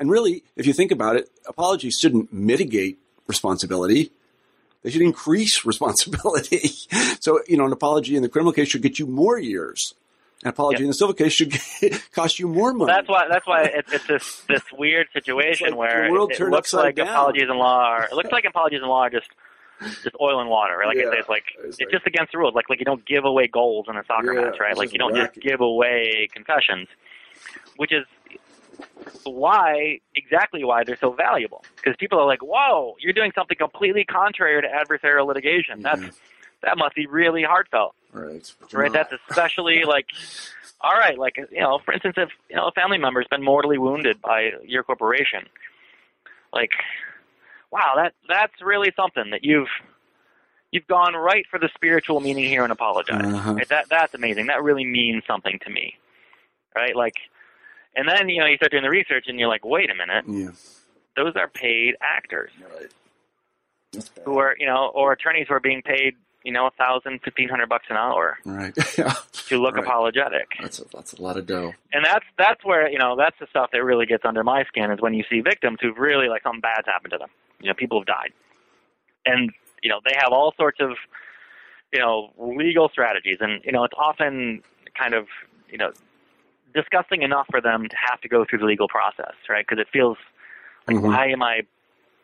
And 0.01 0.09
really, 0.09 0.43
if 0.55 0.65
you 0.65 0.73
think 0.73 0.91
about 0.91 1.15
it, 1.15 1.29
apologies 1.47 1.99
shouldn't 2.01 2.33
mitigate 2.33 2.97
responsibility. 3.27 4.11
They 4.81 4.89
should 4.89 5.03
increase 5.03 5.63
responsibility. 5.65 6.69
so, 7.19 7.39
you 7.47 7.55
know, 7.55 7.67
an 7.67 7.71
apology 7.71 8.15
in 8.15 8.23
the 8.23 8.27
criminal 8.27 8.51
case 8.51 8.69
should 8.69 8.81
get 8.81 8.97
you 8.97 9.05
more 9.05 9.37
years. 9.37 9.93
An 10.43 10.49
apology 10.49 10.77
yep. 10.77 10.81
in 10.81 10.87
the 10.87 10.95
civil 10.95 11.13
case 11.13 11.33
should 11.33 11.53
cost 12.13 12.39
you 12.39 12.47
more 12.47 12.73
money. 12.73 12.91
That's 12.91 13.07
why. 13.07 13.27
That's 13.29 13.45
why 13.45 13.65
it's, 13.65 13.93
it's 13.93 14.07
this 14.07 14.41
this 14.49 14.63
weird 14.75 15.05
situation 15.13 15.69
like 15.69 15.77
where 15.77 16.05
it, 16.05 16.39
it 16.39 16.49
looks 16.49 16.73
like 16.73 16.95
down. 16.95 17.09
apologies 17.09 17.43
in 17.43 17.55
law. 17.59 17.83
Are, 17.83 18.05
it 18.05 18.13
looks 18.13 18.31
like 18.31 18.45
apologies 18.45 18.81
in 18.81 18.87
law 18.87 19.03
are 19.03 19.11
just 19.11 19.29
just 20.01 20.15
oil 20.19 20.39
and 20.41 20.49
water, 20.49 20.77
right? 20.77 20.87
Like 20.87 20.97
yeah. 20.97 21.11
it's, 21.13 21.29
like 21.29 21.43
it's, 21.63 21.79
like, 21.79 21.91
just 21.91 22.07
against 22.07 22.31
the 22.31 22.39
rules. 22.39 22.55
Like 22.55 22.71
like 22.71 22.79
you 22.79 22.85
don't 22.85 23.05
give 23.05 23.23
away 23.23 23.45
goals 23.45 23.85
in 23.87 23.95
a 23.97 24.03
soccer 24.07 24.33
yeah, 24.33 24.45
match, 24.45 24.59
right? 24.59 24.75
Like 24.75 24.93
you 24.93 24.97
don't 24.97 25.15
just 25.15 25.35
give 25.35 25.61
away 25.61 26.27
confessions, 26.33 26.87
which 27.77 27.93
is 27.93 28.07
why 29.23 29.99
exactly 30.15 30.63
why 30.63 30.83
they're 30.83 30.97
so 30.97 31.11
valuable. 31.11 31.63
Because 31.75 31.95
people 31.97 32.19
are 32.19 32.25
like, 32.25 32.41
"Whoa, 32.41 32.95
you're 32.99 33.13
doing 33.13 33.31
something 33.33 33.57
completely 33.57 34.03
contrary 34.03 34.61
to 34.61 34.67
adversarial 34.67 35.27
litigation." 35.27 35.81
That's 35.81 36.19
that 36.63 36.77
must 36.77 36.95
be 36.95 37.07
really 37.07 37.43
heartfelt. 37.43 37.95
Right. 38.13 38.51
Right. 38.71 38.91
That's 38.91 39.13
especially 39.29 39.83
like, 39.87 40.07
all 40.81 40.93
right, 40.93 41.17
like 41.17 41.37
you 41.37 41.59
know, 41.59 41.79
for 41.83 41.93
instance, 41.93 42.15
if 42.17 42.29
you 42.49 42.55
know 42.55 42.67
a 42.67 42.71
family 42.71 42.97
member's 42.97 43.27
been 43.29 43.43
mortally 43.43 43.77
wounded 43.77 44.21
by 44.21 44.51
your 44.65 44.83
corporation, 44.83 45.47
like, 46.53 46.71
wow, 47.71 47.93
that 47.95 48.13
that's 48.27 48.61
really 48.61 48.91
something 48.95 49.31
that 49.31 49.43
you've 49.43 49.69
you've 50.71 50.87
gone 50.87 51.13
right 51.13 51.45
for 51.49 51.59
the 51.59 51.69
spiritual 51.75 52.19
meaning 52.19 52.45
here 52.45 52.63
and 52.63 52.71
apologize. 52.71 53.25
Uh-huh. 53.25 53.53
Right? 53.53 53.69
That 53.69 53.89
that's 53.89 54.13
amazing. 54.13 54.47
That 54.47 54.63
really 54.63 54.85
means 54.85 55.23
something 55.25 55.59
to 55.65 55.69
me. 55.69 55.95
Right? 56.75 56.95
Like, 56.95 57.15
and 57.95 58.07
then 58.07 58.29
you 58.29 58.39
know 58.39 58.45
you 58.45 58.57
start 58.57 58.71
doing 58.71 58.83
the 58.83 58.89
research 58.89 59.25
and 59.27 59.39
you're 59.39 59.49
like, 59.49 59.65
wait 59.65 59.89
a 59.89 59.95
minute, 59.95 60.25
yeah. 60.27 60.51
those 61.15 61.35
are 61.35 61.47
paid 61.47 61.95
actors. 62.01 62.51
Right. 62.61 64.05
Who 64.23 64.37
are 64.37 64.55
you 64.57 64.65
know, 64.65 64.91
or 64.93 65.11
attorneys 65.13 65.47
who 65.49 65.53
are 65.53 65.59
being 65.59 65.81
paid 65.81 66.15
you 66.43 66.51
know, 66.51 66.67
a 66.67 66.71
thousand, 66.71 67.21
fifteen 67.23 67.49
hundred 67.49 67.69
bucks 67.69 67.85
an 67.89 67.97
hour. 67.97 68.37
Right. 68.45 68.73
yeah. 68.97 69.15
To 69.51 69.61
look 69.61 69.75
right. 69.75 69.83
apologetic. 69.83 70.47
That's 70.61 70.79
a, 70.79 70.85
that's 70.93 71.11
a 71.11 71.21
lot 71.21 71.35
of 71.35 71.45
dough. 71.45 71.73
And 71.91 72.05
that's 72.05 72.23
that's 72.37 72.63
where 72.63 72.89
you 72.89 72.97
know 72.97 73.17
that's 73.17 73.35
the 73.37 73.47
stuff 73.49 73.71
that 73.73 73.83
really 73.83 74.05
gets 74.05 74.23
under 74.23 74.45
my 74.45 74.63
skin 74.63 74.89
is 74.91 75.01
when 75.01 75.13
you 75.13 75.25
see 75.29 75.41
victims 75.41 75.79
who've 75.81 75.97
really 75.97 76.29
like 76.29 76.43
something 76.43 76.61
bad's 76.61 76.87
happened 76.87 77.11
to 77.11 77.17
them. 77.17 77.27
You 77.59 77.67
know, 77.67 77.73
people 77.73 77.99
have 77.99 78.07
died, 78.07 78.31
and 79.25 79.51
you 79.83 79.89
know 79.89 79.99
they 80.05 80.13
have 80.15 80.31
all 80.31 80.53
sorts 80.55 80.77
of 80.79 80.91
you 81.91 81.99
know 81.99 82.29
legal 82.37 82.87
strategies, 82.87 83.39
and 83.41 83.61
you 83.65 83.73
know 83.73 83.83
it's 83.83 83.93
often 83.97 84.63
kind 84.97 85.13
of 85.13 85.27
you 85.69 85.77
know 85.77 85.91
disgusting 86.73 87.21
enough 87.21 87.47
for 87.49 87.61
them 87.61 87.87
to 87.87 87.95
have 88.09 88.21
to 88.21 88.29
go 88.29 88.45
through 88.49 88.59
the 88.59 88.65
legal 88.65 88.87
process, 88.87 89.33
right? 89.49 89.65
Because 89.67 89.81
it 89.81 89.87
feels 89.91 90.17
like 90.87 90.97
mm-hmm. 90.97 91.07
why 91.07 91.27
am 91.27 91.43
I, 91.43 91.61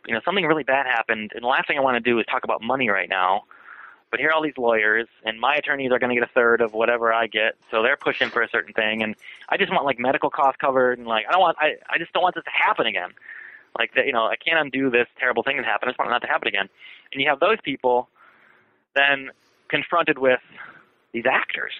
you 0.07 0.13
know, 0.13 0.21
something 0.25 0.45
really 0.45 0.63
bad 0.63 0.85
happened, 0.85 1.31
and 1.33 1.43
the 1.43 1.47
last 1.47 1.67
thing 1.67 1.77
I 1.77 1.81
want 1.81 2.03
to 2.03 2.09
do 2.11 2.19
is 2.19 2.25
talk 2.25 2.43
about 2.43 2.61
money 2.61 2.89
right 2.89 3.09
now 3.09 3.43
but 4.09 4.19
here 4.19 4.29
are 4.29 4.33
all 4.33 4.41
these 4.41 4.57
lawyers, 4.57 5.07
and 5.25 5.39
my 5.39 5.55
attorneys 5.55 5.91
are 5.91 5.99
going 5.99 6.09
to 6.09 6.15
get 6.15 6.23
a 6.23 6.33
third 6.33 6.61
of 6.61 6.73
whatever 6.73 7.11
I 7.11 7.27
get, 7.27 7.55
so 7.69 7.83
they're 7.83 7.97
pushing 7.97 8.29
for 8.29 8.41
a 8.41 8.49
certain 8.49 8.73
thing, 8.73 9.03
and 9.03 9.15
I 9.49 9.57
just 9.57 9.71
want 9.71 9.85
like 9.85 9.99
medical 9.99 10.29
costs 10.29 10.57
covered, 10.61 10.97
and 10.97 11.07
like 11.07 11.25
I 11.27 11.31
don't 11.33 11.41
want, 11.41 11.57
I, 11.59 11.75
I 11.89 11.97
just 11.97 12.13
don't 12.13 12.23
want 12.23 12.35
this 12.35 12.43
to 12.45 12.51
happen 12.51 12.85
again. 12.85 13.09
Like 13.77 13.93
that, 13.95 14.05
you 14.05 14.13
know, 14.13 14.25
I 14.25 14.35
can't 14.37 14.59
undo 14.59 14.89
this 14.89 15.07
terrible 15.19 15.43
thing 15.43 15.57
that 15.57 15.65
happened. 15.65 15.89
I 15.89 15.91
just 15.91 15.99
want 15.99 16.09
it 16.09 16.11
not 16.11 16.21
to 16.21 16.27
happen 16.27 16.47
again. 16.47 16.69
And 17.11 17.21
you 17.21 17.29
have 17.29 17.39
those 17.39 17.57
people 17.63 18.09
then 18.95 19.29
confronted 19.67 20.17
with 20.17 20.39
these 21.11 21.25
actors, 21.29 21.73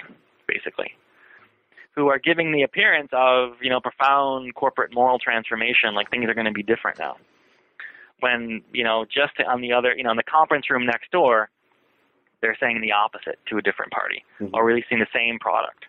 basically, 0.47 0.93
who 1.97 2.09
are 2.09 2.19
giving 2.19 2.51
the 2.51 2.61
appearance 2.61 3.09
of 3.11 3.53
you 3.59 3.71
know 3.71 3.81
profound 3.81 4.53
corporate 4.53 4.93
moral 4.93 5.17
transformation, 5.17 5.95
like 5.95 6.09
things 6.11 6.29
are 6.29 6.35
going 6.35 6.45
to 6.45 6.51
be 6.51 6.61
different 6.61 6.99
now. 6.99 7.17
When 8.19 8.61
you 8.71 8.83
know 8.83 9.03
just 9.03 9.33
on 9.45 9.61
the 9.61 9.73
other, 9.73 9.95
you 9.97 10.03
know, 10.03 10.11
in 10.11 10.17
the 10.17 10.23
conference 10.23 10.69
room 10.69 10.85
next 10.85 11.11
door, 11.11 11.49
they're 12.41 12.55
saying 12.59 12.81
the 12.81 12.91
opposite 12.91 13.39
to 13.49 13.57
a 13.57 13.63
different 13.63 13.91
party 13.91 14.23
mm-hmm. 14.39 14.53
or 14.53 14.63
releasing 14.63 14.99
the 14.99 15.07
same 15.11 15.39
product, 15.39 15.85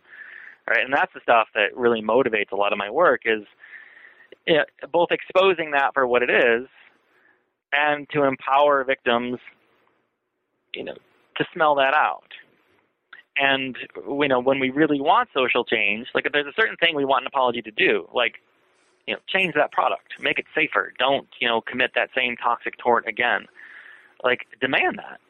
right? 0.66 0.82
And 0.82 0.94
that's 0.94 1.12
the 1.12 1.20
stuff 1.22 1.48
that 1.54 1.76
really 1.76 2.00
motivates 2.00 2.52
a 2.52 2.56
lot 2.56 2.72
of 2.72 2.78
my 2.78 2.88
work 2.90 3.22
is 3.26 3.42
you 4.46 4.54
know, 4.54 4.64
both 4.90 5.08
exposing 5.10 5.72
that 5.72 5.92
for 5.92 6.06
what 6.06 6.22
it 6.22 6.30
is 6.30 6.66
and 7.74 8.08
to 8.14 8.22
empower 8.22 8.82
victims, 8.82 9.38
you 10.72 10.84
know, 10.84 10.94
to 11.36 11.44
smell 11.52 11.74
that 11.74 11.92
out. 11.92 12.32
And 13.40 13.76
you 13.96 14.28
know, 14.28 14.40
when 14.40 14.58
we 14.58 14.70
really 14.70 15.00
want 15.00 15.28
social 15.32 15.64
change, 15.64 16.08
like 16.14 16.26
if 16.26 16.32
there's 16.32 16.46
a 16.46 16.60
certain 16.60 16.76
thing 16.76 16.96
we 16.96 17.04
want 17.04 17.22
an 17.22 17.26
apology 17.28 17.62
to 17.62 17.70
do, 17.70 18.08
like 18.12 18.36
you 19.06 19.14
know, 19.14 19.20
change 19.28 19.54
that 19.54 19.72
product, 19.72 20.20
make 20.20 20.38
it 20.38 20.46
safer. 20.54 20.92
Don't 20.98 21.28
you 21.40 21.48
know, 21.48 21.60
commit 21.60 21.92
that 21.94 22.10
same 22.14 22.36
toxic 22.36 22.76
tort 22.78 23.06
again. 23.06 23.46
Like 24.24 24.46
demand 24.60 24.98
that 24.98 25.20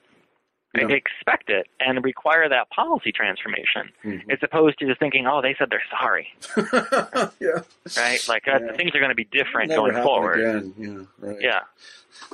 yeah. 0.80 0.96
expect 0.96 1.50
it 1.50 1.66
and 1.80 2.02
require 2.04 2.48
that 2.48 2.70
policy 2.70 3.12
transformation 3.12 3.90
mm-hmm. 4.04 4.30
as 4.30 4.38
opposed 4.42 4.78
to 4.78 4.86
just 4.86 5.00
thinking, 5.00 5.26
oh, 5.26 5.40
they 5.42 5.54
said 5.58 5.68
they're 5.70 5.82
sorry. 5.90 6.28
yeah. 7.40 7.62
Right? 7.96 8.28
Like 8.28 8.46
uh, 8.48 8.74
things 8.76 8.94
are 8.94 9.00
going 9.00 9.10
to 9.10 9.14
be 9.14 9.24
different 9.24 9.70
going 9.70 9.94
forward. 9.94 10.40
Again. 10.40 10.74
Yeah. 10.78 11.28
Right. 11.28 11.40
Yeah. 11.40 11.60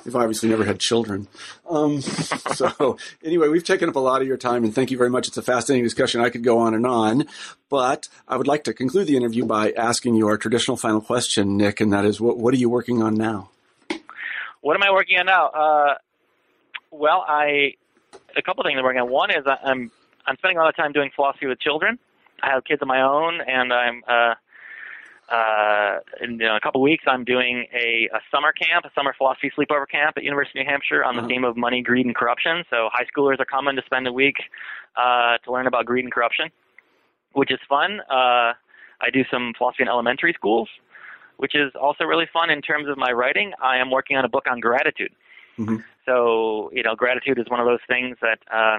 We've 0.04 0.16
obviously 0.16 0.48
never 0.48 0.64
had 0.64 0.80
children. 0.80 1.28
Um, 1.68 2.00
so 2.54 2.98
anyway, 3.22 3.48
we've 3.48 3.64
taken 3.64 3.88
up 3.88 3.96
a 3.96 4.00
lot 4.00 4.22
of 4.22 4.28
your 4.28 4.36
time 4.36 4.64
and 4.64 4.74
thank 4.74 4.90
you 4.90 4.98
very 4.98 5.10
much. 5.10 5.28
It's 5.28 5.36
a 5.36 5.42
fascinating 5.42 5.84
discussion. 5.84 6.20
I 6.20 6.30
could 6.30 6.44
go 6.44 6.58
on 6.58 6.74
and 6.74 6.86
on, 6.86 7.26
but 7.68 8.08
I 8.26 8.36
would 8.36 8.46
like 8.46 8.64
to 8.64 8.74
conclude 8.74 9.06
the 9.06 9.16
interview 9.16 9.44
by 9.44 9.72
asking 9.72 10.14
you 10.14 10.26
our 10.28 10.36
traditional 10.36 10.76
final 10.76 11.00
question, 11.00 11.56
Nick, 11.56 11.80
and 11.80 11.92
that 11.92 12.04
is 12.04 12.20
what, 12.20 12.38
what 12.38 12.54
are 12.54 12.58
you 12.58 12.68
working 12.68 13.02
on 13.02 13.14
now? 13.14 13.50
What 14.60 14.76
am 14.76 14.82
I 14.82 14.90
working 14.92 15.18
on 15.18 15.26
now? 15.26 15.48
Uh, 15.48 15.94
well, 16.90 17.24
I 17.26 17.74
a 18.36 18.42
couple 18.42 18.62
of 18.62 18.66
things 18.66 18.78
I'm 18.78 18.84
working 18.84 19.00
on. 19.00 19.10
One 19.10 19.30
is 19.30 19.44
I'm 19.46 19.90
I'm 20.26 20.36
spending 20.38 20.58
a 20.58 20.60
lot 20.60 20.68
of 20.68 20.76
time 20.76 20.92
doing 20.92 21.10
philosophy 21.14 21.46
with 21.46 21.60
children. 21.60 21.98
I 22.42 22.50
have 22.50 22.64
kids 22.64 22.82
of 22.82 22.88
my 22.88 23.00
own, 23.00 23.40
and 23.46 23.72
I'm 23.72 24.02
uh, 24.08 24.34
uh, 25.32 25.98
in 26.20 26.32
you 26.32 26.38
know, 26.38 26.56
a 26.56 26.60
couple 26.60 26.80
of 26.80 26.84
weeks 26.84 27.04
I'm 27.06 27.24
doing 27.24 27.66
a, 27.72 28.08
a 28.14 28.20
summer 28.30 28.52
camp, 28.52 28.84
a 28.84 28.90
summer 28.94 29.14
philosophy 29.16 29.50
sleepover 29.56 29.88
camp 29.90 30.16
at 30.16 30.22
University 30.22 30.60
of 30.60 30.66
New 30.66 30.70
Hampshire 30.70 31.04
on 31.04 31.14
the 31.14 31.20
uh-huh. 31.20 31.28
theme 31.28 31.44
of 31.44 31.56
money, 31.56 31.82
greed, 31.82 32.06
and 32.06 32.14
corruption. 32.14 32.64
So 32.68 32.88
high 32.92 33.06
schoolers 33.14 33.40
are 33.40 33.46
coming 33.46 33.76
to 33.76 33.82
spend 33.86 34.06
a 34.06 34.12
week 34.12 34.36
uh, 34.96 35.38
to 35.44 35.52
learn 35.52 35.66
about 35.66 35.86
greed 35.86 36.04
and 36.04 36.12
corruption, 36.12 36.50
which 37.32 37.50
is 37.50 37.58
fun. 37.68 38.00
Uh, 38.10 38.52
I 39.00 39.10
do 39.12 39.24
some 39.30 39.52
philosophy 39.56 39.82
in 39.82 39.88
elementary 39.88 40.32
schools, 40.34 40.68
which 41.38 41.54
is 41.54 41.72
also 41.80 42.04
really 42.04 42.26
fun 42.32 42.50
in 42.50 42.60
terms 42.60 42.88
of 42.88 42.98
my 42.98 43.10
writing. 43.10 43.52
I 43.62 43.78
am 43.78 43.90
working 43.90 44.16
on 44.16 44.24
a 44.24 44.28
book 44.28 44.44
on 44.50 44.60
gratitude. 44.60 45.12
Mm-hmm. 45.58 45.76
So, 46.06 46.70
you 46.72 46.82
know, 46.82 46.94
gratitude 46.94 47.38
is 47.38 47.46
one 47.48 47.60
of 47.60 47.66
those 47.66 47.80
things 47.88 48.16
that, 48.20 48.38
uh, 48.52 48.78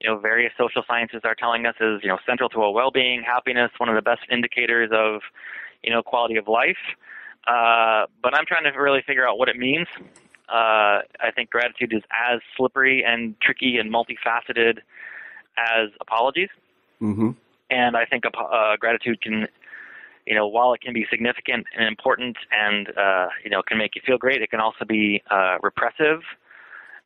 you 0.00 0.08
know, 0.08 0.18
various 0.18 0.52
social 0.56 0.82
sciences 0.86 1.20
are 1.24 1.34
telling 1.34 1.66
us 1.66 1.74
is, 1.80 2.00
you 2.02 2.08
know, 2.08 2.18
central 2.26 2.48
to 2.50 2.62
our 2.62 2.72
well-being, 2.72 3.22
happiness, 3.22 3.70
one 3.78 3.88
of 3.88 3.94
the 3.94 4.02
best 4.02 4.22
indicators 4.30 4.90
of, 4.92 5.20
you 5.82 5.90
know, 5.90 6.02
quality 6.02 6.36
of 6.36 6.48
life. 6.48 6.76
Uh, 7.46 8.06
but 8.22 8.34
I'm 8.34 8.46
trying 8.46 8.64
to 8.64 8.78
really 8.78 9.02
figure 9.06 9.28
out 9.28 9.38
what 9.38 9.48
it 9.48 9.56
means. 9.56 9.86
Uh, 10.48 11.04
I 11.20 11.30
think 11.34 11.50
gratitude 11.50 11.92
is 11.92 12.02
as 12.10 12.40
slippery 12.56 13.04
and 13.04 13.38
tricky 13.40 13.76
and 13.78 13.92
multifaceted 13.92 14.78
as 15.58 15.90
apologies. 16.00 16.48
Mm-hmm. 17.02 17.30
And 17.70 17.96
I 17.96 18.04
think 18.06 18.24
uh, 18.24 18.76
gratitude 18.78 19.20
can 19.20 19.46
you 20.28 20.34
know, 20.34 20.46
while 20.46 20.74
it 20.74 20.82
can 20.82 20.92
be 20.92 21.06
significant 21.10 21.66
and 21.76 21.88
important 21.88 22.36
and, 22.52 22.88
uh, 22.98 23.28
you 23.42 23.50
know, 23.50 23.62
can 23.62 23.78
make 23.78 23.96
you 23.96 24.02
feel 24.04 24.18
great, 24.18 24.42
it 24.42 24.50
can 24.50 24.60
also 24.60 24.84
be 24.84 25.22
uh, 25.30 25.56
repressive 25.62 26.20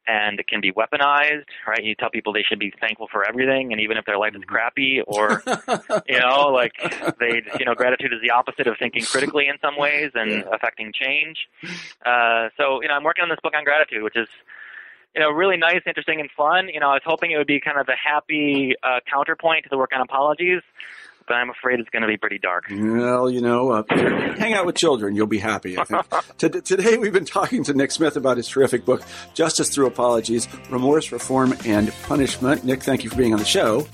and 0.08 0.40
it 0.40 0.48
can 0.48 0.60
be 0.60 0.72
weaponized, 0.72 1.46
right? 1.68 1.84
You 1.84 1.94
tell 1.94 2.10
people 2.10 2.32
they 2.32 2.42
should 2.42 2.58
be 2.58 2.72
thankful 2.80 3.06
for 3.12 3.24
everything, 3.24 3.70
and 3.70 3.80
even 3.80 3.96
if 3.96 4.04
their 4.04 4.18
life 4.18 4.34
is 4.34 4.42
crappy, 4.44 5.00
or 5.06 5.40
you 6.08 6.18
know, 6.18 6.48
like 6.48 6.72
they, 7.20 7.42
you 7.56 7.64
know, 7.64 7.74
gratitude 7.76 8.12
is 8.12 8.18
the 8.20 8.30
opposite 8.30 8.66
of 8.66 8.74
thinking 8.80 9.04
critically 9.04 9.46
in 9.46 9.54
some 9.62 9.78
ways 9.78 10.10
and 10.14 10.30
yeah. 10.30 10.42
affecting 10.52 10.92
change. 10.92 11.46
Uh, 12.04 12.48
so, 12.56 12.82
you 12.82 12.88
know, 12.88 12.94
I'm 12.94 13.04
working 13.04 13.22
on 13.22 13.28
this 13.28 13.38
book 13.44 13.54
on 13.56 13.62
gratitude, 13.62 14.02
which 14.02 14.16
is, 14.16 14.26
you 15.14 15.20
know, 15.20 15.30
really 15.30 15.56
nice, 15.56 15.82
interesting, 15.86 16.18
and 16.18 16.30
fun. 16.36 16.68
You 16.68 16.80
know, 16.80 16.90
I 16.90 16.94
was 16.94 17.02
hoping 17.06 17.30
it 17.30 17.36
would 17.36 17.46
be 17.46 17.60
kind 17.60 17.78
of 17.78 17.88
a 17.88 17.96
happy 17.96 18.74
uh, 18.82 18.98
counterpoint 19.08 19.62
to 19.64 19.68
the 19.70 19.78
work 19.78 19.90
on 19.94 20.00
apologies 20.00 20.62
but 21.26 21.34
I'm 21.34 21.50
afraid 21.50 21.80
it's 21.80 21.90
going 21.90 22.02
to 22.02 22.08
be 22.08 22.16
pretty 22.16 22.38
dark. 22.38 22.64
Well, 22.70 23.30
you 23.30 23.40
know, 23.40 23.70
uh, 23.70 23.82
hang 23.90 24.54
out 24.54 24.66
with 24.66 24.76
children. 24.76 25.14
You'll 25.14 25.26
be 25.26 25.38
happy, 25.38 25.78
I 25.78 25.84
think. 25.84 26.06
Today, 26.64 26.96
we've 26.96 27.12
been 27.12 27.24
talking 27.24 27.64
to 27.64 27.74
Nick 27.74 27.92
Smith 27.92 28.16
about 28.16 28.36
his 28.36 28.48
terrific 28.48 28.84
book, 28.84 29.02
Justice 29.34 29.70
Through 29.70 29.86
Apologies 29.86 30.48
Remorse, 30.70 31.12
Reform, 31.12 31.54
and 31.64 31.92
Punishment. 32.04 32.64
Nick, 32.64 32.82
thank 32.82 33.04
you 33.04 33.10
for 33.10 33.16
being 33.16 33.32
on 33.32 33.38
the 33.38 33.44
show. 33.44 33.86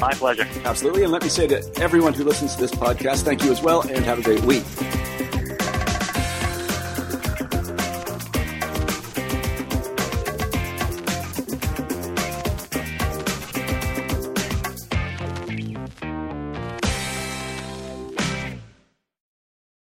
My 0.00 0.12
pleasure. 0.12 0.46
Absolutely. 0.64 1.02
And 1.04 1.12
let 1.12 1.22
me 1.22 1.28
say 1.28 1.46
to 1.46 1.62
everyone 1.80 2.12
who 2.14 2.24
listens 2.24 2.54
to 2.54 2.60
this 2.60 2.72
podcast, 2.72 3.22
thank 3.22 3.42
you 3.42 3.50
as 3.50 3.62
well, 3.62 3.80
and 3.82 4.04
have 4.04 4.18
a 4.18 4.22
great 4.22 4.42
week. 4.42 4.64